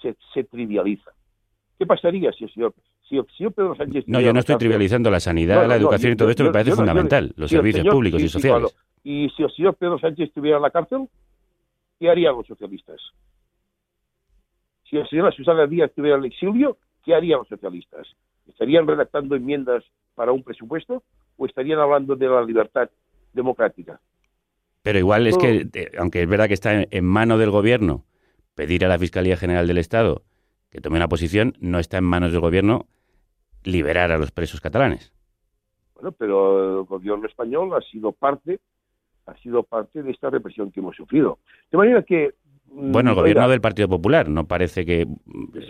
se, 0.00 0.16
se 0.32 0.44
trivializa. 0.44 1.10
¿Qué 1.78 1.86
pasaría 1.86 2.32
si 2.32 2.44
el 2.44 2.52
señor, 2.52 2.74
si 3.08 3.16
el 3.16 3.26
señor 3.36 3.52
Pedro 3.52 3.74
Sánchez... 3.76 4.04
No, 4.06 4.20
yo 4.20 4.32
no 4.32 4.40
estoy 4.40 4.56
trivializando 4.56 5.10
la 5.10 5.20
sanidad, 5.20 5.56
No, 5.56 5.62
no, 5.62 5.68
la 5.68 5.74
no, 5.74 5.80
educación 5.80 6.12
y 6.12 6.16
todo 6.16 6.30
esto 6.30 6.44
me 6.44 6.52
parece 6.52 6.72
fundamental, 6.72 7.32
los 7.36 7.50
si 7.50 7.56
servicios 7.56 7.86
públicos 7.88 8.22
y 8.22 8.28
sociales. 8.28 8.76
Y 9.02 9.28
si 9.36 9.42
el 9.42 9.50
señor 9.52 9.74
Pedro 9.74 9.98
Sánchez 9.98 10.28
estuviera 10.28 10.56
en 10.56 10.62
la 10.62 10.70
cárcel, 10.70 11.08
¿qué 12.04 12.10
harían 12.10 12.36
los 12.36 12.46
socialistas? 12.46 13.00
Si 14.90 14.96
la 14.96 15.06
señora 15.06 15.32
Susana 15.32 15.66
Díaz 15.66 15.88
estuviera 15.88 16.18
en 16.18 16.24
el 16.24 16.30
exilio, 16.30 16.76
¿qué 17.02 17.14
harían 17.14 17.38
los 17.38 17.48
socialistas? 17.48 18.06
¿Estarían 18.46 18.86
redactando 18.86 19.36
enmiendas 19.36 19.82
para 20.14 20.30
un 20.30 20.42
presupuesto 20.42 21.02
o 21.38 21.46
estarían 21.46 21.78
hablando 21.78 22.14
de 22.14 22.28
la 22.28 22.44
libertad 22.44 22.90
democrática? 23.32 23.98
Pero 24.82 24.98
igual 24.98 25.26
es 25.26 25.38
que, 25.38 25.66
eh, 25.72 25.92
aunque 25.98 26.20
es 26.20 26.28
verdad 26.28 26.46
que 26.46 26.52
está 26.52 26.74
en, 26.74 26.88
en 26.90 27.06
mano 27.06 27.38
del 27.38 27.50
gobierno 27.50 28.04
pedir 28.54 28.84
a 28.84 28.88
la 28.88 28.98
Fiscalía 28.98 29.38
General 29.38 29.66
del 29.66 29.78
Estado 29.78 30.24
que 30.68 30.82
tome 30.82 30.96
una 30.96 31.08
posición, 31.08 31.54
no 31.58 31.78
está 31.78 31.96
en 31.96 32.04
manos 32.04 32.32
del 32.32 32.42
gobierno 32.42 32.86
liberar 33.62 34.12
a 34.12 34.18
los 34.18 34.30
presos 34.30 34.60
catalanes. 34.60 35.14
Bueno, 35.94 36.12
pero 36.12 36.80
el 36.80 36.84
gobierno 36.84 37.26
español 37.26 37.72
ha 37.72 37.80
sido 37.80 38.12
parte, 38.12 38.60
ha 39.26 39.34
sido 39.38 39.62
parte 39.62 40.02
de 40.02 40.10
esta 40.10 40.30
represión 40.30 40.70
que 40.70 40.80
hemos 40.80 40.96
sufrido. 40.96 41.38
De 41.70 41.78
manera 41.78 42.02
que 42.02 42.34
mm, 42.70 42.92
Bueno, 42.92 43.10
el 43.10 43.16
gobierno 43.16 43.42
oiga, 43.42 43.50
del 43.52 43.60
Partido 43.60 43.88
Popular, 43.88 44.28
no 44.28 44.46
parece 44.46 44.84
que 44.84 45.06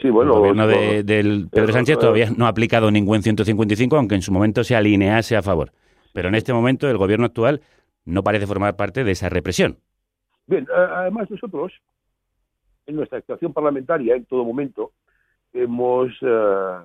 Sí, 0.03 0.11
bueno, 0.11 0.33
el 0.35 0.39
gobierno 0.39 0.67
de- 0.67 1.03
del 1.05 1.49
Pedro 1.51 1.73
Sánchez 1.73 1.99
todavía 1.99 2.31
no 2.37 2.47
ha 2.47 2.49
aplicado 2.49 2.91
ningún 2.91 3.23
155, 3.23 3.97
aunque 3.97 4.15
en 4.17 4.23
su 4.23 4.33
momento 4.33 4.65
se 4.65 4.75
alinease 4.77 5.37
a 5.37 5.43
favor. 5.43 5.71
Pero 6.13 6.29
en 6.29 6.35
este 6.35 6.53
momento 6.53 6.89
el 6.89 6.97
gobierno 6.97 7.27
actual 7.27 7.61
no 8.05 8.23
parece 8.23 8.47
formar 8.47 8.77
parte 8.77 9.03
de 9.05 9.13
esa 9.13 9.29
represión. 9.29 9.79
Bien, 10.47 10.67
además 10.75 11.31
nosotros, 11.31 11.73
en 12.87 12.97
nuestra 12.97 13.19
actuación 13.19 13.53
parlamentaria, 13.53 14.15
en 14.15 14.25
todo 14.27 14.45
momento, 14.45 14.93
hemos, 15.55 16.11
eh, 16.21 16.79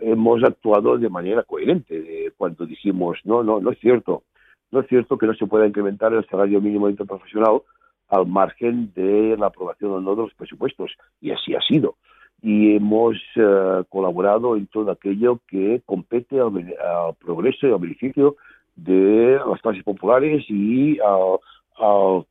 hemos 0.00 0.42
actuado 0.44 0.98
de 0.98 1.08
manera 1.08 1.42
coherente 1.44 2.00
de 2.00 2.32
cuando 2.36 2.66
dijimos, 2.66 3.18
no, 3.24 3.42
no, 3.42 3.60
no 3.60 3.70
es 3.70 3.78
cierto, 3.80 4.24
no 4.72 4.80
es 4.80 4.88
cierto 4.88 5.16
que 5.18 5.26
no 5.26 5.34
se 5.34 5.46
pueda 5.46 5.66
incrementar 5.66 6.12
el 6.12 6.26
salario 6.26 6.60
mínimo 6.60 6.88
interprofesional 6.88 7.62
al 8.08 8.26
margen 8.26 8.92
de 8.94 9.36
la 9.38 9.46
aprobación 9.46 9.92
o 9.92 10.00
no 10.00 10.16
de 10.16 10.22
los 10.22 10.34
presupuestos, 10.34 10.90
y 11.20 11.30
así 11.30 11.54
ha 11.54 11.60
sido. 11.60 11.94
Y 12.42 12.74
hemos 12.76 13.16
eh, 13.36 13.84
colaborado 13.88 14.56
en 14.56 14.66
todo 14.66 14.90
aquello 14.90 15.38
que 15.46 15.80
compete 15.86 16.40
al, 16.40 16.48
al 16.56 17.14
progreso 17.24 17.68
y 17.68 17.72
al 17.72 17.78
beneficio 17.78 18.36
de 18.74 19.38
las 19.48 19.60
clases 19.60 19.84
populares 19.84 20.44
y 20.48 20.98
a- 21.00 21.36
a- 21.78 22.22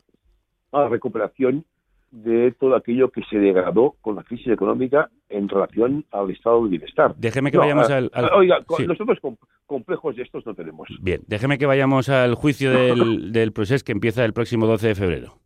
a 0.73 0.79
la 0.81 0.89
recuperación 0.89 1.63
de 2.11 2.51
todo 2.59 2.75
aquello 2.75 3.09
que 3.09 3.23
se 3.29 3.37
degradó 3.39 3.95
con 4.01 4.15
la 4.15 4.23
crisis 4.23 4.47
económica 4.47 5.09
en 5.31 5.49
relación 5.49 6.05
al 6.11 6.29
estado 6.29 6.63
de 6.63 6.69
bienestar. 6.71 7.15
Déjeme 7.17 7.51
que 7.51 7.57
No, 7.57 7.61
vayamos 7.63 7.89
al- 7.89 8.11
al- 8.13 8.25
ah, 8.25 8.35
Oiga, 8.37 8.59
sí. 8.77 8.85
nosotros 8.85 9.17
com- 9.21 9.37
complejos 9.65 10.15
de 10.15 10.23
estos 10.23 10.45
no 10.45 10.53
tenemos. 10.53 10.87
Bien, 11.01 11.21
déjeme 11.27 11.57
que 11.57 11.65
vayamos 11.65 12.09
al 12.09 12.35
juicio 12.35 12.71
del, 12.71 13.31
del 13.31 13.51
procés 13.53 13.83
que 13.83 13.91
empieza 13.91 14.23
el 14.25 14.33
próximo 14.33 14.67
12 14.67 14.87
de 14.89 14.95
febrero. 14.95 15.37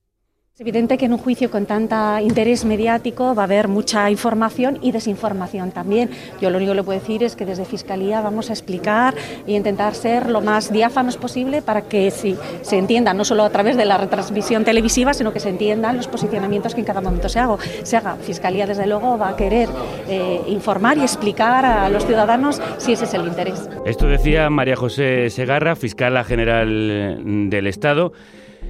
Es 0.55 0.61
evidente 0.61 0.97
que 0.97 1.03
en 1.03 1.11
un 1.11 1.19
juicio 1.19 1.51
con 1.51 1.65
tanta 1.65 2.21
interés 2.21 2.63
mediático 2.63 3.35
va 3.35 3.41
a 3.41 3.43
haber 3.43 3.67
mucha 3.67 4.09
información 4.09 4.79
y 4.81 4.93
desinformación 4.93 5.71
también. 5.71 6.09
Yo 6.39 6.49
lo 6.49 6.55
único 6.55 6.71
que 6.71 6.75
le 6.77 6.83
puedo 6.83 6.97
decir 6.97 7.23
es 7.23 7.35
que 7.35 7.45
desde 7.45 7.65
Fiscalía 7.65 8.21
vamos 8.21 8.49
a 8.49 8.53
explicar 8.53 9.15
e 9.45 9.51
intentar 9.51 9.95
ser 9.95 10.29
lo 10.29 10.39
más 10.39 10.71
diáfanos 10.71 11.17
posible 11.17 11.61
para 11.61 11.81
que 11.81 12.09
sí, 12.09 12.37
se 12.61 12.77
entienda, 12.77 13.13
no 13.13 13.25
solo 13.25 13.43
a 13.43 13.49
través 13.49 13.75
de 13.75 13.83
la 13.83 13.97
retransmisión 13.97 14.63
televisiva, 14.63 15.13
sino 15.13 15.33
que 15.33 15.41
se 15.41 15.49
entiendan 15.49 15.97
los 15.97 16.07
posicionamientos 16.07 16.73
que 16.73 16.79
en 16.79 16.85
cada 16.85 17.01
momento 17.01 17.27
se 17.27 17.39
haga. 17.39 17.57
Se 17.83 17.97
haga. 17.97 18.15
Fiscalía, 18.15 18.65
desde 18.65 18.87
luego, 18.87 19.17
va 19.17 19.31
a 19.31 19.35
querer 19.35 19.67
eh, 20.07 20.39
informar 20.47 20.97
y 20.97 21.01
explicar 21.01 21.65
a 21.65 21.89
los 21.89 22.05
ciudadanos 22.05 22.61
si 22.77 22.93
ese 22.93 23.03
es 23.03 23.13
el 23.13 23.27
interés. 23.27 23.69
Esto 23.85 24.07
decía 24.07 24.49
María 24.49 24.77
José 24.77 25.29
Segarra, 25.31 25.75
fiscala 25.75 26.23
general 26.23 27.49
del 27.49 27.67
Estado. 27.67 28.13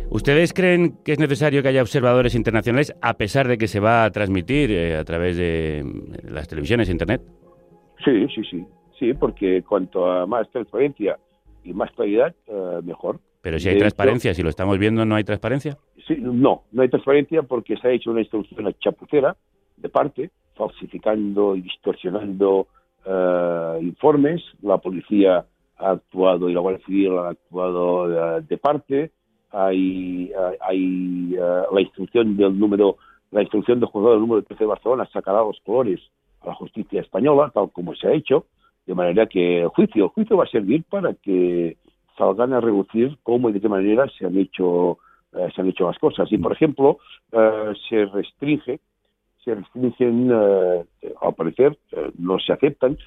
¿Ustedes 0.09 0.53
creen 0.53 0.97
que 1.03 1.13
es 1.13 1.19
necesario 1.19 1.61
que 1.61 1.69
haya 1.69 1.81
observadores 1.81 2.35
internacionales 2.35 2.95
a 3.01 3.15
pesar 3.15 3.47
de 3.47 3.57
que 3.57 3.67
se 3.67 3.79
va 3.79 4.05
a 4.05 4.11
transmitir 4.11 4.71
eh, 4.71 4.97
a 4.97 5.03
través 5.03 5.37
de 5.37 5.83
mm, 5.83 6.33
las 6.33 6.47
televisiones 6.47 6.89
e 6.89 6.91
Internet? 6.91 7.21
Sí, 8.03 8.27
sí, 8.33 8.41
sí. 8.49 8.65
Sí, 8.99 9.13
porque 9.13 9.63
cuanto 9.63 10.09
a 10.09 10.25
más 10.25 10.49
transparencia 10.51 11.17
y 11.63 11.73
más 11.73 11.91
claridad, 11.91 12.33
eh, 12.47 12.79
mejor. 12.83 13.19
Pero 13.41 13.59
si 13.59 13.67
hay 13.67 13.75
De 13.75 13.79
hecho, 13.79 13.83
transparencia, 13.83 14.33
si 14.33 14.41
lo 14.41 14.49
estamos 14.49 14.77
viendo, 14.77 15.05
¿no 15.05 15.15
hay 15.15 15.23
transparencia? 15.23 15.77
Sí, 16.07 16.15
no, 16.19 16.63
no 16.71 16.81
hay 16.81 16.89
transparencia 16.89 17.43
porque 17.43 17.75
se 17.77 17.87
ha 17.87 17.91
hecho 17.91 18.11
una 18.11 18.21
instrucción 18.21 18.73
chapucera 18.79 19.35
de 19.77 19.89
parte, 19.89 20.31
falsificando 20.55 21.55
y 21.55 21.61
distorsionando 21.61 22.67
eh, 23.05 23.79
informes. 23.81 24.41
La 24.61 24.77
policía 24.77 25.45
ha 25.77 25.91
actuado 25.91 26.49
y 26.49 26.53
la 26.53 26.61
Guardia 26.61 26.85
Civil 26.85 27.17
ha 27.17 27.29
actuado 27.29 28.37
eh, 28.37 28.41
de 28.47 28.57
parte. 28.57 29.11
Hay, 29.55 30.31
eh, 30.31 30.57
hay 30.61 31.35
eh, 31.37 31.63
la 31.71 31.81
instrucción 31.81 32.35
del 32.35 32.57
número, 32.59 32.97
la 33.31 33.41
instrucción 33.41 33.79
del 33.79 33.89
juzgado 33.89 34.13
del 34.13 34.21
número 34.21 34.43
13 34.43 34.63
de 34.63 34.67
Barcelona 34.67 35.09
sacará 35.11 35.39
los 35.39 35.59
colores 35.61 35.99
a 36.41 36.47
la 36.47 36.55
justicia 36.55 37.01
española, 37.01 37.51
tal 37.53 37.71
como 37.71 37.95
se 37.95 38.07
ha 38.07 38.13
hecho, 38.13 38.45
de 38.85 38.95
manera 38.95 39.27
que 39.27 39.61
el 39.61 39.69
juicio, 39.69 40.05
el 40.05 40.09
juicio 40.11 40.37
va 40.37 40.43
a 40.43 40.47
servir 40.47 40.83
para 40.89 41.13
que 41.13 41.77
salgan 42.17 42.53
a 42.53 42.61
reducir 42.61 43.17
cómo 43.23 43.49
y 43.49 43.53
de 43.53 43.61
qué 43.61 43.69
manera 43.69 44.07
se 44.17 44.25
han 44.25 44.37
hecho 44.37 44.99
eh, 45.35 45.49
se 45.53 45.61
han 45.61 45.67
hecho 45.67 45.87
las 45.87 45.99
cosas. 45.99 46.31
Y, 46.31 46.37
por 46.37 46.53
ejemplo, 46.53 46.99
eh, 47.31 47.73
se 47.89 48.05
restringe, 48.05 48.79
se 49.43 49.55
restringen, 49.55 50.31
eh, 50.31 51.13
al 51.21 51.33
parecer, 51.35 51.77
no 52.17 52.39
se 52.39 52.53
aceptan 52.53 52.97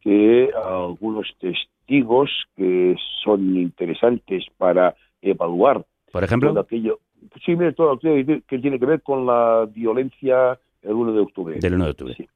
que 0.00 0.50
algunos 0.64 1.28
testigos 1.38 2.30
que 2.56 2.96
son 3.22 3.56
interesantes 3.56 4.44
para 4.58 4.94
evaluar 5.22 5.84
Por 6.12 6.24
ejemplo, 6.24 6.58
aquello, 6.58 7.00
sí, 7.44 7.56
mire, 7.56 7.72
todo 7.72 7.92
aquello 7.92 8.40
que 8.46 8.58
tiene 8.58 8.78
que 8.78 8.86
ver 8.86 9.02
con 9.02 9.26
la 9.26 9.68
violencia 9.70 10.58
el 10.82 10.92
1 10.92 11.12
de 11.12 11.20
octubre. 11.20 11.58
del 11.58 11.74
1 11.74 11.84
de 11.84 11.90
octubre. 11.90 12.28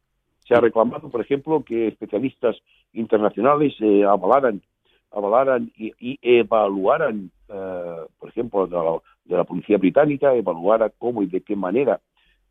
Se 0.47 0.55
ha 0.55 0.61
reclamado, 0.61 1.09
por 1.09 1.21
ejemplo, 1.21 1.63
que 1.65 1.89
especialistas 1.89 2.57
internacionales 2.93 3.75
eh, 3.81 4.05
avalaran, 4.05 4.61
avalaran 5.13 5.71
y, 5.77 5.93
y 5.99 6.19
evaluaran, 6.23 7.31
eh, 7.49 7.97
por 8.19 8.29
ejemplo, 8.29 8.67
de 8.67 8.77
la, 8.77 8.99
de 9.25 9.37
la 9.37 9.45
policía 9.45 9.79
británica, 9.79 10.35
evaluara 10.35 10.91
cómo 10.91 11.23
y 11.23 11.27
de 11.27 11.43
qué 11.43 11.55
manera 11.55 12.01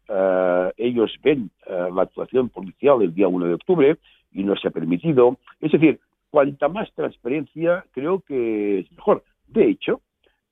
eh, 0.08 0.72
ellos 0.78 1.12
ven 1.22 1.52
la 1.68 2.04
actuación 2.04 2.50
policial 2.50 3.02
el 3.02 3.14
día 3.14 3.28
1 3.28 3.46
de 3.46 3.54
octubre 3.54 3.98
y 4.32 4.44
no 4.44 4.56
se 4.56 4.70
ha 4.70 4.72
permitido. 4.72 5.38
Es 5.60 5.72
decir, 5.72 6.00
cuanta 6.30 6.70
más 6.70 6.92
transparencia, 6.94 7.86
creo 7.92 8.22
que 8.22 8.80
es 8.80 8.92
mejor. 8.94 9.24
De 9.48 9.70
hecho, 9.70 10.02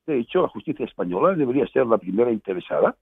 de 0.07 0.19
hecho, 0.19 0.41
la 0.41 0.47
justicia 0.47 0.85
española 0.85 1.35
debería 1.35 1.67
ser 1.67 1.85
la 1.85 1.97
primera 1.97 2.31
interesada 2.31 2.95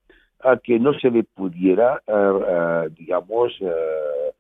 a 0.44 0.58
que 0.58 0.80
no 0.80 0.94
se 1.00 1.10
le 1.10 1.24
pudiera, 1.24 2.02
eh, 2.08 2.90
digamos, 2.98 3.54
eh, 3.62 4.34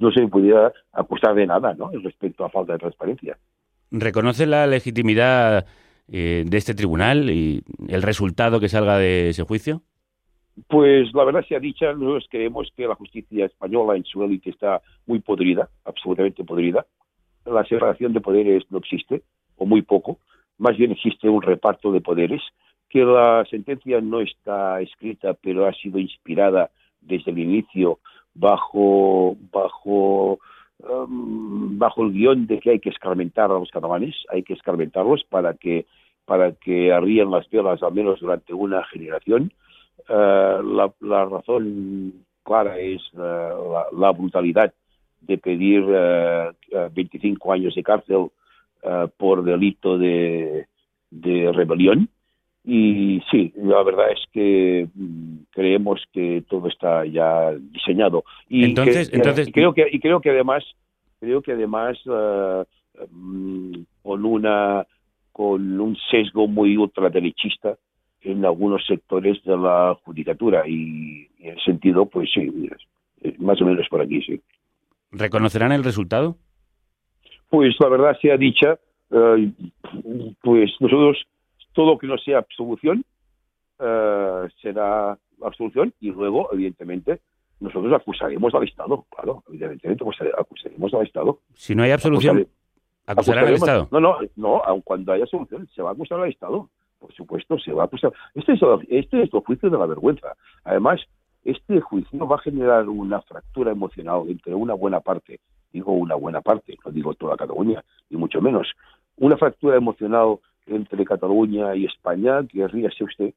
no 0.00 0.10
se 0.12 0.20
le 0.20 0.28
pudiera 0.28 0.72
acusar 0.92 1.34
de 1.34 1.46
nada, 1.46 1.74
¿no? 1.74 1.90
Respecto 2.02 2.44
a 2.44 2.48
falta 2.48 2.72
de 2.72 2.78
transparencia. 2.78 3.36
¿Reconoce 3.90 4.46
la 4.46 4.66
legitimidad 4.66 5.66
eh, 6.08 6.44
de 6.46 6.56
este 6.56 6.74
tribunal 6.74 7.28
y 7.28 7.62
el 7.88 8.02
resultado 8.02 8.60
que 8.60 8.68
salga 8.68 8.98
de 8.98 9.30
ese 9.30 9.42
juicio? 9.42 9.82
Pues 10.68 11.12
la 11.14 11.24
verdad 11.24 11.44
sea 11.48 11.58
dicha, 11.58 11.92
nosotros 11.92 12.26
creemos 12.30 12.68
que 12.76 12.86
la 12.86 12.94
justicia 12.94 13.46
española 13.46 13.96
en 13.96 14.04
su 14.04 14.22
élite 14.22 14.50
está 14.50 14.80
muy 15.06 15.20
podrida, 15.20 15.68
absolutamente 15.84 16.44
podrida. 16.44 16.86
La 17.46 17.64
separación 17.64 18.12
de 18.12 18.20
poderes 18.20 18.64
no 18.70 18.78
existe, 18.78 19.22
o 19.56 19.66
muy 19.66 19.82
poco. 19.82 20.18
Más 20.60 20.76
bien 20.76 20.92
existe 20.92 21.26
un 21.26 21.40
reparto 21.40 21.90
de 21.90 22.02
poderes, 22.02 22.42
que 22.90 23.02
la 23.02 23.46
sentencia 23.48 23.98
no 24.02 24.20
está 24.20 24.82
escrita, 24.82 25.32
pero 25.32 25.66
ha 25.66 25.72
sido 25.72 25.98
inspirada 25.98 26.70
desde 27.00 27.30
el 27.30 27.38
inicio 27.38 27.98
bajo, 28.34 29.38
bajo, 29.50 30.38
um, 30.80 31.78
bajo 31.78 32.02
el 32.04 32.12
guion 32.12 32.46
de 32.46 32.60
que 32.60 32.72
hay 32.72 32.78
que 32.78 32.90
escarmentar 32.90 33.50
a 33.50 33.54
los 33.54 33.70
catalanes, 33.70 34.14
hay 34.28 34.42
que 34.42 34.52
escarmentarlos 34.52 35.24
para 35.30 35.54
que, 35.54 35.86
para 36.26 36.52
que 36.52 36.92
arríen 36.92 37.30
las 37.30 37.48
velas 37.48 37.82
al 37.82 37.94
menos 37.94 38.20
durante 38.20 38.52
una 38.52 38.84
generación. 38.84 39.54
Uh, 40.10 40.62
la, 41.00 41.24
razón 41.24 42.26
clara 42.42 42.78
es 42.78 43.00
uh, 43.14 43.96
la, 43.98 44.12
brutalidad 44.12 44.74
de 45.22 45.38
pedir 45.38 45.84
uh, 45.84 46.52
25 46.92 47.50
años 47.50 47.74
de 47.74 47.82
cárcel 47.82 48.30
por 49.16 49.44
delito 49.44 49.98
de, 49.98 50.66
de 51.10 51.52
rebelión. 51.52 52.08
Y 52.64 53.22
sí, 53.30 53.52
la 53.56 53.82
verdad 53.82 54.12
es 54.12 54.20
que 54.32 54.86
mm, 54.94 55.36
creemos 55.50 56.02
que 56.12 56.44
todo 56.48 56.68
está 56.68 57.06
ya 57.06 57.52
diseñado. 57.52 58.24
Y 58.48 58.64
entonces, 58.64 59.08
que, 59.08 59.16
entonces... 59.16 59.48
Y 59.48 59.52
creo 59.52 59.72
que 59.72 59.86
y 59.90 59.98
creo 59.98 60.20
que 60.20 60.30
además 60.30 60.64
creo 61.20 61.40
que 61.40 61.52
además 61.52 61.98
uh, 62.06 62.64
con 64.02 64.24
una 64.24 64.86
con 65.32 65.80
un 65.80 65.96
sesgo 66.10 66.46
muy 66.48 66.76
ultraderechista 66.76 67.76
en 68.20 68.44
algunos 68.44 68.84
sectores 68.86 69.42
de 69.44 69.56
la 69.56 69.96
judicatura 70.04 70.68
y, 70.68 71.28
y 71.38 71.48
en 71.48 71.56
ese 71.56 71.64
sentido, 71.64 72.04
pues 72.04 72.28
sí, 72.34 72.50
más 73.38 73.60
o 73.62 73.64
menos 73.64 73.88
por 73.88 74.02
aquí, 74.02 74.20
sí. 74.22 74.40
¿Reconocerán 75.12 75.72
el 75.72 75.82
resultado? 75.82 76.36
Pues 77.50 77.74
la 77.80 77.88
verdad 77.88 78.16
sea 78.22 78.36
dicha, 78.36 78.78
uh, 79.10 79.36
pues 80.40 80.70
nosotros 80.80 81.18
todo 81.72 81.92
lo 81.92 81.98
que 81.98 82.06
no 82.06 82.16
sea 82.18 82.38
absolución 82.38 83.04
uh, 83.78 84.48
será 84.62 85.18
absolución 85.42 85.92
y 86.00 86.10
luego, 86.10 86.48
evidentemente, 86.52 87.20
nosotros 87.60 87.92
acusaremos 87.92 88.54
al 88.54 88.64
Estado, 88.64 89.04
claro, 89.10 89.42
evidentemente 89.48 90.04
acusaremos 90.38 90.94
al 90.94 91.06
Estado. 91.06 91.40
Si 91.54 91.74
no 91.74 91.82
hay 91.82 91.90
absolución, 91.90 92.46
¿acusarán 93.06 93.46
al 93.46 93.54
Estado? 93.54 93.88
No, 93.90 94.00
no, 94.00 94.18
no, 94.36 94.62
aun 94.64 94.80
cuando 94.80 95.12
haya 95.12 95.24
absolución, 95.24 95.68
se 95.74 95.82
va 95.82 95.90
a 95.90 95.92
acusar 95.92 96.20
al 96.20 96.30
Estado, 96.30 96.68
por 96.98 97.12
supuesto, 97.14 97.58
se 97.58 97.72
va 97.72 97.82
a 97.82 97.86
acusar. 97.86 98.12
Este 98.34 98.52
es, 98.52 98.60
este 98.88 99.22
es 99.22 99.34
el 99.34 99.40
juicio 99.40 99.70
de 99.70 99.78
la 99.78 99.86
vergüenza. 99.86 100.36
Además, 100.64 101.00
este 101.44 101.80
juicio 101.80 102.26
va 102.28 102.36
a 102.36 102.40
generar 102.40 102.88
una 102.88 103.22
fractura 103.22 103.72
emocional 103.72 104.24
entre 104.28 104.54
una 104.54 104.74
buena 104.74 105.00
parte, 105.00 105.40
digo 105.72 105.92
una 105.92 106.14
buena 106.14 106.40
parte, 106.40 106.76
no 106.84 106.90
digo 106.90 107.14
toda 107.14 107.36
Cataluña, 107.36 107.82
ni 108.08 108.16
mucho 108.16 108.40
menos, 108.40 108.68
una 109.16 109.36
fractura 109.36 109.76
emocional 109.76 110.38
entre 110.66 111.04
Cataluña 111.04 111.74
y 111.74 111.84
España, 111.84 112.46
que 112.46 112.66
ríase 112.66 113.04
usted, 113.04 113.34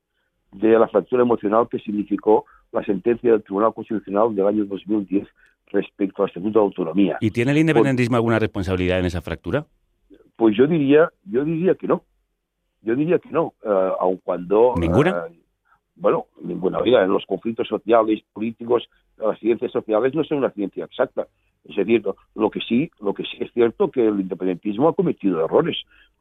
de 0.52 0.80
la 0.80 0.88
fractura 0.88 1.24
emocional 1.24 1.68
que 1.70 1.80
significó 1.80 2.46
la 2.72 2.84
sentencia 2.84 3.32
del 3.32 3.44
Tribunal 3.44 3.74
Constitucional 3.74 4.36
del 4.36 4.48
año 4.48 4.66
2010 4.66 5.28
respecto 5.68 6.24
al 6.24 6.30
Estatuto 6.30 6.60
de 6.60 6.66
Autonomía. 6.66 7.18
¿Y 7.22 7.32
tiene 7.32 7.52
el 7.52 7.58
independentismo 7.58 8.16
alguna 8.16 8.40
responsabilidad 8.40 9.00
en 9.00 9.06
esa 9.06 9.22
fractura? 9.22 9.66
Pues 10.36 10.56
yo 10.56 10.68
diría, 10.68 11.10
yo 11.26 11.44
diría 11.44 11.76
que 11.76 11.88
no. 11.88 12.04
Yo 12.82 12.96
diría 12.96 13.18
que 13.20 13.30
no, 13.30 13.54
uh, 13.64 13.70
aun 14.00 14.20
cuando... 14.24 14.74
¿Ninguna? 14.78 15.26
Uh, 15.28 15.34
bueno, 15.96 16.26
ninguna. 16.42 16.80
Oiga, 16.80 17.04
en 17.04 17.12
los 17.12 17.26
conflictos 17.26 17.68
sociales, 17.68 18.22
políticos, 18.34 18.90
las 19.18 19.40
ciencias 19.40 19.72
sociales 19.72 20.14
no 20.14 20.24
son 20.24 20.40
una 20.40 20.52
ciencia 20.52 20.86
exacta. 20.86 21.28
Es 21.66 21.76
decir, 21.76 22.04
lo 22.36 22.50
que 22.50 22.60
sí, 22.60 22.92
lo 23.00 23.14
que 23.14 23.24
sí 23.24 23.38
es 23.40 23.52
cierto 23.54 23.90
que 23.90 24.06
el 24.06 24.20
independentismo 24.20 24.90
ha 24.90 24.94
cometido 24.94 25.44
errores, 25.44 25.78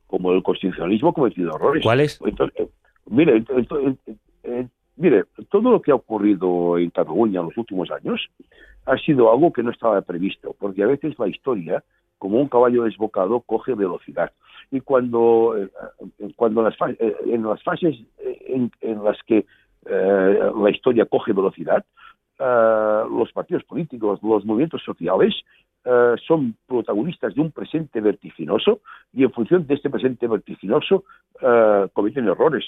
como 0.07 0.33
el 0.33 0.43
constitucionalismo 0.43 1.11
ha 1.11 1.15
cometido 1.15 1.55
errores. 1.55 1.83
¿Cuáles? 1.83 2.21
Entonces, 2.25 2.61
eh, 2.61 2.69
mire, 3.07 3.45
entonces, 3.49 3.97
eh, 4.45 4.69
mire, 4.97 5.25
todo 5.51 5.71
lo 5.71 5.83
que 5.83 5.91
ha 5.91 5.97
ocurrido 5.97 6.79
en 6.79 6.91
Cataluña 6.91 7.41
en 7.41 7.47
los 7.47 7.57
últimos 7.57 7.91
años 7.91 8.21
ha 8.87 8.97
sido 8.99 9.33
algo 9.33 9.53
que 9.53 9.63
no 9.63 9.71
estaba 9.71 10.01
previsto, 10.03 10.55
porque 10.59 10.83
a 10.83 10.87
veces 10.87 11.19
la 11.19 11.29
historia, 11.29 11.83
como 12.19 12.41
un 12.41 12.49
caballo 12.49 12.85
desbocado, 12.85 13.41
coge 13.41 13.75
velocidad. 13.75 14.33
Y 14.71 14.81
cuando, 14.81 15.57
eh, 15.57 15.69
cuando 16.37 16.63
las 16.63 16.75
eh, 16.99 17.17
en 17.27 17.43
las 17.45 17.63
fases 17.63 17.97
en, 18.47 18.71
en 18.81 19.05
las 19.05 19.19
que 19.25 19.45
eh, 19.87 20.51
la 20.63 20.71
historia 20.71 21.07
coge 21.07 21.33
velocidad, 21.33 21.85
los 22.39 23.33
partidos 23.33 23.65
políticos, 23.65 24.21
los 24.23 24.45
movimientos 24.45 24.83
sociales, 24.83 25.35
son 26.27 26.57
protagonistas 26.67 27.35
de 27.35 27.41
un 27.41 27.51
presente 27.51 28.01
vertiginoso 28.01 28.81
y 29.13 29.25
en 29.25 29.33
función 29.33 29.67
de 29.67 29.75
este 29.75 29.91
presente 29.91 30.27
vertiginoso 30.27 31.05
cometen 31.93 32.27
errores 32.29 32.65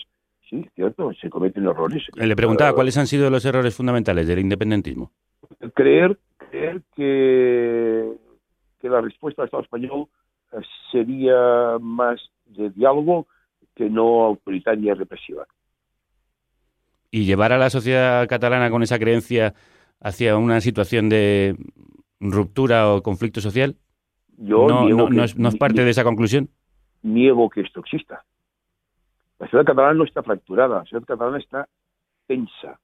sí, 0.48 0.68
cierto, 0.74 1.12
se 1.14 1.30
cometen 1.30 1.66
errores. 1.66 2.02
Le 2.14 2.36
preguntaba 2.36 2.72
uh, 2.72 2.74
cuáles 2.74 2.96
han 2.96 3.06
sido 3.06 3.30
los 3.30 3.44
errores 3.44 3.76
fundamentales 3.76 4.26
del 4.26 4.38
independentismo. 4.38 5.10
Creer, 5.74 6.18
creer 6.50 6.82
que, 6.94 8.12
que 8.80 8.88
la 8.88 9.00
respuesta 9.00 9.42
del 9.42 9.46
Estado 9.46 9.62
español 9.62 10.08
uh, 10.52 10.60
sería 10.90 11.78
más 11.80 12.20
de 12.46 12.70
diálogo 12.70 13.26
que 13.74 13.90
no 13.90 14.24
autoritaria 14.24 14.92
y 14.92 14.94
represiva. 14.94 15.46
¿Y 17.14 17.26
llevar 17.26 17.52
a 17.52 17.58
la 17.58 17.70
sociedad 17.70 18.26
catalana 18.26 18.70
con 18.70 18.82
esa 18.82 18.98
creencia 18.98 19.54
hacia 20.00 20.36
una 20.36 20.60
situación 20.60 21.08
de 21.08 21.54
ruptura 22.18 22.92
o 22.92 23.04
conflicto 23.04 23.40
social? 23.40 23.76
Yo 24.36 24.66
no, 24.66 24.88
no, 24.88 25.06
que, 25.06 25.14
no, 25.14 25.22
es, 25.22 25.38
no 25.38 25.48
es 25.48 25.54
parte 25.54 25.84
de 25.84 25.90
esa 25.90 26.02
conclusión. 26.02 26.48
Niego 27.02 27.48
que 27.50 27.60
esto 27.60 27.78
exista. 27.78 28.24
La 29.38 29.46
sociedad 29.46 29.64
catalana 29.64 29.94
no 29.94 30.02
está 30.02 30.24
fracturada, 30.24 30.78
la 30.78 30.80
sociedad 30.80 31.04
catalana 31.04 31.38
está 31.38 31.68
tensa, 32.26 32.80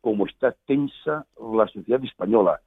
como 0.00 0.26
está 0.26 0.56
tensa 0.66 1.24
la 1.38 1.68
sociedad 1.68 2.02
española. 2.02 2.60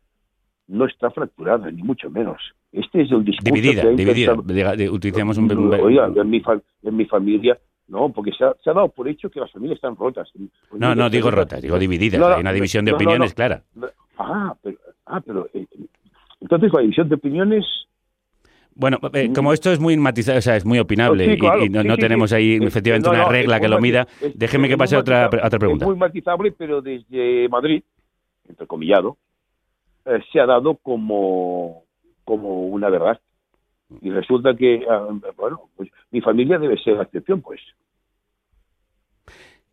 No 0.67 0.85
está 0.85 1.11
fracturada, 1.11 1.69
ni 1.71 1.83
mucho 1.83 2.09
menos. 2.09 2.41
Este 2.71 3.01
es 3.01 3.11
el 3.11 3.25
discurso 3.25 3.53
dividida, 3.53 3.81
que 3.81 3.95
dividida. 3.95 4.33
intentado... 4.35 4.93
Utilizamos 4.93 5.37
un... 5.37 5.73
Oiga, 5.73 6.07
en 6.07 6.29
mi, 6.29 6.41
en 6.83 6.95
mi 6.95 7.03
familia 7.03 7.59
no, 7.87 8.09
porque 8.09 8.31
se 8.31 8.43
ha, 8.45 8.53
se 8.63 8.69
ha, 8.69 8.73
dado 8.73 8.89
por 8.89 9.07
hecho 9.07 9.29
que 9.29 9.39
las 9.39 9.51
familias 9.51 9.77
están 9.77 9.95
rotas. 9.95 10.29
No, 10.71 10.95
no, 10.95 11.09
digo 11.09 11.29
rotas, 11.31 11.61
digo 11.61 11.77
divididas. 11.77 12.19
No, 12.19 12.29
no, 12.29 12.35
Hay 12.35 12.41
una 12.41 12.53
división 12.53 12.85
de 12.85 12.91
no, 12.91 12.97
opiniones 12.97 13.33
clara. 13.33 13.63
Ah, 14.17 14.55
pero, 14.61 14.77
ah, 15.07 15.21
pero 15.21 15.47
eh, 15.53 15.65
entonces 16.39 16.71
la 16.73 16.81
división 16.81 17.09
de 17.09 17.15
opiniones 17.15 17.65
bueno, 18.73 18.99
eh, 19.13 19.31
como 19.33 19.51
esto 19.51 19.71
es 19.71 19.79
muy 19.79 19.97
matizado, 19.97 20.37
o 20.37 20.41
sea, 20.41 20.55
es 20.55 20.65
muy 20.65 20.79
opinable 20.79 21.25
sí, 21.25 21.37
claro, 21.37 21.63
y, 21.63 21.65
y, 21.65 21.69
no, 21.69 21.81
sí, 21.81 21.87
no 21.87 21.95
sí, 21.95 22.01
tenemos 22.01 22.31
ahí 22.31 22.57
efectivamente 22.61 23.09
no, 23.09 23.15
una 23.15 23.25
regla 23.25 23.59
que 23.59 23.67
lo 23.67 23.79
mida, 23.79 24.07
es- 24.21 24.37
déjeme 24.37 24.69
que 24.69 24.77
pase 24.77 24.95
a 24.95 24.99
otra, 24.99 25.27
otra 25.27 25.59
pregunta. 25.59 25.85
Es 25.85 25.89
muy 25.89 25.97
matizable, 25.97 26.53
pero 26.53 26.81
desde 26.81 27.49
Madrid, 27.49 27.83
entrecomillado, 28.47 29.17
eh, 30.05 30.19
se 30.31 30.39
ha 30.39 30.45
dado 30.45 30.75
como, 30.75 31.83
como 32.23 32.67
una 32.67 32.89
verdad. 32.89 33.19
Y 34.01 34.09
resulta 34.09 34.55
que, 34.55 34.85
ah, 34.89 35.07
bueno, 35.35 35.69
pues 35.75 35.89
mi 36.11 36.21
familia 36.21 36.57
debe 36.57 36.77
ser 36.77 36.95
la 36.95 37.03
excepción, 37.03 37.41
pues. 37.41 37.59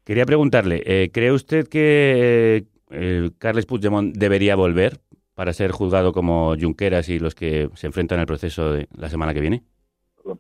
Quería 0.04 0.24
preguntarle, 0.24 0.82
eh, 0.86 1.10
¿cree 1.12 1.32
usted 1.32 1.68
que 1.68 2.64
eh, 2.90 3.30
Carles 3.38 3.66
Puigdemont 3.66 4.16
debería 4.16 4.56
volver 4.56 4.98
para 5.34 5.52
ser 5.52 5.70
juzgado 5.70 6.12
como 6.12 6.56
Junqueras 6.58 7.08
y 7.08 7.18
los 7.18 7.34
que 7.34 7.68
se 7.74 7.86
enfrentan 7.86 8.18
al 8.18 8.26
proceso 8.26 8.72
de 8.72 8.88
la 8.96 9.08
semana 9.08 9.34
que 9.34 9.40
viene? 9.40 9.62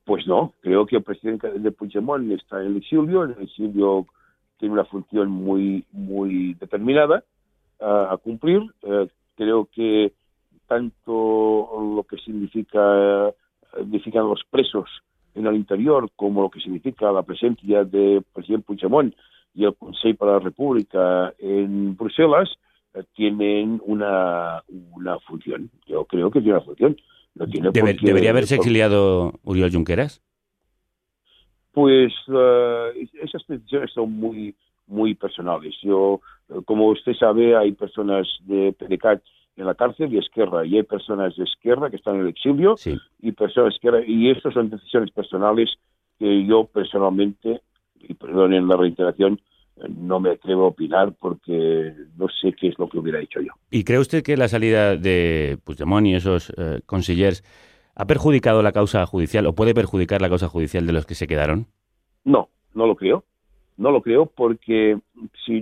Pues 0.04 0.26
no, 0.26 0.54
creo 0.60 0.86
que 0.86 0.96
el 0.96 1.02
presidente 1.02 1.50
de 1.50 1.70
Puigdemont 1.70 2.30
está 2.32 2.60
en 2.60 2.68
el 2.68 2.76
exilio, 2.78 3.24
el 3.24 3.36
exilio 3.40 4.06
tiene 4.58 4.74
una 4.74 4.84
función 4.84 5.30
muy, 5.30 5.84
muy 5.92 6.54
determinada 6.54 7.24
uh, 7.80 8.12
a 8.12 8.16
cumplir. 8.16 8.60
Uh, 8.82 9.06
creo 9.36 9.68
que 9.72 10.12
tanto 10.66 11.94
lo 11.94 12.04
que 12.08 12.16
significa, 12.18 13.32
significan 13.76 14.26
los 14.28 14.42
presos 14.50 14.88
en 15.34 15.46
el 15.46 15.54
interior 15.56 16.08
como 16.16 16.42
lo 16.42 16.50
que 16.50 16.60
significa 16.60 17.12
la 17.12 17.22
presencia 17.22 17.84
del 17.84 18.22
presidente 18.32 18.66
Puigdemont 18.66 19.14
y 19.54 19.64
el 19.64 19.74
Consejo 19.76 20.16
para 20.18 20.32
la 20.32 20.38
República 20.40 21.32
en 21.38 21.96
Bruselas 21.96 22.48
uh, 22.94 23.02
tienen 23.14 23.80
una, 23.84 24.62
una 24.92 25.18
función. 25.20 25.70
Yo 25.86 26.04
creo 26.04 26.30
que 26.30 26.40
tiene 26.40 26.56
una 26.56 26.64
función. 26.64 26.96
No 27.34 27.46
tiene 27.46 27.70
Debe- 27.70 27.92
por 27.92 27.96
qué- 28.00 28.06
¿Debería 28.06 28.30
haberse 28.30 28.56
por- 28.56 28.64
exiliado 28.64 29.32
Uriol 29.44 29.70
Junqueras? 29.72 30.22
Pues 31.72 32.12
eh, 32.28 33.08
esas 33.22 33.46
decisiones 33.46 33.92
son 33.92 34.12
muy 34.12 34.54
muy 34.86 35.14
personales. 35.14 35.74
Yo, 35.82 36.20
eh, 36.48 36.54
como 36.64 36.88
usted 36.88 37.12
sabe, 37.14 37.54
hay 37.54 37.72
personas 37.72 38.26
de 38.40 38.72
PDCAT 38.72 39.22
en 39.58 39.66
la 39.66 39.74
cárcel 39.74 40.12
y 40.14 40.18
Esquerra, 40.18 40.64
y 40.64 40.76
hay 40.76 40.84
personas 40.84 41.36
de 41.36 41.44
Esquerra 41.44 41.90
que 41.90 41.96
están 41.96 42.14
en 42.14 42.22
el 42.22 42.28
exilio 42.28 42.76
y 43.20 43.32
personas 43.32 43.70
de 43.70 43.76
Esquerra, 43.76 44.00
y 44.06 44.30
estas 44.30 44.54
son 44.54 44.70
decisiones 44.70 45.10
personales 45.10 45.68
que 46.18 46.46
yo 46.46 46.64
personalmente, 46.64 47.60
y 48.00 48.14
perdonen 48.14 48.68
la 48.68 48.76
reiteración, 48.76 49.40
no 49.88 50.20
me 50.20 50.30
atrevo 50.30 50.64
a 50.64 50.68
opinar 50.68 51.12
porque 51.18 51.92
no 52.16 52.26
sé 52.40 52.52
qué 52.52 52.68
es 52.68 52.78
lo 52.78 52.88
que 52.88 52.98
hubiera 52.98 53.20
hecho 53.20 53.40
yo. 53.40 53.52
¿Y 53.70 53.84
cree 53.84 53.98
usted 53.98 54.22
que 54.22 54.36
la 54.36 54.48
salida 54.48 54.96
de 54.96 55.58
Puigdemont 55.64 56.06
y 56.06 56.14
esos 56.14 56.52
eh, 56.56 56.80
consellers 56.86 57.44
ha 57.94 58.06
perjudicado 58.06 58.62
la 58.62 58.72
causa 58.72 59.04
judicial 59.06 59.46
o 59.46 59.54
puede 59.54 59.74
perjudicar 59.74 60.20
la 60.20 60.28
causa 60.28 60.48
judicial 60.48 60.86
de 60.86 60.92
los 60.92 61.06
que 61.06 61.14
se 61.14 61.26
quedaron? 61.26 61.66
No, 62.24 62.48
no 62.74 62.86
lo 62.86 62.96
creo. 62.96 63.24
No 63.76 63.90
lo 63.90 64.02
creo 64.02 64.26
porque 64.26 64.98
si, 65.44 65.60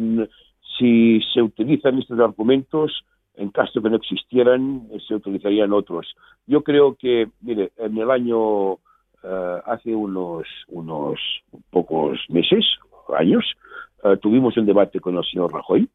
si 0.78 1.20
se 1.34 1.42
utilizan 1.42 1.99
estos 1.99 2.18
argumentos, 2.18 3.05
en 3.37 3.51
caso 3.51 3.82
que 3.82 3.91
no 3.91 3.97
existieran, 3.97 4.87
eh, 4.91 4.99
se 5.07 5.14
utilizarían 5.14 5.72
otros. 5.72 6.14
Yo 6.47 6.62
creo 6.62 6.95
que, 6.95 7.28
mire, 7.43 7.70
en 7.76 7.97
el 7.99 8.11
año, 8.11 8.74
eh, 9.22 9.61
hace 9.66 9.95
unos, 9.95 10.47
unos 10.68 11.20
pocos 11.70 12.18
meses, 12.28 12.64
años, 13.16 13.45
eh, 14.05 14.16
tuvimos 14.20 14.57
un 14.57 14.66
debate 14.66 15.01
con 15.01 15.16
el 15.16 15.24
señor 15.24 15.53
Rajoy. 15.53 15.89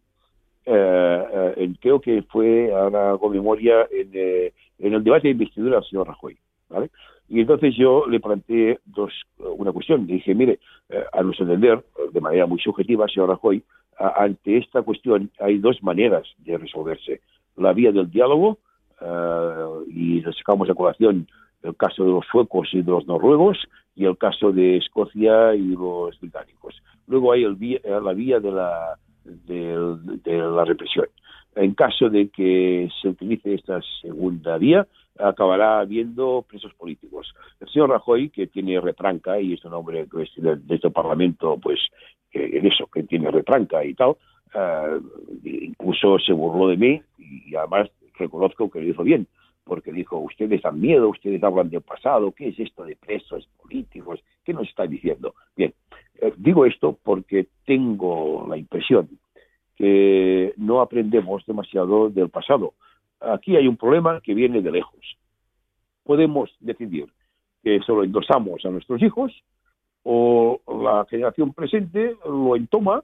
Eh, 0.66 1.54
en- 1.58 1.74
creo 1.76 2.00
que 2.00 2.22
fue, 2.24 2.72
ahora 2.74 3.12
hago 3.12 3.30
memoria, 3.30 3.88
en, 3.92 4.10
eh, 4.14 4.54
en 4.80 4.94
el 4.94 5.04
debate 5.04 5.28
de 5.28 5.32
investidura 5.32 5.78
del 5.78 5.86
señor 5.90 6.08
Rajoy. 6.08 6.38
¿vale? 6.70 6.90
Y 7.28 7.42
entonces 7.42 7.76
yo 7.76 8.06
le 8.08 8.20
planteé 8.20 8.80
dos, 8.86 9.12
una 9.40 9.72
cuestión. 9.72 10.06
Le 10.08 10.14
dije, 10.16 10.36
mire, 10.36 10.60
a 11.14 11.22
nuestro 11.24 11.46
entender, 11.46 11.84
de 12.12 12.22
manera 12.22 12.46
muy 12.46 12.60
subjetiva, 12.60 13.08
señor 13.08 13.30
Rajoy, 13.30 13.64
ante 14.16 14.58
esta 14.58 14.82
cuestión 14.82 15.32
hay 15.40 15.58
dos 15.60 15.82
maneras 15.84 16.28
de 16.40 16.58
resolverse. 16.58 17.22
La 17.58 17.74
vía 17.74 17.92
del 17.92 18.10
diálogo, 18.10 18.60
eh, 19.00 19.66
y 19.90 20.22
sacamos 20.22 20.70
a 20.70 20.76
colación 20.76 21.28
el 21.64 21.76
caso 21.76 22.04
de 22.04 22.12
los 22.12 22.26
suecos 22.26 22.70
y 22.74 22.82
de 22.82 22.92
los 22.92 23.06
noruegos, 23.06 23.58
y 23.96 24.06
el 24.06 24.18
caso 24.18 24.52
de 24.52 24.78
Escocia 24.78 25.54
y 25.54 25.76
los 25.76 26.20
británicos. 26.20 26.82
Luego 27.08 27.34
hay 27.34 27.44
eh, 27.44 27.82
la 28.02 28.14
vía 28.14 28.40
de 28.40 28.52
la, 28.52 28.98
de 29.24 30.38
la 30.38 30.66
represión. 30.66 31.06
En 31.56 31.74
caso 31.74 32.10
de 32.10 32.30
que 32.30 32.90
se 33.02 33.10
utilice 33.10 33.54
esta 33.54 33.82
segunda 34.02 34.58
vía, 34.58 34.88
acabará 35.20 35.80
habiendo 35.80 36.46
presos 36.48 36.74
políticos. 36.76 37.34
El 37.60 37.70
señor 37.70 37.90
Rajoy, 37.90 38.30
que 38.30 38.48
tiene 38.48 38.80
retranca 38.80 39.40
y 39.40 39.54
es 39.54 39.66
un 39.66 39.74
hombre 39.74 40.06
de, 40.06 40.76
este 40.76 40.90
Parlamento, 40.90 41.58
pues, 41.62 41.80
en 42.32 42.66
eso, 42.66 42.88
que 42.88 43.04
tiene 43.04 43.30
retranca 43.30 43.84
y 43.84 43.94
tal, 43.94 44.16
eh, 44.54 45.00
incluso 45.44 46.20
se 46.20 46.34
burló 46.34 46.68
de 46.70 46.78
mí 46.78 47.02
y 47.18 47.56
además 47.56 47.90
reconozco 48.18 48.70
que 48.70 48.82
lo 48.82 48.90
hizo 48.90 49.04
bien, 49.04 49.28
porque 49.64 49.92
dijo, 49.92 50.18
ustedes 50.18 50.62
dan 50.62 50.80
miedo, 50.80 51.10
ustedes 51.10 51.44
hablan 51.44 51.70
del 51.70 51.82
pasado, 51.82 52.32
¿qué 52.32 52.50
es 52.50 52.60
esto 52.60 52.84
de 52.84 52.96
presos 52.96 53.48
políticos? 53.62 54.22
¿Qué 54.44 54.54
nos 54.54 54.68
está 54.68 54.88
diciendo? 54.88 55.36
Bien, 55.56 55.74
eh, 56.22 56.34
digo 56.38 56.66
esto 56.66 56.98
porque 57.04 57.48
tengo 57.66 58.46
la 58.50 58.58
impresión 58.58 59.10
que 59.82 60.54
no 60.58 60.80
aprendemos 60.80 61.44
demasiado 61.48 62.12
del 62.12 62.30
pasado. 62.30 62.76
Aquí 63.20 63.56
hay 63.56 63.68
un 63.68 63.78
problema 63.78 64.22
que 64.22 64.36
viene 64.36 64.62
de 64.62 64.72
lejos. 64.72 65.18
Podemos 66.04 66.52
decidir 66.60 67.08
que 67.64 67.80
se 67.80 67.92
lo 67.92 68.04
endosamos 68.04 68.64
a 68.64 68.70
nuestros 68.70 69.02
hijos 69.02 69.34
o 70.04 70.62
la 70.68 71.08
generación 71.10 71.52
presente 71.54 72.16
lo 72.26 72.56
entoma 72.56 73.04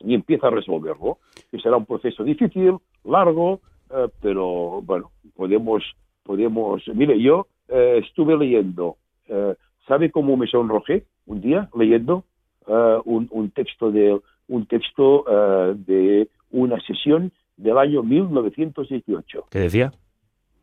y 0.00 0.14
empieza 0.14 0.48
a 0.48 0.50
resolverlo, 0.50 1.18
que 1.52 1.60
será 1.60 1.76
un 1.76 1.86
proceso 1.86 2.24
difícil, 2.24 2.78
largo, 3.04 3.60
eh, 3.90 4.08
pero 4.20 4.82
bueno, 4.82 5.12
podemos, 5.36 5.84
podemos, 6.24 6.82
mire, 6.88 7.20
yo 7.22 7.46
eh, 7.68 8.00
estuve 8.04 8.36
leyendo, 8.36 8.96
eh, 9.28 9.54
¿sabe 9.86 10.10
cómo 10.10 10.36
me 10.36 10.48
sonrojé 10.48 11.04
un 11.26 11.40
día 11.40 11.70
leyendo 11.76 12.24
eh, 12.66 12.98
un, 13.04 13.28
un 13.30 13.50
texto 13.52 13.92
de 13.92 14.20
un 14.48 14.66
texto 14.66 15.24
eh, 15.28 15.74
de 15.76 16.28
una 16.50 16.80
sesión 16.80 17.32
del 17.56 17.78
año 17.78 18.02
1918? 18.02 19.46
¿Qué 19.50 19.58
decía? 19.58 19.92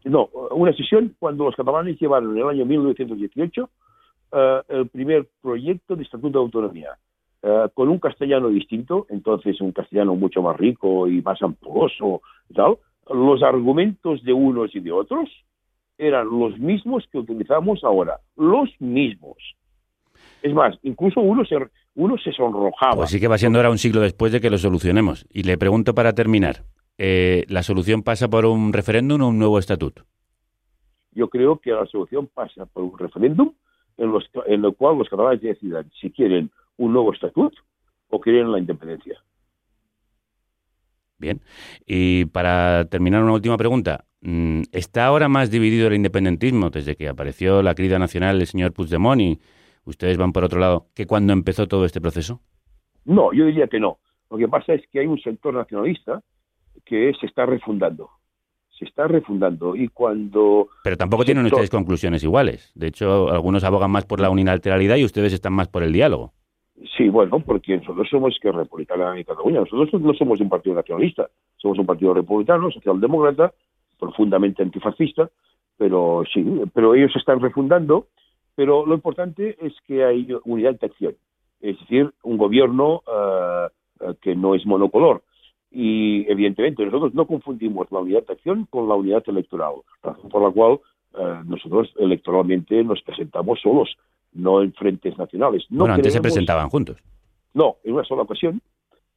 No, 0.05 0.29
una 0.51 0.73
sesión 0.73 1.15
cuando 1.19 1.45
los 1.45 1.55
catalanes 1.55 1.99
llevaron 1.99 2.31
en 2.31 2.43
el 2.43 2.49
año 2.49 2.65
1918 2.65 3.69
eh, 4.33 4.61
el 4.69 4.89
primer 4.89 5.27
proyecto 5.41 5.95
de 5.95 6.03
Estatuto 6.03 6.39
de 6.39 6.43
Autonomía, 6.43 6.97
eh, 7.41 7.67
con 7.73 7.89
un 7.89 7.99
castellano 7.99 8.49
distinto, 8.49 9.05
entonces 9.09 9.61
un 9.61 9.71
castellano 9.71 10.15
mucho 10.15 10.41
más 10.41 10.57
rico 10.57 11.07
y 11.07 11.21
más 11.21 11.41
ampuloso 11.41 12.21
tal. 12.53 12.77
Los 13.09 13.43
argumentos 13.43 14.23
de 14.23 14.33
unos 14.33 14.73
y 14.75 14.79
de 14.79 14.91
otros 14.91 15.29
eran 15.97 16.27
los 16.27 16.57
mismos 16.57 17.05
que 17.11 17.19
utilizamos 17.19 17.83
ahora, 17.83 18.19
los 18.35 18.69
mismos. 18.79 19.37
Es 20.41 20.53
más, 20.53 20.77
incluso 20.83 21.21
uno 21.21 21.45
se, 21.45 21.57
uno 21.95 22.17
se 22.17 22.31
sonrojaba. 22.31 22.95
Pues 22.95 23.11
sí 23.11 23.19
que 23.19 23.27
va 23.27 23.37
siendo 23.37 23.59
ahora 23.59 23.69
un 23.69 23.77
siglo 23.77 24.01
después 24.01 24.31
de 24.31 24.41
que 24.41 24.49
lo 24.49 24.57
solucionemos. 24.57 25.25
Y 25.29 25.43
le 25.43 25.57
pregunto 25.57 25.93
para 25.93 26.13
terminar, 26.13 26.63
eh, 26.97 27.45
¿la 27.47 27.63
solución 27.63 28.03
pasa 28.03 28.29
por 28.29 28.45
un 28.45 28.73
referéndum 28.73 29.21
o 29.21 29.27
un 29.29 29.39
nuevo 29.39 29.59
estatuto? 29.59 30.03
Yo 31.11 31.29
creo 31.29 31.59
que 31.59 31.71
la 31.71 31.85
solución 31.85 32.27
pasa 32.27 32.65
por 32.65 32.83
un 32.83 32.97
referéndum 32.97 33.53
en, 33.97 34.11
los, 34.11 34.29
en 34.47 34.65
el 34.65 34.73
cual 34.75 34.97
los 34.97 35.09
catalanes 35.09 35.41
decidan 35.41 35.91
si 35.99 36.09
quieren 36.09 36.49
un 36.77 36.93
nuevo 36.93 37.13
estatuto 37.13 37.57
o 38.09 38.19
quieren 38.19 38.51
la 38.51 38.59
independencia. 38.59 39.19
Bien. 41.19 41.41
Y 41.85 42.25
para 42.25 42.85
terminar, 42.85 43.23
una 43.23 43.33
última 43.33 43.57
pregunta. 43.57 44.05
Mm, 44.21 44.63
¿Está 44.71 45.05
ahora 45.05 45.29
más 45.29 45.51
dividido 45.51 45.87
el 45.87 45.95
independentismo 45.95 46.69
desde 46.69 46.95
que 46.95 47.07
apareció 47.07 47.61
la 47.61 47.75
querida 47.75 47.99
nacional 47.99 48.39
del 48.39 48.47
señor 48.47 48.73
Puigdemont 48.73 49.21
y 49.21 49.39
ustedes 49.85 50.17
van 50.17 50.31
por 50.33 50.43
otro 50.43 50.59
lado 50.59 50.87
que 50.95 51.05
cuando 51.05 51.33
empezó 51.33 51.67
todo 51.67 51.85
este 51.85 52.01
proceso? 52.01 52.41
No, 53.05 53.33
yo 53.33 53.45
diría 53.45 53.67
que 53.67 53.79
no. 53.79 53.97
Lo 54.29 54.37
que 54.37 54.47
pasa 54.47 54.73
es 54.73 54.81
que 54.91 54.99
hay 54.99 55.07
un 55.07 55.19
sector 55.19 55.53
nacionalista 55.53 56.21
que 56.85 57.13
se 57.19 57.25
está 57.25 57.45
refundando. 57.45 58.09
Se 58.79 58.85
está 58.85 59.07
refundando 59.07 59.75
y 59.75 59.87
cuando... 59.89 60.67
Pero 60.83 60.97
tampoco 60.97 61.23
tienen 61.23 61.43
sector- 61.45 61.53
ustedes 61.59 61.69
conclusiones 61.69 62.23
iguales. 62.23 62.71
De 62.75 62.87
hecho, 62.87 63.29
algunos 63.29 63.63
abogan 63.63 63.91
más 63.91 64.05
por 64.05 64.19
la 64.19 64.29
unilateralidad 64.29 64.95
y 64.95 65.05
ustedes 65.05 65.33
están 65.33 65.53
más 65.53 65.67
por 65.67 65.83
el 65.83 65.93
diálogo. 65.93 66.33
Sí, 66.97 67.07
bueno, 67.07 67.39
porque 67.39 67.77
nosotros 67.77 68.07
somos 68.09 68.37
que 68.41 68.51
republicana 68.51 69.15
en 69.17 69.23
Cataluña. 69.23 69.59
Nosotros 69.59 70.01
no 70.01 70.13
somos 70.15 70.41
un 70.41 70.49
partido 70.49 70.75
nacionalista. 70.75 71.29
Somos 71.57 71.77
un 71.77 71.85
partido 71.85 72.13
republicano, 72.13 72.71
socialdemócrata, 72.71 73.53
profundamente 73.99 74.63
antifascista, 74.63 75.29
pero 75.77 76.23
sí, 76.33 76.43
pero 76.73 76.95
ellos 76.95 77.11
se 77.13 77.19
están 77.19 77.39
refundando. 77.39 78.07
Pero 78.55 78.85
lo 78.85 78.93
importante 78.93 79.57
es 79.61 79.73
que 79.87 80.03
hay 80.03 80.27
unidad 80.45 80.79
de 80.79 80.87
acción. 80.87 81.15
Es 81.61 81.79
decir, 81.79 82.13
un 82.23 82.37
gobierno 82.37 83.01
eh, 83.07 83.67
que 84.21 84.35
no 84.35 84.55
es 84.55 84.65
monocolor. 84.65 85.23
Y 85.71 86.29
evidentemente 86.31 86.85
nosotros 86.85 87.13
no 87.15 87.25
confundimos 87.25 87.91
la 87.91 87.99
unidad 87.99 88.25
de 88.27 88.33
acción 88.33 88.67
con 88.69 88.87
la 88.87 88.95
unidad 88.95 89.23
electoral, 89.27 89.75
razón 90.03 90.29
por 90.29 90.43
la 90.43 90.51
cual 90.51 90.79
eh, 91.15 91.41
nosotros 91.45 91.91
electoralmente 91.97 92.83
nos 92.83 93.01
presentamos 93.01 93.59
solos, 93.61 93.95
no 94.33 94.61
en 94.61 94.73
frentes 94.73 95.17
nacionales. 95.17 95.65
No 95.69 95.79
bueno, 95.79 95.95
antes 95.95 96.13
se 96.13 96.21
presentaban 96.21 96.69
juntos. 96.69 96.97
no, 97.53 97.77
en 97.83 97.93
una 97.93 98.03
sola 98.03 98.21
ocasión, 98.23 98.61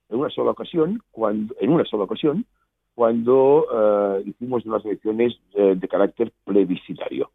en 0.09 0.18
una 0.18 0.30
sola 0.30 0.53
ocasión, 0.53 1.03
cuando, 1.11 1.55
en 1.61 1.70
una 1.70 1.84
sola 1.84 2.05
ocasión, 2.05 2.47
cuando 2.95 3.66
eh, 3.74 4.22
hicimos 4.26 4.64
unas 4.64 4.84
elecciones 4.84 5.39
eh, 5.55 5.74
de 5.76 5.89
carácter 5.89 6.32
plebiscitario. 6.45 7.30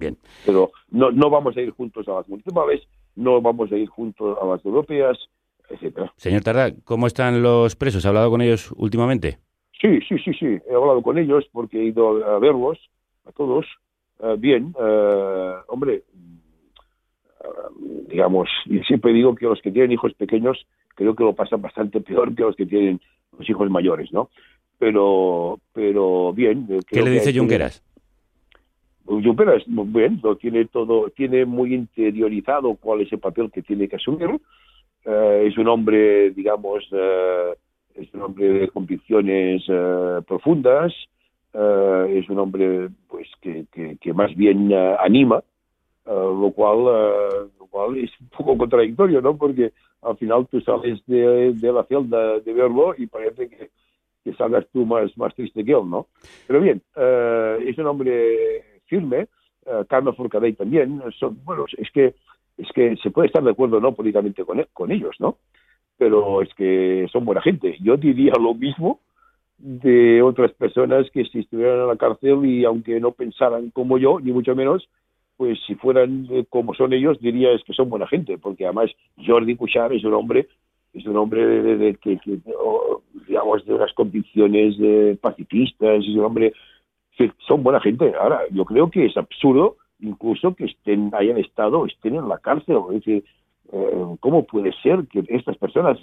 Bien. 0.00 0.16
Pero 0.46 0.72
no, 0.90 1.10
no 1.12 1.30
vamos 1.30 1.56
a 1.56 1.60
ir 1.60 1.70
juntos 1.70 2.08
a 2.08 2.12
las 2.14 2.28
municipales, 2.28 2.80
no 3.16 3.40
vamos 3.40 3.70
a 3.70 3.76
ir 3.76 3.88
juntos 3.88 4.36
a 4.40 4.46
las 4.46 4.64
europeas, 4.64 5.16
etcétera. 5.68 6.12
Señor 6.16 6.42
Tarda, 6.42 6.72
¿cómo 6.84 7.06
están 7.06 7.42
los 7.42 7.76
presos? 7.76 8.04
¿Ha 8.04 8.08
hablado 8.08 8.30
con 8.30 8.40
ellos 8.40 8.72
últimamente? 8.76 9.38
Sí, 9.80 10.00
sí, 10.08 10.16
sí, 10.24 10.32
sí. 10.34 10.46
He 10.68 10.74
hablado 10.74 11.02
con 11.02 11.18
ellos 11.18 11.44
porque 11.52 11.78
he 11.80 11.84
ido 11.84 12.24
a 12.26 12.38
verlos, 12.38 12.78
a 13.26 13.32
todos. 13.32 13.66
Eh, 14.22 14.36
bien, 14.38 14.74
eh, 14.80 15.54
hombre, 15.68 16.02
eh, 17.40 17.48
digamos, 18.08 18.48
y 18.66 18.80
siempre 18.80 19.12
digo 19.12 19.34
que 19.34 19.46
los 19.46 19.60
que 19.62 19.70
tienen 19.70 19.92
hijos 19.92 20.12
pequeños 20.14 20.66
creo 20.94 21.14
que 21.14 21.24
lo 21.24 21.34
pasan 21.34 21.62
bastante 21.62 22.00
peor 22.08 22.34
que 22.34 22.42
los 22.42 22.56
que 22.56 22.66
tienen 22.66 23.00
los 23.38 23.48
hijos 23.48 23.70
mayores, 23.70 24.12
¿no? 24.12 24.30
Pero, 24.78 25.60
pero 25.74 26.32
bien. 26.32 26.66
¿Qué 26.86 27.02
le 27.02 27.10
dice 27.10 27.32
que- 27.32 27.38
Junqueras? 27.38 27.82
Muy 29.10 29.86
bien, 29.88 30.20
lo 30.22 30.36
tiene 30.36 30.66
todo, 30.66 31.10
tiene 31.10 31.44
muy 31.44 31.74
interiorizado 31.74 32.76
cuál 32.76 33.02
es 33.02 33.12
el 33.12 33.18
papel 33.18 33.50
que 33.50 33.62
tiene 33.62 33.88
que 33.88 33.96
asumir. 33.96 34.30
Eh, 35.04 35.44
es 35.46 35.58
un 35.58 35.68
hombre, 35.68 36.30
digamos, 36.30 36.88
eh, 36.92 37.54
es 37.94 38.12
un 38.14 38.22
hombre 38.22 38.48
de 38.48 38.68
convicciones 38.68 39.62
eh, 39.68 40.20
profundas 40.26 40.92
eh, 41.52 42.18
es 42.18 42.28
un 42.30 42.38
hombre 42.38 42.90
pues 43.08 43.26
que, 43.40 43.66
que, 43.72 43.96
que 43.96 44.12
más 44.12 44.34
bien 44.36 44.70
eh, 44.70 44.96
anima, 45.00 45.42
eh, 46.06 46.10
lo, 46.10 46.52
cual, 46.52 46.84
lo 47.58 47.66
cual 47.66 47.98
es 47.98 48.10
un 48.20 48.28
poco 48.28 48.56
contradictorio, 48.56 49.20
¿no? 49.20 49.36
Porque 49.36 49.72
al 50.02 50.16
final 50.16 50.46
tú 50.46 50.60
sales 50.60 51.00
de, 51.06 51.52
de 51.54 51.72
la 51.72 51.84
celda 51.84 52.38
de 52.38 52.52
verlo 52.52 52.94
y 52.96 53.06
parece 53.06 53.48
que, 53.48 53.70
que 54.22 54.34
salgas 54.34 54.64
tú 54.72 54.86
más, 54.86 55.16
más 55.18 55.34
triste 55.34 55.64
que 55.64 55.72
él, 55.72 55.90
¿no? 55.90 56.06
Pero 56.46 56.60
bien, 56.60 56.80
es 56.96 57.78
un 57.78 57.86
hombre 57.86 58.62
firme, 58.90 59.20
eh, 59.66 59.84
Carlos 59.88 60.16
Forcadell 60.16 60.56
también, 60.56 61.00
son, 61.18 61.38
bueno, 61.44 61.64
es 61.78 61.90
que, 61.92 62.14
es 62.58 62.68
que 62.74 62.96
se 63.02 63.10
puede 63.10 63.28
estar 63.28 63.42
de 63.42 63.52
acuerdo 63.52 63.80
no 63.80 63.94
políticamente 63.94 64.44
con, 64.44 64.66
con 64.74 64.90
ellos, 64.92 65.16
¿no? 65.20 65.38
Pero 65.96 66.42
es 66.42 66.52
que 66.54 67.06
son 67.12 67.24
buena 67.24 67.42
gente. 67.42 67.76
Yo 67.80 67.96
diría 67.96 68.32
lo 68.40 68.54
mismo 68.54 69.00
de 69.58 70.22
otras 70.22 70.52
personas 70.52 71.10
que 71.12 71.24
si 71.26 71.40
estuvieran 71.40 71.80
en 71.80 71.86
la 71.88 71.96
cárcel 71.96 72.44
y 72.46 72.64
aunque 72.64 72.98
no 73.00 73.12
pensaran 73.12 73.70
como 73.70 73.98
yo, 73.98 74.18
ni 74.20 74.32
mucho 74.32 74.54
menos, 74.56 74.88
pues 75.36 75.58
si 75.66 75.74
fueran 75.74 76.26
eh, 76.30 76.44
como 76.48 76.74
son 76.74 76.92
ellos, 76.92 77.20
diría 77.20 77.52
es 77.52 77.62
que 77.64 77.74
son 77.74 77.88
buena 77.90 78.06
gente, 78.06 78.38
porque 78.38 78.64
además 78.64 78.90
Jordi 79.26 79.56
Cuixart 79.56 79.92
es 79.92 80.04
un 80.04 80.14
hombre, 80.14 80.48
es 80.94 81.04
un 81.06 81.16
hombre 81.16 81.46
de, 81.46 81.76
de- 81.76 81.98
de- 82.04 82.20
digamos, 83.26 83.64
de 83.66 83.74
unas 83.74 83.92
convicciones 83.94 84.76
eh, 84.80 85.16
pacifistas, 85.20 86.02
es 86.04 86.14
un 86.16 86.24
hombre 86.24 86.52
que 87.28 87.32
son 87.46 87.62
buena 87.62 87.80
gente. 87.80 88.14
Ahora, 88.18 88.40
yo 88.50 88.64
creo 88.64 88.90
que 88.90 89.04
es 89.04 89.16
absurdo 89.16 89.76
incluso 89.98 90.54
que 90.54 90.64
estén, 90.64 91.10
hayan 91.14 91.36
estado, 91.36 91.84
estén 91.84 92.14
en 92.14 92.28
la 92.28 92.38
cárcel. 92.38 92.78
Es 92.88 93.04
decir, 93.04 93.24
eh, 93.72 94.06
¿cómo 94.20 94.46
puede 94.46 94.72
ser 94.82 95.06
que 95.08 95.22
estas 95.28 95.58
personas 95.58 95.98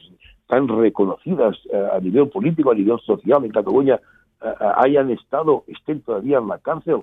tan 0.46 0.68
reconocidas 0.68 1.58
eh, 1.74 1.88
a 1.92 2.00
nivel 2.00 2.30
político, 2.30 2.72
a 2.72 2.76
nivel 2.76 3.00
social 3.00 3.44
en 3.44 3.52
Cataluña, 3.52 4.00
eh, 4.44 4.54
hayan 4.76 5.10
estado, 5.10 5.64
estén 5.68 6.02
todavía 6.02 6.38
en 6.38 6.48
la 6.48 6.60
cárcel? 6.60 7.02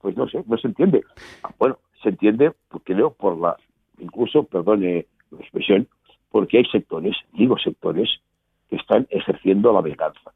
Pues 0.00 0.16
no 0.16 0.26
sé, 0.28 0.42
no 0.46 0.56
se 0.56 0.68
entiende. 0.68 1.04
Ah, 1.42 1.50
Bueno, 1.58 1.78
se 2.02 2.08
entiende, 2.08 2.52
porque 2.68 2.94
creo, 2.94 3.12
por 3.12 3.38
la, 3.38 3.56
incluso, 3.98 4.44
perdone 4.44 5.06
la 5.30 5.38
expresión, 5.40 5.86
porque 6.30 6.58
hay 6.58 6.64
sectores, 6.64 7.14
digo 7.34 7.58
sectores, 7.58 8.08
que 8.70 8.76
están 8.76 9.06
ejerciendo 9.10 9.72
la 9.72 9.82
venganza. 9.82 10.32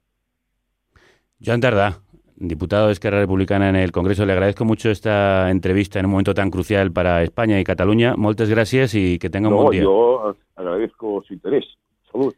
Joan 1.42 1.60
Tardá, 1.60 1.98
diputado 2.36 2.86
de 2.88 2.92
Esquerra 2.92 3.20
Republicana 3.20 3.68
en 3.68 3.76
el 3.76 3.92
Congreso, 3.92 4.26
le 4.26 4.32
agradezco 4.32 4.64
mucho 4.64 4.90
esta 4.90 5.50
entrevista 5.50 5.98
en 6.00 6.06
un 6.06 6.12
momento 6.12 6.34
tan 6.34 6.50
crucial 6.50 6.92
para 6.92 7.22
España 7.22 7.58
y 7.60 7.64
Cataluña. 7.64 8.14
Muchas 8.16 8.48
gracias 8.50 8.94
y 8.94 9.18
que 9.18 9.30
tenga 9.30 9.48
un 9.48 9.54
No, 9.54 9.62
buen 9.62 9.72
día. 9.72 9.82
yo 9.82 10.34
agradezco 10.56 11.22
su 11.26 11.34
interés. 11.34 11.64
Salud. 12.10 12.34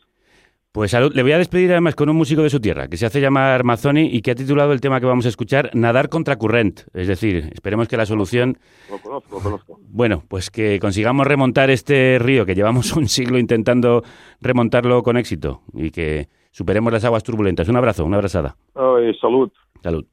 Pues 0.72 0.90
salud. 0.90 1.11
Le 1.14 1.22
voy 1.22 1.32
a 1.32 1.38
despedir 1.38 1.70
además 1.72 1.94
con 1.94 2.11
un 2.11 2.16
músico 2.16 2.42
de 2.42 2.51
su 2.51 2.61
tierra, 2.61 2.86
que 2.88 2.99
se 2.99 3.07
hace 3.07 3.18
llamar 3.18 3.64
Mazzoni 3.64 4.11
y 4.12 4.20
que 4.20 4.32
ha 4.32 4.34
titulado 4.34 4.74
el 4.74 4.82
tema 4.82 5.01
que 5.01 5.07
vamos 5.07 5.24
a 5.24 5.30
escuchar 5.30 5.70
Nadar 5.72 6.11
contra 6.11 6.36
current. 6.36 6.80
Es 6.92 7.09
decir, 7.09 7.49
esperemos 7.55 7.88
que 7.88 7.97
la 7.97 8.05
solución, 8.05 8.59
Lo 8.90 8.99
conozco, 8.99 9.36
lo 9.36 9.40
conozco. 9.42 9.80
bueno, 9.88 10.22
pues 10.28 10.51
que 10.51 10.78
consigamos 10.78 11.26
remontar 11.26 11.70
este 11.70 12.18
río 12.20 12.44
que 12.44 12.55
llevamos 12.55 12.92
un 12.97 13.09
siglo 13.09 13.38
intentando 13.38 14.03
remontarlo 14.42 15.03
con 15.03 15.16
éxito 15.16 15.62
y 15.72 15.90
que 15.90 16.28
superemos 16.51 16.92
las 16.92 17.07
aguas 17.07 17.22
turbulentas. 17.22 17.68
Un 17.70 17.76
abrazo, 17.76 18.05
una 18.05 18.16
abrazada. 18.16 18.57
Ay, 18.74 19.14
salud. 19.18 19.51
Salud. 19.83 20.07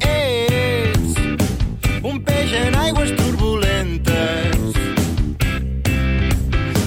és 0.00 1.16
un 2.02 2.20
peix 2.26 2.52
en 2.58 2.74
aigües 2.82 3.12
turbulentes 3.20 4.76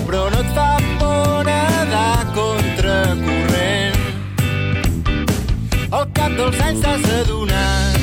però 0.06 0.24
no 0.34 0.40
et 0.44 0.50
fa 0.58 0.70
por 1.02 1.44
nedar 1.50 2.20
contra 2.38 2.98
corrent 3.26 4.00
al 5.92 6.06
cap 6.20 6.32
dels 6.40 6.64
anys 6.70 6.82
t'has 6.86 7.12
adonat 7.20 7.95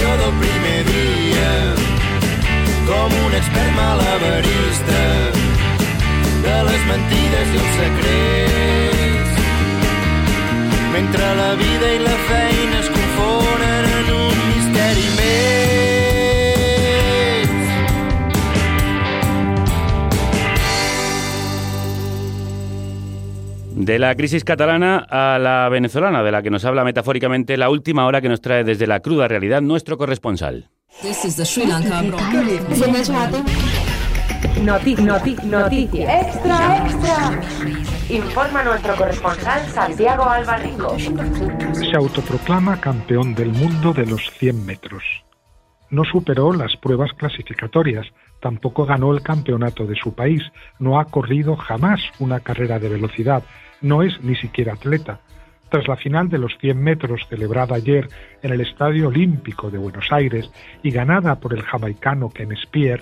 il·lusió 0.00 0.16
del 0.16 0.34
primer 0.40 0.84
dia 0.88 1.50
com 2.88 3.12
un 3.26 3.34
expert 3.34 3.72
malabarista 3.76 5.02
de 6.44 6.56
les 6.68 6.86
mentides 6.88 7.52
i 7.54 7.60
els 7.60 7.74
secrets. 7.80 9.32
Mentre 10.94 11.34
la 11.42 11.52
vida 11.60 11.92
i 11.92 11.98
la 12.06 12.16
feina 12.30 12.80
es 12.80 12.88
confonen 12.96 13.90
en 14.00 14.12
un 14.16 14.49
De 23.80 23.98
la 23.98 24.14
crisis 24.14 24.44
catalana 24.44 24.98
a 25.08 25.38
la 25.38 25.66
venezolana, 25.70 26.22
de 26.22 26.30
la 26.30 26.42
que 26.42 26.50
nos 26.50 26.66
habla 26.66 26.84
metafóricamente 26.84 27.56
la 27.56 27.70
última 27.70 28.04
hora 28.04 28.20
que 28.20 28.28
nos 28.28 28.42
trae 28.42 28.62
desde 28.62 28.86
la 28.86 29.00
cruda 29.00 29.26
realidad 29.26 29.62
nuestro 29.62 29.96
corresponsal. 29.96 30.68
This 31.00 31.24
is 31.24 31.36
the 31.36 31.46
Sri 31.46 31.64
Lanka 31.64 32.02
Noti, 34.62 34.94
noti, 34.96 35.34
noticia. 35.44 36.20
Extra, 36.20 36.84
extra. 36.84 37.40
Informa 38.10 38.62
nuestro 38.64 38.94
corresponsal 38.96 39.66
Santiago 39.68 40.24
Albarrico. 40.24 40.98
se 40.98 41.96
autoproclama 41.96 42.78
campeón 42.82 43.34
del 43.34 43.48
mundo 43.48 43.94
de 43.94 44.04
los 44.04 44.30
100 44.32 44.66
metros. 44.66 45.02
No 45.88 46.04
superó 46.04 46.52
las 46.52 46.76
pruebas 46.76 47.12
clasificatorias, 47.16 48.06
tampoco 48.42 48.84
ganó 48.84 49.14
el 49.14 49.22
campeonato 49.22 49.86
de 49.86 49.96
su 49.96 50.14
país, 50.14 50.42
no 50.78 51.00
ha 51.00 51.06
corrido 51.06 51.56
jamás 51.56 52.00
una 52.18 52.40
carrera 52.40 52.78
de 52.78 52.90
velocidad, 52.90 53.42
no 53.80 54.02
es 54.02 54.20
ni 54.22 54.36
siquiera 54.36 54.74
atleta. 54.74 55.20
Tras 55.70 55.86
la 55.86 55.96
final 55.96 56.28
de 56.28 56.38
los 56.38 56.56
100 56.58 56.82
metros 56.82 57.26
celebrada 57.28 57.76
ayer 57.76 58.08
en 58.42 58.52
el 58.52 58.60
Estadio 58.60 59.08
Olímpico 59.08 59.70
de 59.70 59.78
Buenos 59.78 60.10
Aires 60.10 60.50
y 60.82 60.90
ganada 60.90 61.38
por 61.38 61.54
el 61.54 61.62
jamaicano 61.62 62.28
Ken 62.30 62.56
Spear, 62.56 63.00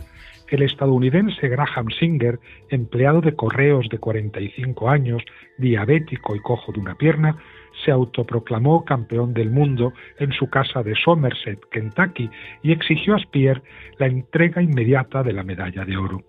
el 0.49 0.62
estadounidense 0.62 1.49
Graham 1.49 1.89
Singer, 1.99 2.39
empleado 2.70 3.20
de 3.20 3.35
correos 3.35 3.89
de 3.91 3.99
45 3.99 4.89
años, 4.89 5.22
diabético 5.59 6.35
y 6.35 6.41
cojo 6.41 6.72
de 6.72 6.81
una 6.81 6.95
pierna, 6.95 7.37
se 7.85 7.91
autoproclamó 7.91 8.85
campeón 8.85 9.35
del 9.35 9.51
mundo 9.51 9.93
en 10.18 10.33
su 10.33 10.49
casa 10.49 10.83
de 10.83 10.95
Somerset, 10.97 11.61
Kentucky, 11.70 12.31
y 12.62 12.72
exigió 12.72 13.14
a 13.14 13.20
Spear 13.20 13.62
la 13.99 14.07
entrega 14.07 14.62
inmediata 14.62 15.22
de 15.22 15.33
la 15.33 15.43
medalla 15.43 15.85
de 15.85 15.97
oro. 15.97 16.22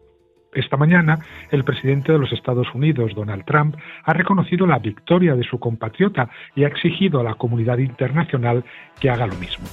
Esta 0.53 0.77
mañana, 0.77 1.19
el 1.51 1.63
presidente 1.63 2.11
de 2.11 2.17
los 2.17 2.31
Estados 2.31 2.67
Unidos, 2.73 3.13
Donald 3.15 3.45
Trump, 3.45 3.75
ha 4.03 4.13
reconocido 4.13 4.65
la 4.65 4.79
victoria 4.79 5.35
de 5.35 5.43
su 5.43 5.59
compatriota 5.59 6.29
y 6.55 6.63
ha 6.63 6.67
exigido 6.67 7.19
a 7.19 7.23
la 7.23 7.35
comunidad 7.35 7.77
internacional 7.77 8.63
que 8.99 9.11
haga 9.11 9.27
lo 9.27 9.35
mismo. 9.35 9.65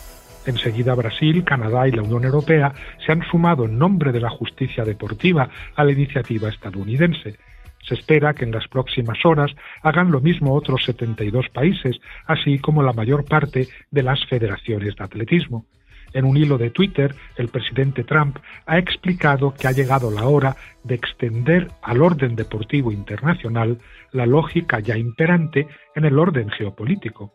Enseguida 0.45 0.95
Brasil, 0.95 1.45
Canadá 1.45 1.89
y 1.89 1.93
la 1.93 2.03
Unión 2.03 2.25
Europea 2.25 2.73
se 3.05 3.11
han 3.11 3.23
sumado 3.23 3.65
en 3.65 3.79
nombre 3.79 4.13
de 4.13 4.21
la 4.21 4.31
justicia 4.31 4.85
deportiva 4.85 5.49
a 5.75 5.85
la 5.85 5.93
iniciativa 5.93 6.49
estadounidense. 6.49 7.39
Se 7.83 7.95
espera 7.95 8.35
que 8.35 8.45
en 8.45 8.53
las 8.53 8.69
próximas 8.69 9.25
horas 9.25 9.53
hagan 9.83 10.11
lo 10.11 10.21
mismo 10.21 10.55
otros 10.55 10.85
72 10.85 11.49
países, 11.49 11.97
así 12.27 12.59
como 12.59 12.83
la 12.83 12.93
mayor 12.93 13.25
parte 13.25 13.67
de 13.91 14.03
las 14.03 14.25
federaciones 14.27 14.95
de 14.95 15.05
atletismo. 15.05 15.65
En 16.17 16.25
un 16.25 16.39
hilo 16.39 16.57
de 16.57 16.71
Twitter, 16.71 17.15
el 17.37 17.49
presidente 17.49 18.03
Trump 18.03 18.39
ha 18.65 18.79
explicado 18.79 19.53
que 19.53 19.69
ha 19.69 19.73
llegado 19.73 20.11
la 20.11 20.27
hora 20.27 20.57
de 20.83 20.95
extender 20.95 21.69
al 21.83 22.01
orden 22.01 22.37
deportivo 22.37 22.91
internacional 22.91 23.77
la 24.13 24.25
lógica 24.25 24.81
ya 24.81 24.97
imperante 24.97 25.69
en 25.95 26.07
el 26.07 26.19
orden 26.19 26.49
geopolítico. 26.49 27.35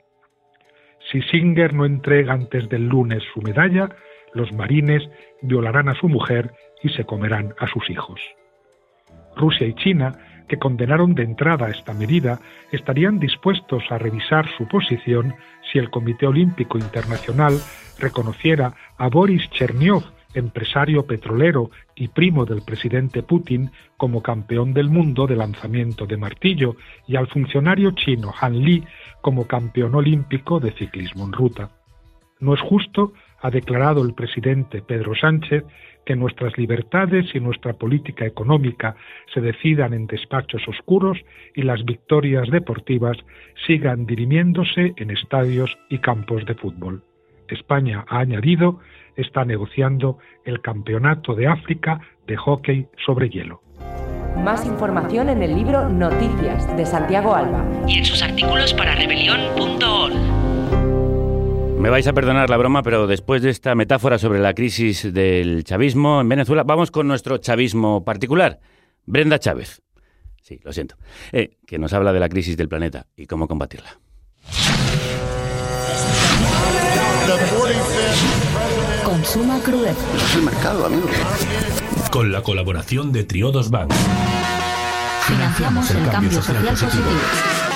Si 1.12 1.22
Singer 1.22 1.76
no 1.76 1.86
entrega 1.86 2.34
antes 2.34 2.70
del 2.70 2.88
lunes 2.88 3.22
su 3.32 3.44
medalla, 3.44 3.88
los 4.34 4.52
marines 4.52 5.08
violarán 5.44 5.88
a 5.88 5.94
su 5.94 6.10
mujer 6.10 6.52
y 6.82 6.90
se 6.90 7.06
comerán 7.06 7.54
a 7.60 7.68
sus 7.68 7.88
hijos. 7.92 8.20
Rusia 9.36 9.68
y 9.68 9.76
China, 9.76 10.18
que 10.52 10.60
condenaron 10.60 11.16
de 11.16 11.24
entrada 11.24 11.70
esta 11.70 11.94
medida, 11.94 12.42
estarían 12.74 13.20
dispuestos 13.20 13.84
a 13.90 13.98
revisar 13.98 14.50
su 14.58 14.68
posición 14.68 15.34
si 15.72 15.80
el 15.80 15.90
Comité 15.90 16.28
Olímpico 16.28 16.78
Internacional 16.78 17.58
reconociera 17.98 18.74
a 18.98 19.08
Boris 19.08 19.50
Chernyov, 19.52 20.04
empresario 20.34 21.06
petrolero 21.08 21.72
y 21.96 22.10
primo 22.10 22.46
del 22.46 22.64
presidente 22.64 23.24
Putin, 23.24 23.72
como 23.96 24.22
campeón 24.22 24.74
del 24.74 24.90
mundo 24.90 25.26
de 25.26 25.38
lanzamiento 25.38 26.06
de 26.06 26.18
martillo, 26.18 26.76
y 27.08 27.16
al 27.16 27.28
funcionario 27.28 27.92
chino 27.92 28.34
Han 28.42 28.60
Li 28.60 28.84
como 29.22 29.48
campeón 29.48 29.96
olímpico 29.96 30.60
de 30.60 30.74
ciclismo 30.74 31.24
en 31.24 31.32
ruta. 31.32 31.70
No 32.42 32.54
es 32.56 32.60
justo 32.60 33.14
ha 33.42 33.50
declarado 33.50 34.04
el 34.04 34.14
presidente 34.14 34.82
Pedro 34.82 35.16
Sánchez 35.16 35.64
que 36.06 36.16
nuestras 36.16 36.58
libertades 36.58 37.34
y 37.34 37.40
nuestra 37.40 37.74
política 37.74 38.26
económica 38.26 38.96
se 39.34 39.42
decidan 39.42 39.94
en 39.94 40.08
despachos 40.08 40.68
oscuros 40.68 41.18
y 41.56 41.64
las 41.64 41.84
victorias 41.86 42.50
deportivas 42.50 43.18
sigan 43.68 44.06
dirimiéndose 44.06 44.94
en 44.98 45.12
estadios 45.12 45.78
y 45.90 46.00
campos 46.00 46.46
de 46.46 46.56
fútbol. 46.56 47.04
España, 47.48 48.06
ha 48.08 48.20
añadido, 48.20 48.80
está 49.16 49.46
negociando 49.46 50.18
el 50.46 50.62
Campeonato 50.62 51.36
de 51.36 51.48
África 51.48 52.02
de 52.28 52.38
hockey 52.38 52.88
sobre 53.06 53.30
hielo. 53.30 53.62
Más 54.38 54.66
información 54.66 55.30
en 55.30 55.44
el 55.44 55.56
libro 55.56 55.90
Noticias 55.90 56.76
de 56.78 56.86
Santiago 56.86 57.36
Alba 57.36 57.66
y 57.88 57.98
en 58.00 58.06
sus 58.06 58.24
artículos 58.24 58.74
para 58.74 58.96
rebelión.org. 58.96 60.01
Me 61.82 61.90
vais 61.90 62.06
a 62.06 62.14
perdonar 62.14 62.48
la 62.52 62.58
broma, 62.58 62.84
pero 62.84 63.08
después 63.08 63.42
de 63.42 63.50
esta 63.50 63.74
metáfora 63.74 64.20
sobre 64.20 64.38
la 64.38 64.54
crisis 64.54 65.12
del 65.12 65.64
chavismo 65.64 66.22
en 66.22 66.30
Venezuela, 66.30 66.62
vamos 66.62 66.92
con 66.92 67.08
nuestro 67.08 67.40
chavismo 67.40 68.06
particular. 68.06 68.60
Brenda 69.08 69.40
Chávez. 69.40 69.82
Sí, 70.44 70.60
lo 70.64 70.74
siento. 70.74 70.96
Eh, 71.32 71.58
que 71.66 71.80
nos 71.80 71.92
habla 71.94 72.14
de 72.14 72.20
la 72.20 72.30
crisis 72.30 72.56
del 72.56 72.70
planeta 72.70 73.08
y 73.18 73.26
cómo 73.26 73.48
combatirla. 73.48 74.00
Consuma 79.04 79.60
crudeza. 79.62 80.16
Es 80.18 80.36
el 80.36 80.44
mercado, 80.44 80.86
amigo. 80.86 81.10
Con 82.12 82.32
la 82.32 82.44
colaboración 82.44 83.12
de 83.12 83.24
Triodos 83.24 83.72
Bank. 83.72 83.92
Financiamos 85.26 85.90
el 85.90 86.10
cambio 86.10 86.32
social 86.32 86.64
positivo. 86.64 87.71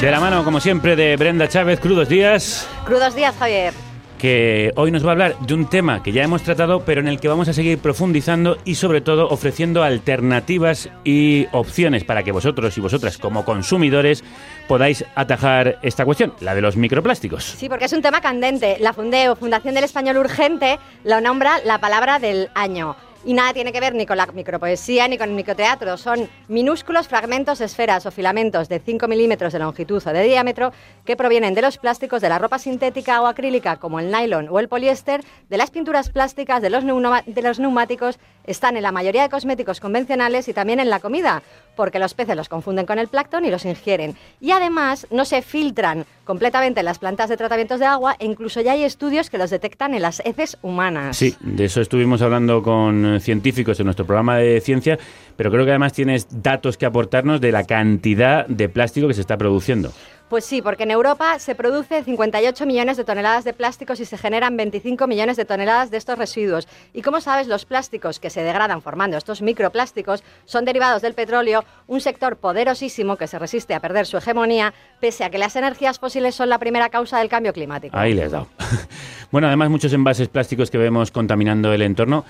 De 0.00 0.10
la 0.10 0.18
mano, 0.20 0.44
como 0.44 0.60
siempre, 0.60 0.96
de 0.96 1.14
Brenda 1.16 1.46
Chávez, 1.46 1.78
Crudos 1.78 2.08
Días, 2.08 2.66
Crudos 2.86 3.14
días, 3.14 3.36
Javier. 3.38 3.74
que 4.18 4.72
hoy 4.76 4.90
nos 4.90 5.04
va 5.04 5.08
a 5.08 5.12
hablar 5.12 5.38
de 5.40 5.52
un 5.52 5.68
tema 5.68 6.02
que 6.02 6.12
ya 6.12 6.22
hemos 6.22 6.42
tratado, 6.42 6.84
pero 6.86 7.02
en 7.02 7.08
el 7.08 7.20
que 7.20 7.28
vamos 7.28 7.48
a 7.48 7.52
seguir 7.52 7.78
profundizando 7.78 8.56
y 8.64 8.76
sobre 8.76 9.02
todo 9.02 9.28
ofreciendo 9.28 9.82
alternativas 9.82 10.88
y 11.04 11.48
opciones 11.52 12.04
para 12.04 12.22
que 12.22 12.32
vosotros 12.32 12.78
y 12.78 12.80
vosotras 12.80 13.18
como 13.18 13.44
consumidores 13.44 14.24
podáis 14.68 15.04
atajar 15.14 15.78
esta 15.82 16.06
cuestión, 16.06 16.32
la 16.40 16.54
de 16.54 16.62
los 16.62 16.76
microplásticos. 16.76 17.44
Sí, 17.44 17.68
porque 17.68 17.84
es 17.84 17.92
un 17.92 18.00
tema 18.00 18.22
candente. 18.22 18.78
La 18.80 18.94
Fundeo, 18.94 19.36
Fundación 19.36 19.74
del 19.74 19.84
Español 19.84 20.16
Urgente, 20.16 20.78
lo 21.04 21.20
nombra 21.20 21.58
la 21.66 21.78
palabra 21.78 22.18
del 22.18 22.48
año. 22.54 22.96
Y 23.22 23.34
nada 23.34 23.52
tiene 23.52 23.70
que 23.70 23.80
ver 23.80 23.94
ni 23.94 24.06
con 24.06 24.16
la 24.16 24.24
micropoesía 24.26 25.06
ni 25.06 25.18
con 25.18 25.28
el 25.28 25.34
microteatro. 25.34 25.98
Son 25.98 26.26
minúsculos 26.48 27.06
fragmentos, 27.06 27.60
esferas 27.60 28.06
o 28.06 28.10
filamentos 28.10 28.70
de 28.70 28.78
5 28.80 29.06
milímetros 29.08 29.52
de 29.52 29.58
longitud 29.58 30.02
o 30.06 30.12
de 30.12 30.22
diámetro 30.22 30.72
que 31.04 31.16
provienen 31.16 31.52
de 31.54 31.60
los 31.60 31.76
plásticos 31.76 32.22
de 32.22 32.30
la 32.30 32.38
ropa 32.38 32.58
sintética 32.58 33.20
o 33.20 33.26
acrílica 33.26 33.76
como 33.76 34.00
el 34.00 34.10
nylon 34.10 34.48
o 34.50 34.58
el 34.58 34.68
poliéster, 34.68 35.22
de 35.50 35.56
las 35.58 35.70
pinturas 35.70 36.08
plásticas, 36.08 36.62
de 36.62 36.70
los, 36.70 36.82
neuma- 36.82 37.22
de 37.26 37.42
los 37.42 37.58
neumáticos, 37.58 38.18
están 38.52 38.76
en 38.76 38.82
la 38.82 38.92
mayoría 38.92 39.22
de 39.22 39.28
cosméticos 39.28 39.80
convencionales 39.80 40.48
y 40.48 40.52
también 40.52 40.80
en 40.80 40.90
la 40.90 41.00
comida, 41.00 41.42
porque 41.76 41.98
los 41.98 42.14
peces 42.14 42.36
los 42.36 42.48
confunden 42.48 42.86
con 42.86 42.98
el 42.98 43.08
plancton 43.08 43.44
y 43.44 43.50
los 43.50 43.64
ingieren. 43.64 44.16
Y 44.40 44.50
además 44.50 45.06
no 45.10 45.24
se 45.24 45.42
filtran 45.42 46.04
completamente 46.24 46.80
en 46.80 46.86
las 46.86 46.98
plantas 46.98 47.28
de 47.28 47.36
tratamientos 47.36 47.80
de 47.80 47.86
agua 47.86 48.16
e 48.18 48.26
incluso 48.26 48.60
ya 48.60 48.72
hay 48.72 48.84
estudios 48.84 49.30
que 49.30 49.38
los 49.38 49.50
detectan 49.50 49.94
en 49.94 50.02
las 50.02 50.20
heces 50.24 50.58
humanas. 50.62 51.16
Sí, 51.16 51.34
de 51.40 51.64
eso 51.64 51.80
estuvimos 51.80 52.22
hablando 52.22 52.62
con 52.62 53.16
eh, 53.16 53.20
científicos 53.20 53.80
en 53.80 53.86
nuestro 53.86 54.06
programa 54.06 54.36
de 54.36 54.60
ciencia, 54.60 54.98
pero 55.36 55.50
creo 55.50 55.64
que 55.64 55.70
además 55.70 55.92
tienes 55.92 56.42
datos 56.42 56.76
que 56.76 56.86
aportarnos 56.86 57.40
de 57.40 57.52
la 57.52 57.64
cantidad 57.64 58.46
de 58.46 58.68
plástico 58.68 59.08
que 59.08 59.14
se 59.14 59.20
está 59.20 59.36
produciendo. 59.36 59.92
Pues 60.30 60.44
sí, 60.44 60.62
porque 60.62 60.84
en 60.84 60.92
Europa 60.92 61.40
se 61.40 61.56
produce 61.56 62.04
58 62.04 62.64
millones 62.64 62.96
de 62.96 63.02
toneladas 63.02 63.42
de 63.42 63.52
plásticos 63.52 63.98
y 63.98 64.04
se 64.04 64.16
generan 64.16 64.56
25 64.56 65.08
millones 65.08 65.36
de 65.36 65.44
toneladas 65.44 65.90
de 65.90 65.96
estos 65.96 66.16
residuos. 66.16 66.68
Y 66.94 67.02
como 67.02 67.20
sabes, 67.20 67.48
los 67.48 67.64
plásticos 67.64 68.20
que 68.20 68.30
se 68.30 68.44
degradan 68.44 68.80
formando 68.80 69.16
estos 69.16 69.42
microplásticos 69.42 70.22
son 70.44 70.64
derivados 70.64 71.02
del 71.02 71.14
petróleo, 71.14 71.64
un 71.88 72.00
sector 72.00 72.36
poderosísimo 72.36 73.16
que 73.16 73.26
se 73.26 73.40
resiste 73.40 73.74
a 73.74 73.80
perder 73.80 74.06
su 74.06 74.18
hegemonía, 74.18 74.72
pese 75.00 75.24
a 75.24 75.30
que 75.30 75.38
las 75.38 75.56
energías 75.56 75.98
fósiles 75.98 76.36
son 76.36 76.48
la 76.48 76.60
primera 76.60 76.90
causa 76.90 77.18
del 77.18 77.28
cambio 77.28 77.52
climático. 77.52 77.96
Ahí 77.96 78.14
le 78.14 78.22
has 78.22 78.30
dado. 78.30 78.46
bueno, 79.32 79.48
además 79.48 79.68
muchos 79.68 79.92
envases 79.92 80.28
plásticos 80.28 80.70
que 80.70 80.78
vemos 80.78 81.10
contaminando 81.10 81.72
el 81.72 81.82
entorno 81.82 82.24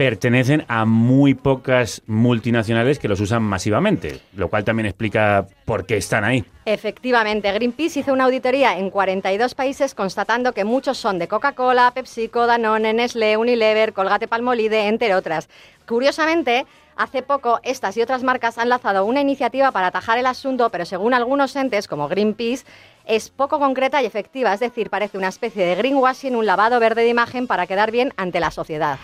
pertenecen 0.00 0.64
a 0.66 0.86
muy 0.86 1.34
pocas 1.34 2.00
multinacionales 2.06 2.98
que 2.98 3.06
los 3.06 3.20
usan 3.20 3.42
masivamente, 3.42 4.20
lo 4.34 4.48
cual 4.48 4.64
también 4.64 4.86
explica 4.86 5.46
por 5.66 5.84
qué 5.84 5.98
están 5.98 6.24
ahí. 6.24 6.42
Efectivamente, 6.64 7.52
Greenpeace 7.52 8.00
hizo 8.00 8.14
una 8.14 8.24
auditoría 8.24 8.78
en 8.78 8.88
42 8.88 9.54
países 9.54 9.94
constatando 9.94 10.54
que 10.54 10.64
muchos 10.64 10.96
son 10.96 11.18
de 11.18 11.28
Coca-Cola, 11.28 11.92
PepsiCo, 11.94 12.46
Danone, 12.46 12.94
Nestlé, 12.94 13.36
Unilever, 13.36 13.92
Colgate 13.92 14.26
Palmolive, 14.26 14.88
entre 14.88 15.14
otras. 15.14 15.50
Curiosamente, 15.86 16.64
hace 16.96 17.20
poco 17.20 17.60
estas 17.62 17.94
y 17.98 18.00
otras 18.00 18.22
marcas 18.22 18.56
han 18.56 18.70
lanzado 18.70 19.04
una 19.04 19.20
iniciativa 19.20 19.70
para 19.70 19.88
atajar 19.88 20.16
el 20.16 20.24
asunto, 20.24 20.70
pero 20.70 20.86
según 20.86 21.12
algunos 21.12 21.54
entes 21.56 21.86
como 21.86 22.08
Greenpeace, 22.08 22.64
es 23.04 23.28
poco 23.28 23.58
concreta 23.58 24.02
y 24.02 24.06
efectiva, 24.06 24.54
es 24.54 24.60
decir, 24.60 24.88
parece 24.88 25.18
una 25.18 25.28
especie 25.28 25.66
de 25.66 25.74
greenwashing, 25.74 26.36
un 26.36 26.46
lavado 26.46 26.80
verde 26.80 27.02
de 27.02 27.08
imagen 27.10 27.46
para 27.46 27.66
quedar 27.66 27.90
bien 27.90 28.14
ante 28.16 28.40
la 28.40 28.50
sociedad. 28.50 28.98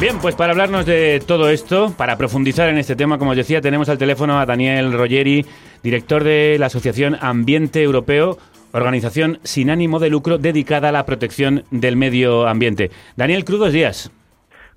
Bien, 0.00 0.16
pues 0.18 0.34
para 0.34 0.52
hablarnos 0.52 0.86
de 0.86 1.22
todo 1.26 1.50
esto, 1.50 1.92
para 1.94 2.16
profundizar 2.16 2.70
en 2.70 2.78
este 2.78 2.96
tema, 2.96 3.18
como 3.18 3.32
os 3.32 3.36
decía, 3.36 3.60
tenemos 3.60 3.90
al 3.90 3.98
teléfono 3.98 4.40
a 4.40 4.46
Daniel 4.46 4.94
Rogeri, 4.94 5.44
director 5.82 6.24
de 6.24 6.56
la 6.58 6.66
Asociación 6.66 7.18
Ambiente 7.20 7.82
Europeo, 7.82 8.38
organización 8.72 9.40
sin 9.42 9.68
ánimo 9.68 9.98
de 9.98 10.08
lucro 10.08 10.38
dedicada 10.38 10.88
a 10.88 10.92
la 10.92 11.04
protección 11.04 11.64
del 11.70 11.98
medio 11.98 12.48
ambiente. 12.48 12.90
Daniel, 13.14 13.44
crudos 13.44 13.74
días. 13.74 14.10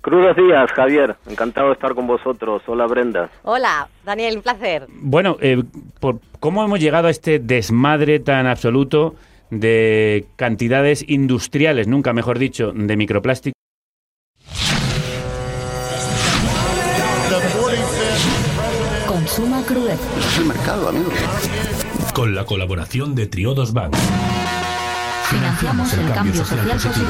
Crudos 0.02 0.36
días, 0.36 0.70
Javier. 0.72 1.16
Encantado 1.26 1.68
de 1.68 1.72
estar 1.72 1.94
con 1.94 2.06
vosotros. 2.06 2.60
Hola, 2.66 2.86
Brenda. 2.86 3.30
Hola, 3.44 3.88
Daniel, 4.04 4.36
un 4.36 4.42
placer. 4.42 4.86
Bueno, 4.90 5.38
eh, 5.40 5.62
por 6.00 6.20
¿cómo 6.38 6.62
hemos 6.62 6.80
llegado 6.80 7.08
a 7.08 7.10
este 7.10 7.38
desmadre 7.38 8.20
tan 8.20 8.46
absoluto 8.46 9.14
de 9.48 10.26
cantidades 10.36 11.02
industriales, 11.08 11.88
nunca 11.88 12.12
mejor 12.12 12.38
dicho, 12.38 12.72
de 12.74 12.94
microplástico? 12.98 13.54
Crudeza. 19.74 20.02
Es 20.18 20.38
el 20.38 20.44
mercado, 20.46 20.88
amigo. 20.88 21.10
Con 22.14 22.34
la 22.34 22.44
colaboración 22.44 23.14
de 23.14 23.26
Triodos 23.26 23.72
Bank. 23.72 23.94
Financiamos 25.28 25.92
el 25.92 26.12
cambio 26.12 26.34
social 26.34 26.68
positivo. 26.68 27.06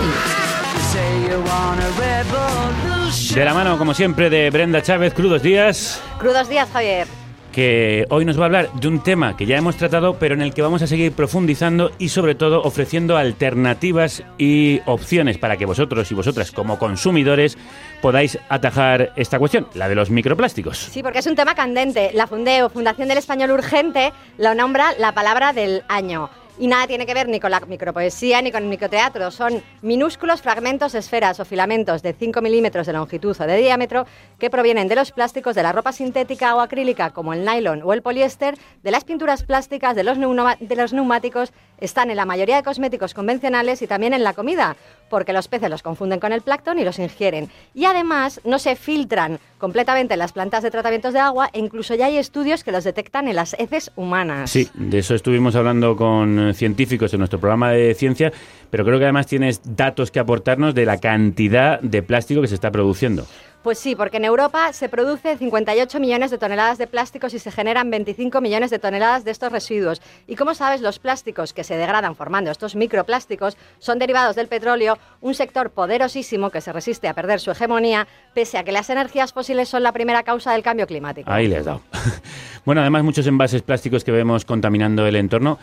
De 3.35 3.45
la 3.45 3.55
mano, 3.55 3.77
como 3.79 3.95
siempre, 3.95 4.31
de 4.31 4.51
Brenda 4.51 4.83
Chávez, 4.83 5.13
crudos 5.13 5.43
días. 5.43 6.01
Crudos 6.19 6.49
días, 6.49 6.69
Javier. 6.73 7.07
Que 7.55 8.05
hoy 8.11 8.25
nos 8.25 8.37
va 8.37 8.43
a 8.43 8.47
hablar 8.47 8.73
de 8.73 8.89
un 8.89 9.01
tema 9.01 9.37
que 9.37 9.47
ya 9.47 9.57
hemos 9.57 9.77
tratado, 9.77 10.19
pero 10.19 10.35
en 10.35 10.43
el 10.43 10.53
que 10.53 10.61
vamos 10.61 10.83
a 10.83 10.89
seguir 10.89 11.13
profundizando 11.13 11.93
y 11.99 12.09
sobre 12.09 12.35
todo 12.35 12.63
ofreciendo 12.63 13.17
alternativas 13.17 14.25
y 14.39 14.81
opciones 14.87 15.39
para 15.39 15.57
que 15.57 15.65
vosotros 15.65 16.11
y 16.11 16.15
vosotras 16.15 16.51
como 16.51 16.79
consumidores 16.79 17.57
podáis 18.03 18.39
atajar 18.49 19.13
esta 19.15 19.39
cuestión, 19.39 19.69
la 19.75 19.89
de 19.89 19.95
los 19.95 20.11
microplásticos. 20.11 20.79
Sí, 20.79 21.03
porque 21.03 21.21
es 21.21 21.27
un 21.27 21.37
tema 21.37 21.55
candente. 21.55 22.11
La 22.13 22.27
Fundeo, 22.27 22.69
Fundación 22.71 23.07
del 23.07 23.19
Español 23.19 23.53
Urgente, 23.53 24.13
lo 24.37 24.55
nombra 24.55 24.93
la 24.99 25.13
palabra 25.13 25.53
del 25.53 25.85
año. 25.89 26.31
Y 26.57 26.69
nada 26.69 26.87
tiene 26.87 27.05
que 27.05 27.15
ver 27.15 27.29
ni 27.29 27.41
con 27.41 27.51
la 27.51 27.59
micropoesía 27.59 28.41
ni 28.41 28.53
con 28.53 28.63
el 28.63 28.69
microteatro. 28.69 29.33
Son 29.33 29.61
minúsculos 29.83 30.41
fragmentos, 30.41 30.95
esferas 30.95 31.41
o 31.41 31.45
filamentos 31.45 32.01
de 32.01 32.13
5 32.13 32.41
milímetros 32.41 32.87
de 32.87 32.93
longitud 32.93 33.37
o 33.41 33.45
de 33.47 33.57
diámetro 33.57 34.07
que 34.39 34.51
provienen 34.51 34.87
de 34.87 34.95
los 34.95 35.11
plásticos 35.11 35.57
de 35.57 35.65
la 35.65 35.73
ropa 35.73 35.91
sintética 35.93 36.55
o 36.55 36.61
acrílica 36.61 37.11
como 37.11 37.33
el 37.33 37.45
nylon 37.45 37.83
o 37.83 37.93
el 37.93 38.03
poliéster, 38.03 38.57
de 38.85 38.91
las 38.93 39.03
pinturas 39.03 39.43
plásticas, 39.43 39.97
de 39.97 40.05
los, 40.05 40.17
neuma- 40.17 40.57
de 40.61 40.77
los 40.77 40.93
neumáticos, 40.93 41.53
están 41.79 42.11
en 42.11 42.17
la 42.17 42.25
mayoría 42.25 42.57
de 42.57 42.63
cosméticos 42.63 43.15
convencionales 43.15 43.83
y 43.83 43.87
también 43.87 44.15
en 44.15 44.25
la 44.25 44.33
comida, 44.33 44.77
porque 45.11 45.33
los 45.33 45.49
peces 45.49 45.71
los 45.71 45.83
confunden 45.83 46.21
con 46.21 46.33
el 46.33 46.41
plancton 46.41 46.79
y 46.79 46.85
los 46.85 46.99
ingieren. 46.99 47.51
Y 47.75 47.85
además 47.85 48.41
no 48.45 48.59
se 48.59 48.77
filtran 48.77 49.39
completamente 49.59 50.15
en 50.15 50.19
las 50.19 50.33
plantas 50.33 50.63
de 50.63 50.71
tratamientos 50.71 51.13
de 51.13 51.21
agua 51.21 51.51
e 51.53 51.59
incluso 51.59 51.95
ya 51.95 52.07
hay 52.07 52.19
estudios 52.19 52.65
que 52.65 52.73
los 52.73 52.85
detectan 52.85 53.29
en 53.29 53.37
las 53.37 53.55
heces 53.59 53.93
humanas. 53.97 54.51
Sí, 54.51 54.69
de 54.75 54.99
eso 54.99 55.15
estuvimos 55.15 55.57
hablando 55.57 55.97
con 55.97 56.49
eh, 56.49 56.55
científicos 56.55 57.13
en 57.15 57.19
nuestro 57.19 57.41
programa 57.41 57.71
de 57.71 57.95
ciencia, 57.95 58.33
pero 58.71 58.85
creo 58.85 58.99
que 58.99 59.05
además 59.05 59.27
tienes 59.27 59.61
datos 59.65 60.11
que 60.11 60.21
aportarnos 60.21 60.75
de 60.75 60.85
la 60.85 60.99
cantidad 60.99 61.81
de 61.81 62.03
plástico 62.03 62.41
que 62.41 62.49
se 62.49 62.55
está 62.55 62.71
produciendo. 62.71 63.27
Pues 63.65 63.79
sí, 63.79 63.97
porque 63.97 64.19
en 64.19 64.27
Europa 64.27 64.75
se 64.75 64.91
produce 64.91 65.39
58 65.39 65.99
millones 65.99 66.31
de 66.31 66.37
toneladas 66.37 66.77
de 66.77 66.87
plásticos 66.87 67.33
y 67.33 67.39
se 67.39 67.51
generan 67.51 67.91
25 67.91 68.43
millones 68.43 68.71
de 68.71 68.79
toneladas 68.79 69.25
de 69.25 69.31
estos 69.31 69.51
residuos. 69.51 70.03
Y 70.27 70.37
como 70.37 70.55
sabes, 70.55 70.83
los 70.83 70.99
plásticos 70.99 71.55
que 71.55 71.65
se 71.65 71.75
degradan 71.75 72.15
formando 72.15 72.51
estos 72.51 72.77
microplásticos 72.77 73.57
son 73.79 73.99
derivados 73.99 74.37
del 74.37 74.49
petróleo, 74.49 74.99
un 75.23 75.35
sector 75.35 75.71
poderosísimo 75.71 76.51
que 76.51 76.61
se 76.61 76.75
resiste 76.75 77.09
a 77.09 77.15
perder 77.15 77.41
su 77.41 77.53
hegemonía, 77.53 78.07
pese 78.35 78.59
a 78.59 78.65
que 78.65 78.73
las 78.73 78.91
energías 78.91 79.33
fósiles 79.33 79.67
son 79.67 79.83
la 79.83 79.93
primera 79.93 80.25
causa 80.25 80.53
del 80.53 80.63
cambio 80.63 80.87
climático. 80.87 81.31
Ahí 81.31 81.49
le 81.49 81.57
has 81.57 81.65
dado. 81.65 81.81
bueno, 82.67 82.83
además 82.83 83.03
muchos 83.03 83.27
envases 83.27 83.63
plásticos 83.63 84.05
que 84.05 84.13
vemos 84.13 84.45
contaminando 84.45 85.07
el 85.07 85.17
entorno 85.17 85.59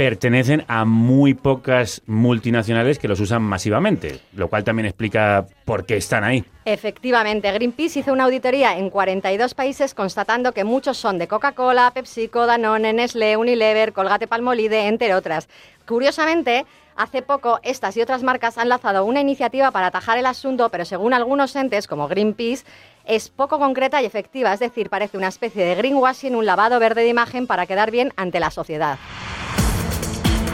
pertenecen 0.00 0.64
a 0.66 0.86
muy 0.86 1.34
pocas 1.34 2.00
multinacionales 2.06 2.98
que 2.98 3.06
los 3.06 3.20
usan 3.20 3.42
masivamente, 3.42 4.18
lo 4.32 4.48
cual 4.48 4.64
también 4.64 4.86
explica 4.86 5.44
por 5.66 5.84
qué 5.84 5.98
están 5.98 6.24
ahí. 6.24 6.42
Efectivamente, 6.64 7.52
Greenpeace 7.52 7.98
hizo 7.98 8.14
una 8.14 8.24
auditoría 8.24 8.78
en 8.78 8.88
42 8.88 9.52
países 9.52 9.92
constatando 9.92 10.52
que 10.52 10.64
muchos 10.64 10.96
son 10.96 11.18
de 11.18 11.28
Coca-Cola, 11.28 11.90
PepsiCo, 11.92 12.46
Danone, 12.46 12.94
Nestlé, 12.94 13.36
Unilever, 13.36 13.92
Colgate 13.92 14.26
Palmolive, 14.26 14.86
entre 14.86 15.14
otras. 15.14 15.50
Curiosamente, 15.86 16.64
hace 16.96 17.20
poco 17.20 17.60
estas 17.62 17.94
y 17.98 18.00
otras 18.00 18.22
marcas 18.22 18.56
han 18.56 18.70
lanzado 18.70 19.04
una 19.04 19.20
iniciativa 19.20 19.70
para 19.70 19.88
atajar 19.88 20.16
el 20.16 20.24
asunto, 20.24 20.70
pero 20.70 20.86
según 20.86 21.12
algunos 21.12 21.54
entes 21.56 21.86
como 21.86 22.08
Greenpeace, 22.08 22.64
es 23.04 23.28
poco 23.28 23.58
concreta 23.58 24.00
y 24.00 24.06
efectiva, 24.06 24.54
es 24.54 24.60
decir, 24.60 24.88
parece 24.88 25.18
una 25.18 25.28
especie 25.28 25.62
de 25.62 25.74
greenwashing, 25.74 26.34
un 26.34 26.46
lavado 26.46 26.78
verde 26.78 27.02
de 27.02 27.08
imagen 27.08 27.46
para 27.46 27.66
quedar 27.66 27.90
bien 27.90 28.14
ante 28.16 28.40
la 28.40 28.50
sociedad. 28.50 28.98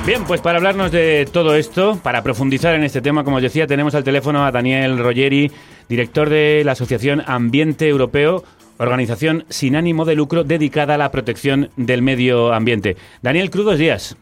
Bien, 0.07 0.22
pues 0.24 0.40
para 0.40 0.59
hablarnos 0.59 0.92
de 0.92 1.28
todo 1.32 1.57
esto, 1.57 1.98
para 2.00 2.22
profundizar 2.22 2.76
en 2.76 2.84
este 2.84 3.00
tema, 3.00 3.24
como 3.24 3.38
os 3.38 3.42
decía, 3.42 3.66
tenemos 3.66 3.92
al 3.96 4.04
teléfono 4.04 4.46
a 4.46 4.52
Daniel 4.52 4.98
Rogeri, 4.98 5.50
director 5.88 6.28
de 6.28 6.62
la 6.64 6.72
Asociación 6.72 7.24
Ambiente 7.26 7.88
Europeo, 7.88 8.44
organización 8.78 9.44
sin 9.48 9.74
ánimo 9.74 10.04
de 10.04 10.14
lucro 10.14 10.44
dedicada 10.44 10.94
a 10.94 10.98
la 10.98 11.11
protección 11.11 11.70
del 11.76 12.02
medio 12.02 12.52
ambiente. 12.52 12.96
Daniel, 13.20 13.50
crudos 13.50 13.78
días. 13.78 14.16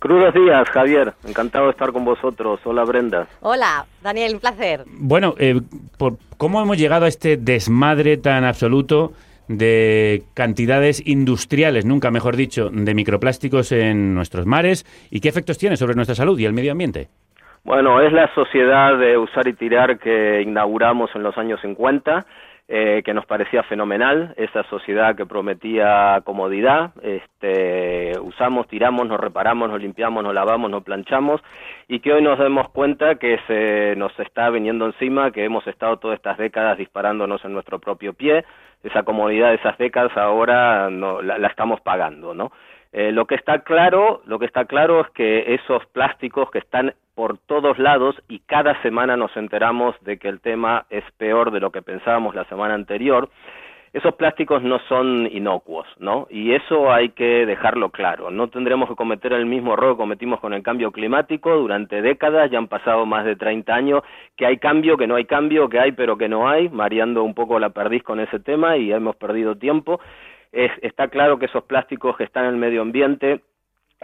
Crudos 0.00 0.34
días, 0.34 0.68
Javier. 0.70 1.14
Encantado 1.24 1.66
de 1.66 1.70
estar 1.70 1.92
con 1.92 2.04
vosotros. 2.04 2.58
Hola, 2.64 2.82
Brenda. 2.82 3.28
Hola, 3.42 3.86
Daniel, 4.02 4.34
un 4.34 4.40
placer. 4.40 4.82
Bueno, 4.88 5.36
eh, 5.38 5.60
por, 5.98 6.16
¿cómo 6.36 6.60
hemos 6.60 6.76
llegado 6.76 7.04
a 7.04 7.08
este 7.08 7.36
desmadre 7.36 8.16
tan 8.16 8.42
absoluto 8.42 9.12
de 9.48 10.22
cantidades 10.34 11.02
industriales, 11.06 11.84
nunca 11.84 12.10
mejor 12.10 12.36
dicho, 12.36 12.70
de 12.70 12.94
microplásticos 12.94 13.72
en 13.72 14.14
nuestros 14.14 14.46
mares 14.46 14.84
y 15.10 15.20
qué 15.20 15.28
efectos 15.28 15.58
tiene 15.58 15.76
sobre 15.76 15.94
nuestra 15.94 16.14
salud 16.14 16.38
y 16.38 16.44
el 16.44 16.52
medio 16.52 16.72
ambiente? 16.72 17.08
Bueno, 17.64 18.00
es 18.00 18.12
la 18.12 18.32
sociedad 18.34 18.98
de 18.98 19.16
usar 19.16 19.46
y 19.46 19.52
tirar 19.52 19.98
que 19.98 20.42
inauguramos 20.42 21.10
en 21.14 21.22
los 21.22 21.38
años 21.38 21.60
50. 21.60 22.26
Eh, 22.74 23.02
que 23.04 23.12
nos 23.12 23.26
parecía 23.26 23.62
fenomenal, 23.64 24.32
esa 24.38 24.62
sociedad 24.62 25.14
que 25.14 25.26
prometía 25.26 26.22
comodidad, 26.24 26.92
este, 27.02 28.18
usamos, 28.18 28.66
tiramos, 28.66 29.06
nos 29.06 29.20
reparamos, 29.20 29.68
nos 29.68 29.78
limpiamos, 29.78 30.24
nos 30.24 30.32
lavamos, 30.32 30.70
nos 30.70 30.82
planchamos, 30.82 31.42
y 31.86 32.00
que 32.00 32.14
hoy 32.14 32.22
nos 32.22 32.38
demos 32.38 32.70
cuenta 32.70 33.16
que 33.16 33.38
se 33.46 33.94
nos 33.96 34.18
está 34.18 34.48
viniendo 34.48 34.86
encima, 34.86 35.32
que 35.32 35.44
hemos 35.44 35.66
estado 35.66 35.98
todas 35.98 36.16
estas 36.16 36.38
décadas 36.38 36.78
disparándonos 36.78 37.44
en 37.44 37.52
nuestro 37.52 37.78
propio 37.78 38.14
pie, 38.14 38.42
esa 38.82 39.02
comodidad 39.02 39.50
de 39.50 39.56
esas 39.56 39.76
décadas 39.76 40.16
ahora 40.16 40.88
no, 40.88 41.20
la, 41.20 41.36
la 41.36 41.48
estamos 41.48 41.78
pagando, 41.82 42.32
¿no? 42.32 42.52
Eh, 42.92 43.10
lo 43.10 43.26
que 43.26 43.36
está 43.36 43.60
claro, 43.60 44.20
lo 44.26 44.38
que 44.38 44.44
está 44.44 44.66
claro 44.66 45.00
es 45.00 45.10
que 45.10 45.54
esos 45.54 45.84
plásticos 45.86 46.50
que 46.50 46.58
están 46.58 46.92
por 47.14 47.38
todos 47.38 47.78
lados 47.78 48.16
y 48.28 48.40
cada 48.40 48.80
semana 48.82 49.16
nos 49.16 49.34
enteramos 49.36 49.94
de 50.02 50.18
que 50.18 50.28
el 50.28 50.40
tema 50.40 50.84
es 50.90 51.04
peor 51.16 51.50
de 51.52 51.60
lo 51.60 51.70
que 51.70 51.80
pensábamos 51.80 52.34
la 52.34 52.44
semana 52.44 52.74
anterior. 52.74 53.30
Esos 53.94 54.14
plásticos 54.14 54.62
no 54.62 54.78
son 54.88 55.28
inocuos, 55.30 55.86
¿no? 55.98 56.26
Y 56.30 56.54
eso 56.54 56.90
hay 56.90 57.10
que 57.10 57.44
dejarlo 57.44 57.90
claro. 57.90 58.30
No 58.30 58.48
tendremos 58.48 58.88
que 58.88 58.94
cometer 58.94 59.34
el 59.34 59.44
mismo 59.44 59.74
error 59.74 59.92
que 59.92 59.98
cometimos 59.98 60.40
con 60.40 60.54
el 60.54 60.62
cambio 60.62 60.92
climático 60.92 61.54
durante 61.54 62.00
décadas, 62.00 62.50
ya 62.50 62.56
han 62.56 62.68
pasado 62.68 63.04
más 63.04 63.26
de 63.26 63.36
30 63.36 63.74
años, 63.74 64.02
que 64.34 64.46
hay 64.46 64.56
cambio, 64.56 64.96
que 64.96 65.06
no 65.06 65.16
hay 65.16 65.26
cambio, 65.26 65.68
que 65.68 65.78
hay 65.78 65.92
pero 65.92 66.16
que 66.16 66.28
no 66.28 66.48
hay, 66.48 66.70
mareando 66.70 67.22
un 67.22 67.34
poco 67.34 67.58
la 67.58 67.68
perdiz 67.68 68.02
con 68.02 68.18
ese 68.18 68.40
tema 68.40 68.78
y 68.78 68.90
hemos 68.90 69.16
perdido 69.16 69.56
tiempo 69.56 70.00
es, 70.52 70.70
está 70.82 71.08
claro 71.08 71.38
que 71.38 71.46
esos 71.46 71.64
plásticos 71.64 72.16
que 72.16 72.24
están 72.24 72.44
en 72.44 72.50
el 72.50 72.56
medio 72.56 72.82
ambiente 72.82 73.40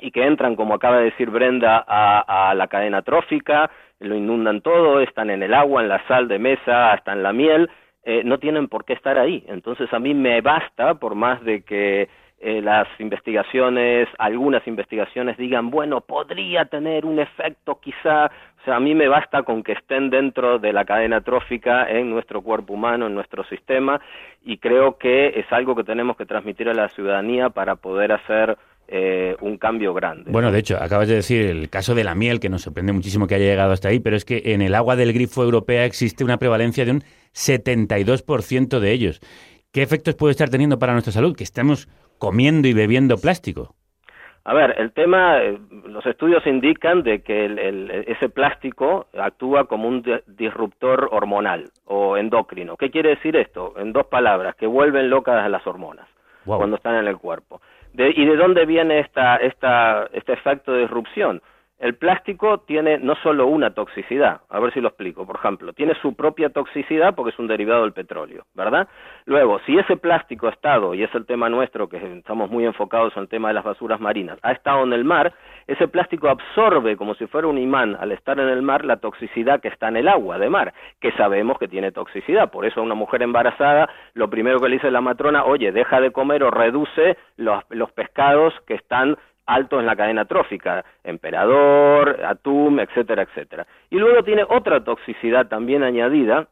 y 0.00 0.10
que 0.10 0.24
entran, 0.24 0.56
como 0.56 0.74
acaba 0.74 0.98
de 0.98 1.06
decir 1.06 1.30
Brenda, 1.30 1.84
a, 1.86 2.54
la 2.54 2.68
cadena 2.68 3.02
trófica, 3.02 3.70
lo 4.00 4.14
inundan 4.14 4.62
todo, 4.62 5.00
están 5.00 5.30
en 5.30 5.42
el 5.42 5.54
agua, 5.54 5.82
en 5.82 5.88
la 5.88 6.06
sal 6.06 6.28
de 6.28 6.38
mesa, 6.38 6.92
hasta 6.92 7.12
en 7.12 7.22
la 7.22 7.32
miel, 7.32 7.68
eh, 8.04 8.22
no 8.24 8.38
tienen 8.38 8.68
por 8.68 8.84
qué 8.84 8.94
estar 8.94 9.18
ahí. 9.18 9.44
Entonces 9.48 9.92
a 9.92 9.98
mí 9.98 10.14
me 10.14 10.40
basta, 10.40 10.94
por 10.94 11.14
más 11.14 11.42
de 11.44 11.62
que 11.62 12.08
eh, 12.40 12.62
las 12.62 12.86
investigaciones, 13.00 14.08
algunas 14.18 14.64
investigaciones 14.68 15.36
digan, 15.36 15.70
bueno, 15.70 16.00
podría 16.00 16.66
tener 16.66 17.04
un 17.04 17.18
efecto 17.18 17.80
quizá, 17.80 18.26
o 18.26 18.64
sea, 18.64 18.76
a 18.76 18.80
mí 18.80 18.94
me 18.94 19.08
basta 19.08 19.42
con 19.42 19.64
que 19.64 19.72
estén 19.72 20.08
dentro 20.08 20.60
de 20.60 20.72
la 20.72 20.84
cadena 20.84 21.20
trófica 21.20 21.90
en 21.90 22.10
nuestro 22.10 22.42
cuerpo 22.42 22.74
humano, 22.74 23.08
en 23.08 23.14
nuestro 23.14 23.42
sistema, 23.44 24.00
y 24.44 24.58
creo 24.58 24.98
que 24.98 25.40
es 25.40 25.52
algo 25.52 25.74
que 25.74 25.82
tenemos 25.82 26.16
que 26.16 26.26
transmitir 26.26 26.68
a 26.68 26.74
la 26.74 26.88
ciudadanía 26.90 27.50
para 27.50 27.74
poder 27.74 28.12
hacer 28.12 28.56
eh, 28.86 29.36
un 29.40 29.58
cambio 29.58 29.92
grande. 29.92 30.30
Bueno, 30.30 30.52
de 30.52 30.60
hecho, 30.60 30.76
acabas 30.80 31.08
de 31.08 31.16
decir 31.16 31.44
el 31.44 31.68
caso 31.68 31.94
de 31.96 32.04
la 32.04 32.14
miel, 32.14 32.38
que 32.38 32.48
nos 32.48 32.62
sorprende 32.62 32.92
muchísimo 32.92 33.26
que 33.26 33.34
haya 33.34 33.46
llegado 33.46 33.72
hasta 33.72 33.88
ahí, 33.88 33.98
pero 33.98 34.16
es 34.16 34.24
que 34.24 34.42
en 34.54 34.62
el 34.62 34.76
agua 34.76 34.94
del 34.94 35.12
grifo 35.12 35.42
europea 35.42 35.84
existe 35.84 36.22
una 36.22 36.38
prevalencia 36.38 36.84
de 36.84 36.92
un 36.92 37.02
72% 37.34 38.78
de 38.78 38.92
ellos. 38.92 39.20
¿Qué 39.72 39.82
efectos 39.82 40.14
puede 40.14 40.30
estar 40.30 40.48
teniendo 40.48 40.78
para 40.78 40.92
nuestra 40.92 41.12
salud? 41.12 41.36
Que 41.36 41.44
estamos 41.44 41.88
comiendo 42.18 42.68
y 42.68 42.72
bebiendo 42.72 43.16
plástico. 43.18 43.74
A 44.44 44.54
ver, 44.54 44.74
el 44.78 44.92
tema, 44.92 45.42
eh, 45.42 45.58
los 45.84 46.06
estudios 46.06 46.46
indican 46.46 47.02
de 47.02 47.22
que 47.22 47.44
el, 47.44 47.58
el, 47.58 47.90
ese 48.06 48.30
plástico 48.30 49.06
actúa 49.18 49.66
como 49.66 49.88
un 49.88 50.02
disruptor 50.26 51.08
hormonal 51.12 51.64
o 51.84 52.16
endocrino. 52.16 52.76
¿Qué 52.78 52.90
quiere 52.90 53.10
decir 53.10 53.36
esto? 53.36 53.74
En 53.76 53.92
dos 53.92 54.06
palabras, 54.06 54.56
que 54.56 54.66
vuelven 54.66 55.10
locas 55.10 55.44
a 55.44 55.50
las 55.50 55.66
hormonas 55.66 56.08
wow. 56.46 56.56
cuando 56.56 56.76
están 56.76 56.94
en 56.94 57.08
el 57.08 57.18
cuerpo. 57.18 57.60
De, 57.92 58.10
¿Y 58.10 58.24
de 58.24 58.36
dónde 58.36 58.64
viene 58.64 59.00
esta, 59.00 59.36
esta, 59.36 60.08
este 60.12 60.32
efecto 60.32 60.72
de 60.72 60.80
disrupción? 60.80 61.42
El 61.78 61.94
plástico 61.94 62.58
tiene 62.58 62.98
no 62.98 63.14
solo 63.22 63.46
una 63.46 63.70
toxicidad, 63.70 64.40
a 64.48 64.58
ver 64.58 64.72
si 64.72 64.80
lo 64.80 64.88
explico, 64.88 65.24
por 65.24 65.36
ejemplo, 65.36 65.72
tiene 65.72 65.94
su 66.02 66.16
propia 66.16 66.50
toxicidad 66.50 67.14
porque 67.14 67.30
es 67.30 67.38
un 67.38 67.46
derivado 67.46 67.82
del 67.82 67.92
petróleo, 67.92 68.46
¿verdad? 68.54 68.88
Luego, 69.26 69.60
si 69.64 69.78
ese 69.78 69.96
plástico 69.96 70.48
ha 70.48 70.50
estado, 70.50 70.94
y 70.94 71.04
es 71.04 71.14
el 71.14 71.24
tema 71.24 71.48
nuestro, 71.48 71.88
que 71.88 71.98
estamos 71.98 72.50
muy 72.50 72.64
enfocados 72.64 73.16
en 73.16 73.22
el 73.22 73.28
tema 73.28 73.48
de 73.48 73.54
las 73.54 73.62
basuras 73.62 74.00
marinas, 74.00 74.40
ha 74.42 74.50
estado 74.50 74.82
en 74.82 74.92
el 74.92 75.04
mar, 75.04 75.32
ese 75.68 75.86
plástico 75.86 76.28
absorbe 76.28 76.96
como 76.96 77.14
si 77.14 77.26
fuera 77.26 77.46
un 77.46 77.58
imán 77.58 77.96
al 78.00 78.10
estar 78.10 78.40
en 78.40 78.48
el 78.48 78.62
mar 78.62 78.84
la 78.84 78.96
toxicidad 78.96 79.60
que 79.60 79.68
está 79.68 79.86
en 79.86 79.98
el 79.98 80.08
agua 80.08 80.38
de 80.38 80.50
mar, 80.50 80.74
que 81.00 81.12
sabemos 81.12 81.58
que 81.58 81.68
tiene 81.68 81.92
toxicidad. 81.92 82.50
Por 82.50 82.66
eso 82.66 82.80
a 82.80 82.82
una 82.82 82.96
mujer 82.96 83.22
embarazada, 83.22 83.88
lo 84.14 84.28
primero 84.28 84.58
que 84.58 84.68
le 84.68 84.76
dice 84.76 84.90
la 84.90 85.00
matrona, 85.00 85.44
oye, 85.44 85.70
deja 85.70 86.00
de 86.00 86.10
comer 86.10 86.42
o 86.42 86.50
reduce 86.50 87.16
los, 87.36 87.62
los 87.68 87.92
pescados 87.92 88.52
que 88.66 88.74
están 88.74 89.16
altos 89.48 89.80
en 89.80 89.86
la 89.86 89.96
cadena 89.96 90.26
trófica, 90.26 90.84
emperador, 91.02 92.20
atún, 92.24 92.78
etcétera, 92.80 93.22
etcétera. 93.22 93.66
Y 93.90 93.96
luego 93.96 94.22
tiene 94.22 94.44
otra 94.48 94.84
toxicidad 94.84 95.48
también 95.48 95.82
añadida, 95.82 96.48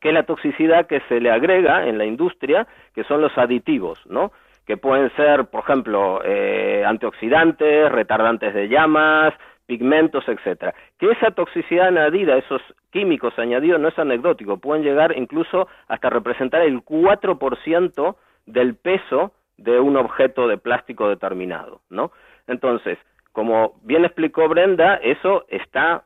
que 0.00 0.08
es 0.08 0.14
la 0.14 0.24
toxicidad 0.24 0.86
que 0.86 1.00
se 1.08 1.20
le 1.20 1.30
agrega 1.30 1.86
en 1.86 1.96
la 1.96 2.04
industria, 2.04 2.66
que 2.94 3.04
son 3.04 3.20
los 3.22 3.36
aditivos, 3.38 4.00
¿no? 4.06 4.32
Que 4.66 4.76
pueden 4.76 5.14
ser, 5.14 5.46
por 5.46 5.62
ejemplo, 5.62 6.20
eh, 6.24 6.84
antioxidantes, 6.84 7.90
retardantes 7.92 8.52
de 8.52 8.68
llamas, 8.68 9.32
pigmentos, 9.66 10.24
etcétera. 10.28 10.74
Que 10.98 11.10
esa 11.10 11.30
toxicidad 11.30 11.88
añadida, 11.88 12.36
esos 12.36 12.62
químicos 12.90 13.38
añadidos, 13.38 13.80
no 13.80 13.88
es 13.88 13.98
anecdótico, 13.98 14.58
pueden 14.58 14.82
llegar 14.82 15.16
incluso 15.16 15.68
hasta 15.86 16.10
representar 16.10 16.62
el 16.62 16.84
4% 16.84 18.16
del 18.46 18.74
peso 18.74 19.32
de 19.56 19.78
un 19.80 19.96
objeto 19.96 20.48
de 20.48 20.58
plástico 20.58 21.08
determinado, 21.08 21.80
¿no? 21.90 22.10
Entonces, 22.46 22.98
como 23.32 23.74
bien 23.82 24.04
explicó 24.04 24.48
Brenda, 24.48 24.94
eso 24.96 25.44
está, 25.48 26.04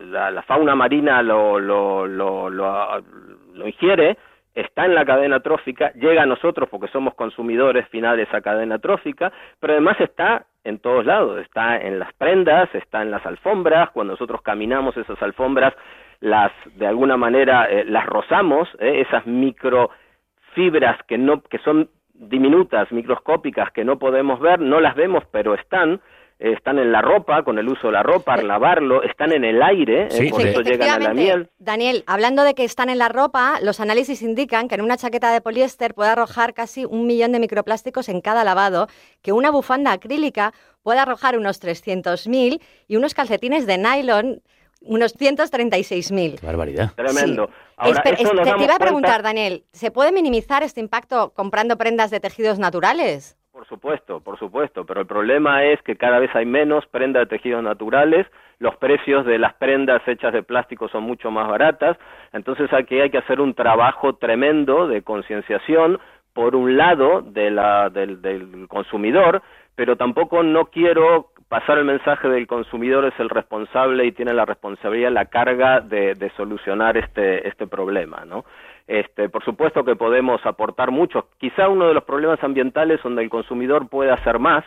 la, 0.00 0.30
la 0.30 0.42
fauna 0.42 0.74
marina 0.74 1.22
lo, 1.22 1.58
lo, 1.58 2.06
lo, 2.06 2.48
lo, 2.48 3.66
ingiere, 3.66 4.16
está 4.54 4.84
en 4.84 4.94
la 4.94 5.04
cadena 5.04 5.40
trófica, 5.40 5.92
llega 5.94 6.22
a 6.22 6.26
nosotros 6.26 6.68
porque 6.68 6.88
somos 6.88 7.14
consumidores 7.14 7.88
finales 7.88 8.28
esa 8.28 8.40
cadena 8.40 8.78
trófica, 8.78 9.32
pero 9.58 9.72
además 9.72 10.00
está 10.00 10.46
en 10.62 10.78
todos 10.78 11.04
lados, 11.04 11.40
está 11.40 11.76
en 11.76 11.98
las 11.98 12.12
prendas, 12.14 12.72
está 12.74 13.02
en 13.02 13.10
las 13.10 13.26
alfombras, 13.26 13.90
cuando 13.90 14.12
nosotros 14.12 14.40
caminamos 14.42 14.96
esas 14.96 15.20
alfombras, 15.22 15.74
las 16.20 16.52
de 16.76 16.86
alguna 16.86 17.16
manera 17.16 17.66
eh, 17.68 17.84
las 17.84 18.06
rozamos, 18.06 18.68
eh, 18.78 19.04
esas 19.06 19.26
microfibras 19.26 21.02
que 21.08 21.18
no 21.18 21.42
que 21.42 21.58
son 21.58 21.90
diminutas, 22.14 22.90
microscópicas 22.92 23.70
que 23.72 23.84
no 23.84 23.98
podemos 23.98 24.40
ver, 24.40 24.60
no 24.60 24.80
las 24.80 24.94
vemos, 24.94 25.24
pero 25.30 25.54
están, 25.54 26.00
están 26.38 26.78
en 26.78 26.92
la 26.92 27.02
ropa, 27.02 27.42
con 27.42 27.58
el 27.58 27.68
uso 27.68 27.88
de 27.88 27.92
la 27.92 28.02
ropa, 28.02 28.36
lavarlo, 28.36 29.02
están 29.02 29.32
en 29.32 29.44
el 29.44 29.60
aire, 29.62 30.10
sí, 30.10 30.28
eh, 30.28 30.30
por 30.30 30.46
eso 30.46 30.60
llegan 30.62 31.02
a 31.02 31.08
la 31.08 31.14
miel. 31.14 31.50
Daniel, 31.58 32.04
hablando 32.06 32.44
de 32.44 32.54
que 32.54 32.64
están 32.64 32.88
en 32.88 32.98
la 32.98 33.08
ropa, 33.08 33.58
los 33.62 33.80
análisis 33.80 34.22
indican 34.22 34.68
que 34.68 34.76
en 34.76 34.80
una 34.80 34.96
chaqueta 34.96 35.32
de 35.32 35.40
poliéster 35.40 35.94
puede 35.94 36.10
arrojar 36.10 36.54
casi 36.54 36.84
un 36.84 37.06
millón 37.06 37.32
de 37.32 37.40
microplásticos 37.40 38.08
en 38.08 38.20
cada 38.20 38.44
lavado, 38.44 38.86
que 39.22 39.32
una 39.32 39.50
bufanda 39.50 39.92
acrílica 39.92 40.52
puede 40.82 41.00
arrojar 41.00 41.36
unos 41.36 41.62
300.000 41.62 42.60
y 42.86 42.96
unos 42.96 43.14
calcetines 43.14 43.66
de 43.66 43.78
nylon 43.78 44.42
unos 44.86 45.14
136.000. 45.16 46.40
Barbaridad. 46.42 46.90
Tremendo. 46.94 47.46
Sí. 47.46 47.52
Ahora, 47.76 48.02
Espe- 48.02 48.14
eso 48.20 48.34
nos 48.34 48.44
te, 48.44 48.50
te 48.54 48.62
iba 48.64 48.74
a 48.74 48.78
cuenta- 48.78 48.78
preguntar, 48.78 49.22
Daniel, 49.22 49.64
¿se 49.72 49.90
puede 49.90 50.12
minimizar 50.12 50.62
este 50.62 50.80
impacto 50.80 51.32
comprando 51.34 51.76
prendas 51.76 52.10
de 52.10 52.20
tejidos 52.20 52.58
naturales? 52.58 53.36
Por 53.52 53.66
supuesto, 53.68 54.20
por 54.20 54.38
supuesto, 54.38 54.84
pero 54.84 55.00
el 55.02 55.06
problema 55.06 55.64
es 55.64 55.80
que 55.82 55.96
cada 55.96 56.18
vez 56.18 56.30
hay 56.34 56.44
menos 56.44 56.84
prendas 56.86 57.22
de 57.22 57.26
tejidos 57.36 57.62
naturales, 57.62 58.26
los 58.58 58.76
precios 58.76 59.24
de 59.26 59.38
las 59.38 59.54
prendas 59.54 60.02
hechas 60.06 60.32
de 60.32 60.42
plástico 60.42 60.88
son 60.88 61.04
mucho 61.04 61.30
más 61.30 61.48
baratas, 61.48 61.96
entonces 62.32 62.72
aquí 62.72 63.00
hay 63.00 63.10
que 63.10 63.18
hacer 63.18 63.40
un 63.40 63.54
trabajo 63.54 64.16
tremendo 64.16 64.88
de 64.88 65.02
concienciación, 65.02 65.98
por 66.32 66.56
un 66.56 66.76
lado, 66.76 67.22
de 67.22 67.50
la, 67.52 67.90
del, 67.90 68.20
del 68.20 68.66
consumidor, 68.68 69.40
pero 69.76 69.96
tampoco 69.96 70.42
no 70.42 70.66
quiero 70.66 71.30
pasar 71.54 71.78
el 71.78 71.84
mensaje 71.84 72.28
del 72.28 72.48
consumidor 72.48 73.04
es 73.04 73.14
el 73.20 73.30
responsable 73.30 74.04
y 74.04 74.10
tiene 74.10 74.34
la 74.34 74.44
responsabilidad, 74.44 75.12
la 75.12 75.26
carga 75.26 75.78
de, 75.78 76.32
solucionar 76.36 76.96
este, 76.96 77.46
este 77.46 77.68
problema, 77.68 78.24
¿no? 78.24 78.44
Este, 78.88 79.28
por 79.28 79.44
supuesto 79.44 79.84
que 79.84 79.94
podemos 79.94 80.44
aportar 80.46 80.90
mucho. 80.90 81.28
Quizá 81.38 81.68
uno 81.68 81.86
de 81.86 81.94
los 81.94 82.02
problemas 82.02 82.42
ambientales 82.42 83.00
donde 83.04 83.22
el 83.22 83.30
consumidor 83.30 83.88
puede 83.88 84.10
hacer 84.10 84.40
más, 84.40 84.64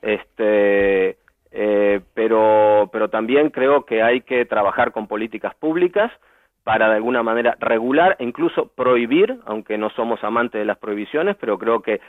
este, 0.00 1.18
eh, 1.52 2.00
pero, 2.14 2.88
pero 2.90 3.10
también 3.10 3.50
creo 3.50 3.84
que 3.84 4.02
hay 4.02 4.22
que 4.22 4.46
trabajar 4.46 4.92
con 4.92 5.06
políticas 5.06 5.54
públicas 5.56 6.10
para 6.62 6.88
de 6.88 6.94
alguna 6.94 7.22
manera 7.22 7.54
regular 7.60 8.16
e 8.18 8.24
incluso 8.24 8.68
prohibir, 8.74 9.40
aunque 9.44 9.76
no 9.76 9.90
somos 9.90 10.24
amantes 10.24 10.58
de 10.58 10.64
las 10.64 10.78
prohibiciones, 10.78 11.36
pero 11.38 11.58
creo 11.58 11.82
que, 11.82 12.00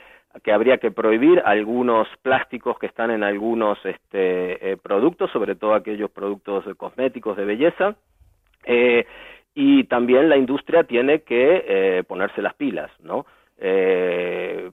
que 0.42 0.52
habría 0.52 0.78
que 0.78 0.90
prohibir 0.90 1.42
algunos 1.44 2.08
plásticos 2.22 2.78
que 2.78 2.86
están 2.86 3.10
en 3.10 3.22
algunos 3.22 3.78
este, 3.84 4.72
eh, 4.72 4.76
productos, 4.76 5.30
sobre 5.30 5.54
todo 5.54 5.74
aquellos 5.74 6.10
productos 6.10 6.64
cosméticos 6.76 7.36
de 7.36 7.44
belleza. 7.44 7.96
Eh, 8.64 9.06
y 9.54 9.84
también 9.84 10.28
la 10.28 10.36
industria 10.36 10.84
tiene 10.84 11.22
que 11.22 11.64
eh, 11.66 12.04
ponerse 12.06 12.42
las 12.42 12.54
pilas, 12.54 12.90
¿no? 13.00 13.24
Eh, 13.58 14.70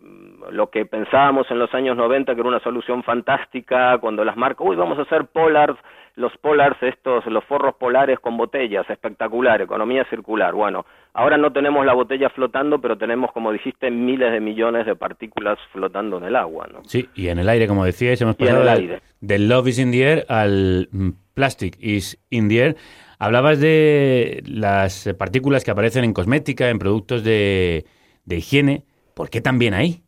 lo 0.52 0.70
que 0.70 0.86
pensábamos 0.86 1.50
en 1.52 1.60
los 1.60 1.74
años 1.74 1.96
90 1.98 2.34
que 2.34 2.40
era 2.42 2.50
una 2.50 2.60
solución 2.60 3.04
fantástica 3.04 3.98
cuando 4.00 4.24
las 4.24 4.36
marcas, 4.38 4.66
uy, 4.68 4.76
vamos 4.76 4.98
a 5.00 5.04
hacer 5.04 5.26
polars, 5.28 5.78
los 6.16 6.32
polars 6.38 6.78
estos, 6.82 7.26
los 7.26 7.44
forros 7.46 7.76
polares 7.76 8.20
con 8.20 8.38
botellas, 8.38 8.88
espectacular, 8.90 9.62
economía 9.62 10.06
circular. 10.10 10.54
Bueno, 10.54 10.86
ahora 11.14 11.38
no 11.38 11.52
tenemos 11.52 11.86
la 11.86 11.94
botella 11.94 12.30
flotando, 12.30 12.80
pero 12.80 12.98
tenemos, 12.98 13.32
como 13.32 13.52
dijiste, 13.52 13.90
miles 13.90 14.32
de 14.32 14.40
millones 14.40 14.86
de 14.86 14.96
partículas 14.96 15.58
flotando 15.72 16.18
en 16.18 16.26
el 16.26 16.36
agua, 16.36 16.68
¿no? 16.72 16.82
Sí, 16.86 17.10
y 17.16 17.30
en 17.30 17.40
el 17.40 17.50
aire, 17.50 17.68
como 17.68 17.84
decíais, 17.86 18.22
hemos 18.22 18.36
pasado 18.36 18.60
el 18.62 18.66
del- 18.68 18.78
aire. 18.78 19.02
del 19.22 19.50
Love 19.50 19.68
is 19.70 19.80
in 19.80 19.92
the 19.92 20.04
air 20.04 20.26
al 20.30 20.88
mm, 20.92 21.10
Plastic 21.34 21.78
is 21.80 22.24
in 22.30 22.48
the 22.48 22.60
air. 22.64 22.76
Hablabas 23.18 23.60
de 23.60 24.44
las 24.46 25.10
partículas 25.18 25.64
que 25.64 25.72
aparecen 25.72 26.04
en 26.04 26.14
cosmética, 26.14 26.70
en 26.70 26.78
productos 26.78 27.24
de, 27.24 27.86
de 28.26 28.36
higiene. 28.38 28.84
¿Por 29.16 29.30
qué 29.30 29.42
también 29.42 29.74
ahí? 29.74 30.02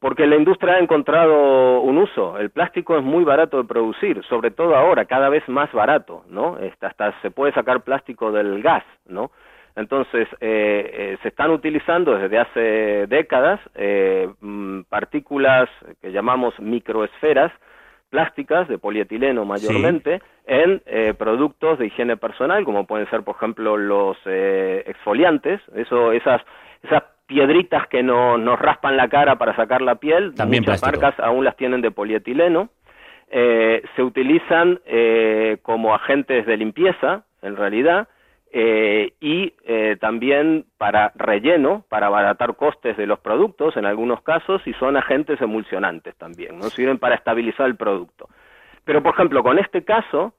Porque 0.00 0.26
la 0.26 0.36
industria 0.36 0.74
ha 0.74 0.78
encontrado 0.78 1.80
un 1.80 1.98
uso. 1.98 2.38
El 2.38 2.50
plástico 2.50 2.96
es 2.96 3.02
muy 3.02 3.24
barato 3.24 3.58
de 3.58 3.68
producir, 3.68 4.22
sobre 4.28 4.50
todo 4.52 4.76
ahora, 4.76 5.06
cada 5.06 5.28
vez 5.28 5.46
más 5.48 5.72
barato, 5.72 6.24
¿no? 6.28 6.56
Este, 6.58 6.86
hasta 6.86 7.20
se 7.20 7.30
puede 7.30 7.52
sacar 7.52 7.82
plástico 7.82 8.30
del 8.30 8.62
gas, 8.62 8.84
¿no? 9.06 9.32
Entonces, 9.74 10.28
eh, 10.40 10.90
eh, 10.92 11.18
se 11.22 11.28
están 11.28 11.50
utilizando 11.50 12.16
desde 12.16 12.38
hace 12.38 13.06
décadas 13.06 13.60
eh, 13.74 14.28
mm, 14.40 14.82
partículas 14.88 15.68
que 16.00 16.10
llamamos 16.10 16.58
microesferas 16.58 17.52
plásticas 18.10 18.68
de 18.68 18.78
polietileno 18.78 19.44
mayormente 19.44 20.20
en 20.46 20.82
eh, 20.86 21.14
productos 21.16 21.78
de 21.78 21.86
higiene 21.86 22.16
personal, 22.16 22.64
como 22.64 22.86
pueden 22.86 23.08
ser, 23.10 23.22
por 23.22 23.36
ejemplo, 23.36 23.76
los 23.76 24.16
eh, 24.24 24.82
exfoliantes, 24.86 25.60
eso, 25.74 26.12
esas, 26.12 26.40
esas 26.82 27.02
piedritas 27.28 27.86
que 27.86 28.02
no, 28.02 28.36
nos 28.38 28.58
raspan 28.58 28.96
la 28.96 29.08
cara 29.08 29.36
para 29.36 29.54
sacar 29.54 29.82
la 29.82 29.96
piel, 29.96 30.34
También 30.34 30.62
muchas 30.62 30.80
plástico. 30.80 31.02
marcas 31.02 31.24
aún 31.24 31.44
las 31.44 31.56
tienen 31.56 31.80
de 31.82 31.92
polietileno, 31.92 32.70
eh, 33.30 33.82
se 33.94 34.02
utilizan 34.02 34.80
eh, 34.86 35.58
como 35.62 35.94
agentes 35.94 36.46
de 36.46 36.56
limpieza, 36.56 37.24
en 37.42 37.54
realidad, 37.56 38.08
eh, 38.50 39.12
y 39.20 39.52
eh, 39.66 39.96
también 40.00 40.64
para 40.78 41.12
relleno, 41.14 41.84
para 41.90 42.06
abaratar 42.06 42.56
costes 42.56 42.96
de 42.96 43.06
los 43.06 43.18
productos 43.20 43.76
en 43.76 43.84
algunos 43.84 44.22
casos, 44.22 44.62
y 44.66 44.72
son 44.74 44.96
agentes 44.96 45.40
emulsionantes 45.42 46.16
también, 46.16 46.58
no 46.58 46.64
sirven 46.64 46.98
para 46.98 47.14
estabilizar 47.14 47.66
el 47.66 47.76
producto. 47.76 48.28
Pero, 48.84 49.02
por 49.02 49.12
ejemplo, 49.12 49.42
con 49.42 49.58
este 49.58 49.84
caso, 49.84 50.32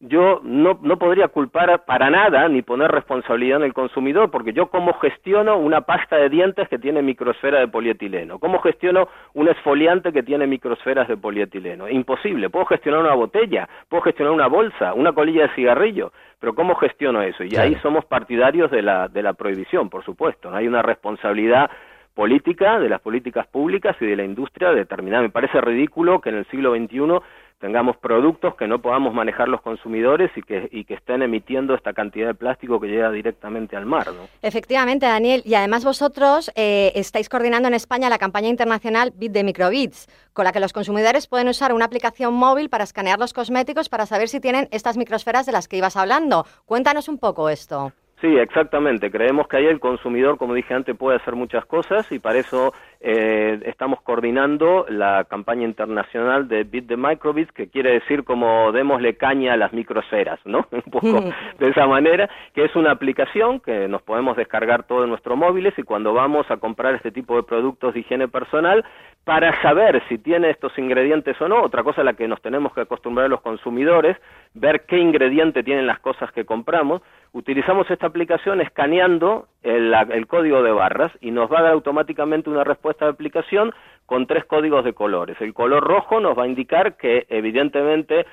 yo 0.00 0.40
no, 0.44 0.78
no 0.82 0.98
podría 0.98 1.28
culpar 1.28 1.84
para 1.86 2.10
nada 2.10 2.48
ni 2.48 2.60
poner 2.60 2.90
responsabilidad 2.90 3.58
en 3.58 3.64
el 3.64 3.72
consumidor, 3.72 4.30
porque 4.30 4.52
yo 4.52 4.66
cómo 4.66 4.92
gestiono 4.94 5.56
una 5.56 5.82
pasta 5.82 6.16
de 6.16 6.28
dientes 6.28 6.68
que 6.68 6.78
tiene 6.78 7.00
microsfera 7.00 7.60
de 7.60 7.68
polietileno, 7.68 8.38
cómo 8.38 8.60
gestiono 8.60 9.08
un 9.32 9.48
esfoliante 9.48 10.12
que 10.12 10.22
tiene 10.22 10.46
microsferas 10.46 11.08
de 11.08 11.16
polietileno, 11.16 11.88
imposible, 11.88 12.50
puedo 12.50 12.66
gestionar 12.66 13.00
una 13.00 13.14
botella, 13.14 13.68
puedo 13.88 14.02
gestionar 14.02 14.34
una 14.34 14.48
bolsa, 14.48 14.92
una 14.92 15.12
colilla 15.12 15.44
de 15.44 15.54
cigarrillo, 15.54 16.12
pero 16.38 16.54
cómo 16.54 16.74
gestiono 16.74 17.22
eso, 17.22 17.44
y 17.44 17.56
ahí 17.56 17.74
somos 17.76 18.04
partidarios 18.04 18.70
de 18.70 18.82
la, 18.82 19.08
de 19.08 19.22
la 19.22 19.32
prohibición, 19.32 19.88
por 19.88 20.04
supuesto, 20.04 20.50
¿no? 20.50 20.58
hay 20.58 20.68
una 20.68 20.82
responsabilidad 20.82 21.70
política, 22.16 22.80
de 22.80 22.88
las 22.88 23.02
políticas 23.02 23.46
públicas 23.46 23.94
y 24.00 24.06
de 24.06 24.16
la 24.16 24.24
industria 24.24 24.72
determinada. 24.72 25.22
Me 25.22 25.28
parece 25.28 25.60
ridículo 25.60 26.22
que 26.22 26.30
en 26.30 26.36
el 26.36 26.46
siglo 26.46 26.74
XXI 26.74 27.20
tengamos 27.58 27.96
productos 27.96 28.54
que 28.56 28.66
no 28.66 28.80
podamos 28.80 29.14
manejar 29.14 29.48
los 29.48 29.60
consumidores 29.62 30.30
y 30.36 30.42
que, 30.42 30.94
estén 30.94 31.22
emitiendo 31.22 31.74
esta 31.74 31.92
cantidad 31.92 32.28
de 32.28 32.34
plástico 32.34 32.80
que 32.80 32.88
llega 32.88 33.10
directamente 33.10 33.76
al 33.76 33.86
mar. 33.86 34.08
¿no? 34.08 34.28
Efectivamente, 34.42 35.06
Daniel. 35.06 35.42
Y 35.44 35.54
además 35.54 35.84
vosotros 35.84 36.50
eh, 36.54 36.92
estáis 36.94 37.28
coordinando 37.28 37.68
en 37.68 37.74
España 37.74 38.08
la 38.08 38.18
campaña 38.18 38.48
internacional 38.48 39.12
Bit 39.14 39.32
de 39.32 39.44
Microbits, 39.44 40.08
con 40.32 40.44
la 40.44 40.52
que 40.52 40.60
los 40.60 40.72
consumidores 40.72 41.26
pueden 41.26 41.48
usar 41.48 41.72
una 41.72 41.84
aplicación 41.84 42.34
móvil 42.34 42.68
para 42.68 42.84
escanear 42.84 43.18
los 43.18 43.32
cosméticos 43.32 43.88
para 43.88 44.06
saber 44.06 44.28
si 44.28 44.40
tienen 44.40 44.68
estas 44.70 44.96
microsferas 44.96 45.46
de 45.46 45.52
las 45.52 45.68
que 45.68 45.76
ibas 45.76 45.96
hablando. 45.96 46.46
Cuéntanos 46.64 47.08
un 47.08 47.18
poco 47.18 47.48
esto. 47.48 47.92
Sí, 48.20 48.28
exactamente. 48.38 49.10
Creemos 49.10 49.46
que 49.46 49.58
ahí 49.58 49.66
el 49.66 49.78
consumidor, 49.78 50.38
como 50.38 50.54
dije 50.54 50.72
antes, 50.72 50.96
puede 50.96 51.18
hacer 51.18 51.34
muchas 51.34 51.66
cosas 51.66 52.10
y 52.10 52.18
para 52.18 52.38
eso 52.38 52.72
eh, 53.00 53.60
estamos 53.66 54.00
coordinando 54.00 54.86
la 54.88 55.24
campaña 55.24 55.64
internacional 55.64 56.48
de 56.48 56.64
Bit 56.64 56.88
the 56.88 56.96
Microbits, 56.96 57.52
que 57.52 57.68
quiere 57.68 57.92
decir 57.92 58.24
como 58.24 58.72
démosle 58.72 59.18
caña 59.18 59.52
a 59.52 59.58
las 59.58 59.74
microsferas, 59.74 60.40
¿no? 60.46 60.66
Un 60.72 60.90
poco 60.90 61.30
de 61.58 61.68
esa 61.68 61.86
manera, 61.86 62.30
que 62.54 62.64
es 62.64 62.74
una 62.74 62.90
aplicación 62.90 63.60
que 63.60 63.86
nos 63.86 64.00
podemos 64.00 64.34
descargar 64.34 64.84
todos 64.84 65.04
en 65.04 65.10
nuestros 65.10 65.36
móviles 65.36 65.74
y 65.76 65.82
cuando 65.82 66.14
vamos 66.14 66.50
a 66.50 66.56
comprar 66.56 66.94
este 66.94 67.12
tipo 67.12 67.36
de 67.36 67.42
productos 67.42 67.92
de 67.92 68.00
higiene 68.00 68.28
personal, 68.28 68.82
para 69.26 69.60
saber 69.60 70.00
si 70.08 70.18
tiene 70.18 70.50
estos 70.50 70.78
ingredientes 70.78 71.38
o 71.40 71.48
no, 71.48 71.60
otra 71.60 71.82
cosa 71.82 72.02
a 72.02 72.04
la 72.04 72.14
que 72.14 72.28
nos 72.28 72.40
tenemos 72.40 72.72
que 72.72 72.82
acostumbrar 72.82 73.28
los 73.28 73.40
consumidores, 73.40 74.16
ver 74.54 74.84
qué 74.86 74.98
ingrediente 74.98 75.64
tienen 75.64 75.84
las 75.84 75.98
cosas 75.98 76.30
que 76.30 76.44
compramos, 76.44 77.02
utilizamos 77.32 77.90
esta 77.90 78.05
aplicación 78.06 78.60
escaneando 78.60 79.48
el, 79.62 79.92
el 79.94 80.26
código 80.26 80.62
de 80.62 80.72
barras 80.72 81.12
y 81.20 81.30
nos 81.30 81.50
va 81.50 81.60
a 81.60 81.62
dar 81.62 81.72
automáticamente 81.72 82.50
una 82.50 82.64
respuesta 82.64 83.04
de 83.04 83.12
aplicación 83.12 83.72
con 84.06 84.26
tres 84.26 84.44
códigos 84.44 84.84
de 84.84 84.92
colores. 84.92 85.36
El 85.40 85.54
color 85.54 85.82
rojo 85.84 86.20
nos 86.20 86.38
va 86.38 86.44
a 86.44 86.48
indicar 86.48 86.96
que 86.96 87.26
evidentemente 87.28 88.26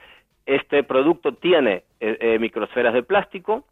este 0.45 0.83
producto 0.83 1.33
tiene 1.33 1.83
eh, 1.99 2.17
eh, 2.19 2.39
microsferas 2.39 2.93
de 2.93 3.03
plástico, 3.03 3.65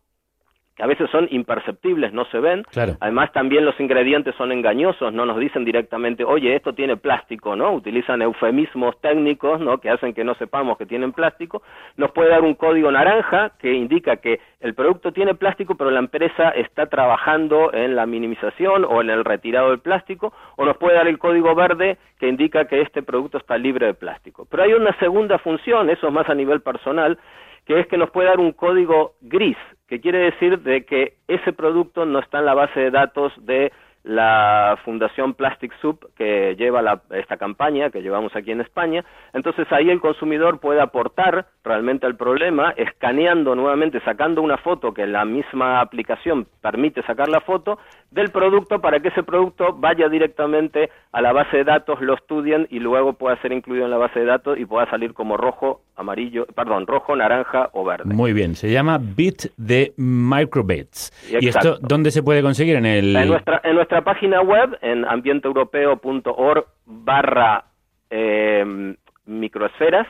que 0.75 0.83
a 0.83 0.87
veces 0.87 1.09
son 1.09 1.27
imperceptibles, 1.31 2.13
no 2.13 2.25
se 2.25 2.39
ven. 2.39 2.63
Claro. 2.71 2.93
Además, 2.99 3.31
también 3.33 3.65
los 3.65 3.79
ingredientes 3.79 4.35
son 4.35 4.51
engañosos, 4.51 5.13
no 5.13 5.25
nos 5.25 5.37
dicen 5.37 5.65
directamente, 5.65 6.23
oye, 6.23 6.55
esto 6.55 6.73
tiene 6.73 6.97
plástico, 6.97 7.55
¿no? 7.55 7.73
Utilizan 7.73 8.21
eufemismos 8.21 8.99
técnicos, 9.01 9.59
¿no? 9.59 9.79
Que 9.79 9.89
hacen 9.89 10.13
que 10.13 10.23
no 10.23 10.33
sepamos 10.35 10.77
que 10.77 10.85
tienen 10.85 11.11
plástico. 11.11 11.61
Nos 11.97 12.11
puede 12.11 12.29
dar 12.29 12.41
un 12.41 12.55
código 12.55 12.91
naranja 12.91 13.51
que 13.59 13.73
indica 13.73 14.17
que 14.17 14.39
el 14.61 14.73
producto 14.73 15.11
tiene 15.11 15.35
plástico, 15.35 15.75
pero 15.75 15.91
la 15.91 15.99
empresa 15.99 16.49
está 16.49 16.85
trabajando 16.85 17.73
en 17.73 17.95
la 17.95 18.05
minimización 18.05 18.85
o 18.85 19.01
en 19.01 19.09
el 19.09 19.25
retirado 19.25 19.71
del 19.71 19.79
plástico, 19.79 20.33
o 20.55 20.65
nos 20.65 20.77
puede 20.77 20.95
dar 20.95 21.07
el 21.07 21.19
código 21.19 21.53
verde 21.55 21.97
que 22.19 22.27
indica 22.27 22.65
que 22.65 22.81
este 22.81 23.01
producto 23.01 23.37
está 23.37 23.57
libre 23.57 23.87
de 23.87 23.93
plástico. 23.93 24.47
Pero 24.49 24.63
hay 24.63 24.73
una 24.73 24.97
segunda 24.99 25.39
función, 25.39 25.89
eso 25.89 26.07
es 26.07 26.13
más 26.13 26.29
a 26.29 26.35
nivel 26.35 26.61
personal, 26.61 27.17
que 27.65 27.79
es 27.79 27.87
que 27.87 27.97
nos 27.97 28.09
puede 28.11 28.29
dar 28.29 28.39
un 28.39 28.53
código 28.53 29.13
gris, 29.21 29.57
que 29.87 30.01
quiere 30.01 30.19
decir 30.19 30.59
de 30.59 30.85
que 30.85 31.17
ese 31.27 31.53
producto 31.53 32.05
no 32.05 32.19
está 32.19 32.39
en 32.39 32.45
la 32.45 32.53
base 32.53 32.79
de 32.79 32.91
datos 32.91 33.33
de 33.45 33.71
la 34.03 34.77
Fundación 34.83 35.33
Plastic 35.35 35.71
Soup 35.79 35.99
que 36.17 36.55
lleva 36.57 36.81
la- 36.81 37.01
esta 37.11 37.37
campaña 37.37 37.89
que 37.91 38.01
llevamos 38.01 38.35
aquí 38.35 38.51
en 38.51 38.61
España. 38.61 39.03
Entonces 39.33 39.67
ahí 39.71 39.89
el 39.89 39.99
consumidor 40.01 40.59
puede 40.59 40.81
aportar 40.81 41.45
realmente 41.63 42.05
al 42.07 42.15
problema, 42.15 42.73
escaneando 42.77 43.55
nuevamente, 43.55 43.99
sacando 44.01 44.41
una 44.41 44.57
foto 44.57 44.93
que 44.93 45.05
la 45.05 45.25
misma 45.25 45.81
aplicación 45.81 46.47
permite 46.61 47.03
sacar 47.03 47.27
la 47.29 47.41
foto 47.41 47.77
del 48.09 48.29
producto 48.29 48.81
para 48.81 48.99
que 48.99 49.09
ese 49.09 49.23
producto 49.23 49.73
vaya 49.73 50.09
directamente 50.09 50.89
a 51.11 51.21
la 51.21 51.31
base 51.31 51.57
de 51.57 51.63
datos, 51.63 52.01
lo 52.01 52.15
estudien 52.15 52.67
y 52.69 52.79
luego 52.79 53.13
pueda 53.13 53.39
ser 53.41 53.51
incluido 53.53 53.85
en 53.85 53.91
la 53.91 53.97
base 53.97 54.19
de 54.19 54.25
datos 54.25 54.57
y 54.59 54.65
pueda 54.65 54.89
salir 54.89 55.13
como 55.13 55.37
rojo, 55.37 55.81
amarillo, 55.95 56.45
perdón, 56.55 56.87
rojo, 56.87 57.15
naranja 57.15 57.69
o 57.73 57.85
verde. 57.85 58.13
Muy 58.13 58.33
bien, 58.33 58.55
se 58.55 58.69
llama 58.71 58.97
Bit 58.99 59.51
de 59.57 59.93
Microbits. 59.97 61.11
¿Y 61.39 61.47
esto 61.47 61.77
dónde 61.81 62.11
se 62.11 62.23
puede 62.23 62.41
conseguir? 62.41 62.75
En 62.75 62.85
el... 62.85 63.15
En 63.15 63.27
nuestra, 63.27 63.61
en 63.63 63.75
nuestra 63.75 63.90
nuestra 63.91 64.13
página 64.13 64.41
web 64.41 64.77
en 64.81 65.03
ambienteeuropeo.org 65.03 66.65
barra 66.85 67.65
eh, 68.09 68.95
microesferas 69.25 70.07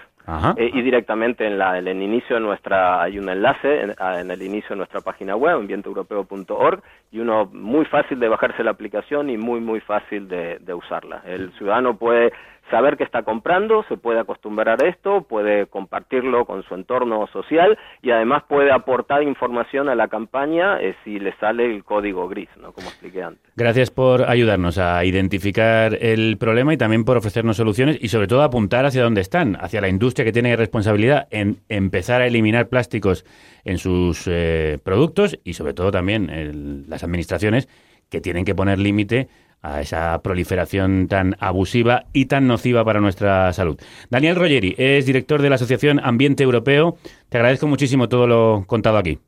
eh, 0.55 0.69
y 0.71 0.83
directamente 0.83 1.47
en, 1.47 1.57
la, 1.57 1.79
en 1.79 1.87
el 1.87 1.99
inicio 1.99 2.35
de 2.35 2.43
nuestra, 2.43 3.01
hay 3.01 3.17
un 3.17 3.27
enlace 3.27 3.81
en, 3.81 4.29
el 4.29 4.41
inicio 4.43 4.69
de 4.69 4.75
nuestra 4.75 5.01
página 5.01 5.35
web, 5.35 5.55
ambienteeuropeo.org, 5.55 6.83
y 7.11 7.19
uno 7.21 7.49
muy 7.51 7.85
fácil 7.85 8.19
de 8.19 8.29
bajarse 8.29 8.63
la 8.63 8.69
aplicación 8.69 9.31
y 9.31 9.37
muy, 9.37 9.59
muy 9.59 9.79
fácil 9.79 10.27
de, 10.27 10.59
de 10.59 10.73
usarla. 10.75 11.23
El 11.25 11.51
ciudadano 11.53 11.97
puede 11.97 12.31
saber 12.71 12.97
qué 12.97 13.03
está 13.03 13.21
comprando, 13.23 13.83
se 13.89 13.97
puede 13.97 14.19
acostumbrar 14.19 14.83
a 14.83 14.87
esto, 14.87 15.23
puede 15.29 15.67
compartirlo 15.67 16.45
con 16.45 16.63
su 16.63 16.73
entorno 16.73 17.27
social 17.27 17.77
y 18.01 18.09
además 18.11 18.43
puede 18.49 18.71
aportar 18.71 19.21
información 19.21 19.89
a 19.89 19.95
la 19.95 20.07
campaña 20.07 20.81
eh, 20.81 20.95
si 21.03 21.19
le 21.19 21.33
sale 21.37 21.65
el 21.65 21.83
código 21.83 22.27
gris, 22.27 22.49
¿no? 22.59 22.71
como 22.71 22.87
expliqué 22.87 23.21
antes. 23.21 23.43
Gracias 23.55 23.91
por 23.91 24.27
ayudarnos 24.27 24.77
a 24.79 25.05
identificar 25.05 25.95
el 26.01 26.37
problema 26.39 26.73
y 26.73 26.77
también 26.77 27.03
por 27.05 27.17
ofrecernos 27.17 27.57
soluciones 27.57 27.97
y 28.01 28.07
sobre 28.07 28.27
todo 28.27 28.41
apuntar 28.41 28.85
hacia 28.85 29.03
dónde 29.03 29.21
están, 29.21 29.57
hacia 29.59 29.81
la 29.81 29.89
industria 29.89 30.25
que 30.25 30.31
tiene 30.31 30.55
responsabilidad 30.55 31.27
en 31.29 31.57
empezar 31.69 32.21
a 32.21 32.27
eliminar 32.27 32.67
plásticos 32.69 33.25
en 33.65 33.77
sus 33.77 34.25
eh, 34.27 34.79
productos 34.83 35.37
y 35.43 35.53
sobre 35.53 35.73
todo 35.73 35.91
también 35.91 36.29
el- 36.29 36.89
las 36.89 37.03
administraciones 37.03 37.67
que 38.09 38.21
tienen 38.21 38.45
que 38.45 38.55
poner 38.55 38.79
límite 38.79 39.27
a 39.61 39.81
esa 39.81 40.21
proliferación 40.21 41.07
tan 41.07 41.35
abusiva 41.39 42.05
y 42.13 42.25
tan 42.25 42.47
nociva 42.47 42.83
para 42.83 42.99
nuestra 42.99 43.53
salud. 43.53 43.79
Daniel 44.09 44.35
Rogeri 44.35 44.75
es 44.77 45.05
director 45.05 45.41
de 45.41 45.49
la 45.49 45.55
Asociación 45.55 45.99
Ambiente 46.03 46.43
Europeo. 46.43 46.97
Te 47.29 47.37
agradezco 47.37 47.67
muchísimo 47.67 48.09
todo 48.09 48.27
lo 48.27 48.63
contado 48.67 48.97
aquí. 48.97 49.19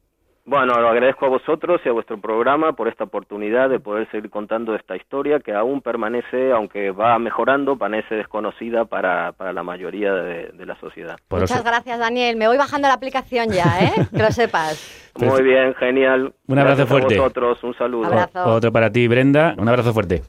Bueno, 0.45 0.77
lo 0.81 0.89
agradezco 0.89 1.25
a 1.25 1.29
vosotros 1.29 1.79
y 1.85 1.89
a 1.89 1.93
vuestro 1.93 2.19
programa 2.19 2.73
por 2.73 2.89
esta 2.89 3.05
oportunidad 3.05 3.69
de 3.69 3.79
poder 3.79 4.11
seguir 4.11 4.29
contando 4.29 4.75
esta 4.75 4.97
historia 4.97 5.39
que 5.39 5.53
aún 5.53 5.81
permanece, 5.81 6.51
aunque 6.51 6.91
va 6.91 7.17
mejorando, 7.17 7.77
permanece 7.77 8.15
desconocida 8.15 8.83
para, 8.83 9.31
para 9.31 9.53
la 9.53 9.63
mayoría 9.63 10.11
de, 10.13 10.49
de 10.51 10.65
la 10.65 10.77
sociedad. 10.81 11.15
Muchas 11.29 11.63
gracias, 11.63 11.97
Daniel. 11.97 12.35
Me 12.35 12.47
voy 12.47 12.57
bajando 12.57 12.89
la 12.89 12.95
aplicación 12.95 13.49
ya, 13.49 13.79
¿eh? 13.79 13.93
Que 14.11 14.21
lo 14.21 14.31
sepas. 14.31 15.11
Muy 15.17 15.43
bien, 15.43 15.73
genial. 15.75 16.33
Un 16.47 16.59
abrazo 16.59 16.85
Gracias 16.85 16.89
fuerte. 16.89 17.15
A 17.15 17.21
vosotros, 17.21 17.63
un 17.63 17.75
saludo. 17.75 18.09
Otro 18.45 18.71
para 18.71 18.91
ti, 18.91 19.07
Brenda. 19.07 19.55
Un 19.57 19.69
abrazo 19.69 19.93
fuerte. 19.93 20.23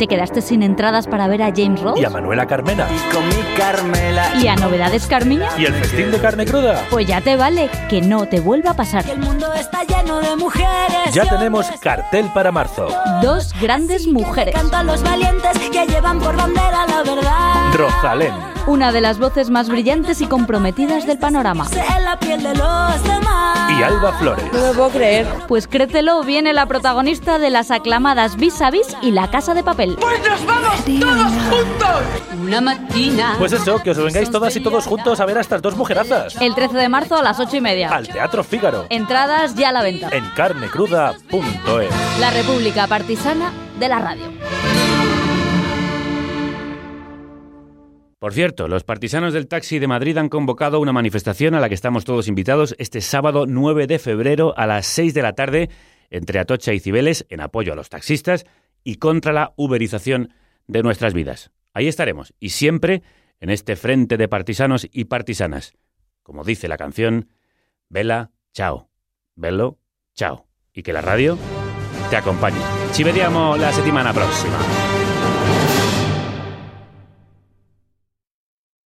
¿Te 0.00 0.06
quedaste 0.06 0.40
sin 0.40 0.62
entradas 0.62 1.06
para 1.06 1.28
ver 1.28 1.42
a 1.42 1.52
James 1.54 1.78
Rose? 1.78 2.00
Y 2.00 2.06
a 2.06 2.08
Manuela 2.08 2.46
Carmena. 2.46 2.88
Con 3.12 3.28
mi 3.28 3.34
Carmela. 3.54 4.32
¿Y 4.42 4.46
a 4.46 4.56
Novedades 4.56 5.06
Carmiña? 5.06 5.50
Y 5.58 5.66
el 5.66 5.74
festín 5.74 6.10
de 6.10 6.18
carne 6.18 6.46
cruda. 6.46 6.86
Pues 6.88 7.06
ya 7.06 7.20
te 7.20 7.36
vale, 7.36 7.68
que 7.90 8.00
no 8.00 8.24
te 8.24 8.40
vuelva 8.40 8.70
a 8.70 8.74
pasar. 8.74 9.04
El 9.06 9.18
mundo 9.18 9.52
está 9.52 9.84
lleno 9.84 10.20
de 10.20 10.36
mujeres. 10.36 11.12
Ya 11.12 11.28
tenemos 11.28 11.66
cartel 11.82 12.30
para 12.32 12.50
marzo. 12.50 12.88
Dos 13.20 13.52
grandes 13.60 14.06
mujeres. 14.06 14.54
Cantan 14.54 14.86
los 14.86 15.02
valientes 15.02 15.58
que 15.70 15.86
llevan 15.86 16.18
por 16.18 16.34
bandera 16.34 16.86
la 16.86 17.02
verdad. 17.02 17.74
Rosalén. 17.74 18.32
Una 18.66 18.92
de 18.92 19.00
las 19.00 19.18
voces 19.18 19.50
más 19.50 19.68
brillantes 19.68 20.20
y 20.20 20.26
comprometidas 20.26 21.06
del 21.06 21.18
panorama. 21.18 21.66
En 21.96 22.04
la 22.04 22.18
piel 22.18 22.42
de 22.42 22.54
los 22.54 23.02
demás. 23.02 23.70
Y 23.70 23.82
Alba 23.82 24.12
Flores. 24.18 24.44
No 24.52 24.60
me 24.60 24.74
puedo 24.74 24.90
creer. 24.90 25.26
Pues 25.48 25.66
créetelo, 25.66 26.22
viene 26.22 26.52
la 26.52 26.66
protagonista 26.66 27.38
de 27.38 27.50
las 27.50 27.70
aclamadas 27.70 28.36
Vis 28.36 28.60
a 28.60 28.70
Vis 28.70 28.96
y 29.02 29.10
La 29.12 29.30
Casa 29.30 29.54
de 29.54 29.62
Papel. 29.62 29.96
Pues 30.00 30.20
nos 30.28 30.44
vamos 30.46 30.84
todos 30.84 31.32
juntos. 31.50 32.40
Una 32.42 32.60
matina. 32.60 33.34
Pues 33.38 33.52
eso, 33.52 33.82
que 33.82 33.90
os 33.90 33.98
vengáis 33.98 34.30
todas 34.30 34.54
y 34.56 34.60
todos 34.60 34.86
juntos 34.86 35.20
a 35.20 35.26
ver 35.26 35.38
a 35.38 35.40
estas 35.40 35.62
dos 35.62 35.76
mujerazas. 35.76 36.36
El 36.40 36.54
13 36.54 36.76
de 36.76 36.88
marzo 36.88 37.16
a 37.16 37.22
las 37.22 37.40
8 37.40 37.56
y 37.56 37.60
media. 37.60 37.90
Al 37.90 38.08
Teatro 38.08 38.44
Fígaro. 38.44 38.86
Entradas 38.90 39.54
ya 39.54 39.70
a 39.70 39.72
la 39.72 39.82
venta. 39.82 40.08
En 40.12 40.28
carnecruda.es. 40.30 42.20
La 42.20 42.30
República 42.30 42.86
Partisana 42.86 43.52
de 43.78 43.88
la 43.88 43.98
Radio. 43.98 44.79
Por 48.20 48.34
cierto, 48.34 48.68
los 48.68 48.84
partisanos 48.84 49.32
del 49.32 49.48
taxi 49.48 49.78
de 49.78 49.86
Madrid 49.86 50.18
han 50.18 50.28
convocado 50.28 50.78
una 50.78 50.92
manifestación 50.92 51.54
a 51.54 51.60
la 51.60 51.70
que 51.70 51.74
estamos 51.74 52.04
todos 52.04 52.28
invitados 52.28 52.76
este 52.78 53.00
sábado 53.00 53.46
9 53.48 53.86
de 53.86 53.98
febrero 53.98 54.52
a 54.58 54.66
las 54.66 54.84
6 54.88 55.14
de 55.14 55.22
la 55.22 55.32
tarde 55.32 55.70
entre 56.10 56.38
Atocha 56.38 56.74
y 56.74 56.80
Cibeles 56.80 57.24
en 57.30 57.40
apoyo 57.40 57.72
a 57.72 57.76
los 57.76 57.88
taxistas 57.88 58.44
y 58.84 58.96
contra 58.96 59.32
la 59.32 59.54
uberización 59.56 60.34
de 60.66 60.82
nuestras 60.82 61.14
vidas. 61.14 61.50
Ahí 61.72 61.88
estaremos 61.88 62.34
y 62.38 62.50
siempre 62.50 63.02
en 63.40 63.48
este 63.48 63.74
frente 63.74 64.18
de 64.18 64.28
partisanos 64.28 64.86
y 64.92 65.06
partisanas. 65.06 65.72
Como 66.22 66.44
dice 66.44 66.68
la 66.68 66.76
canción, 66.76 67.30
Vela, 67.88 68.32
chao. 68.52 68.90
Bello, 69.34 69.78
chao. 70.14 70.46
Y 70.74 70.82
que 70.82 70.92
la 70.92 71.00
radio 71.00 71.38
te 72.10 72.18
acompañe. 72.18 72.60
Ci 72.92 73.02
vediamo 73.02 73.56
la 73.56 73.72
settimana 73.72 74.12
prossima. 74.12 74.58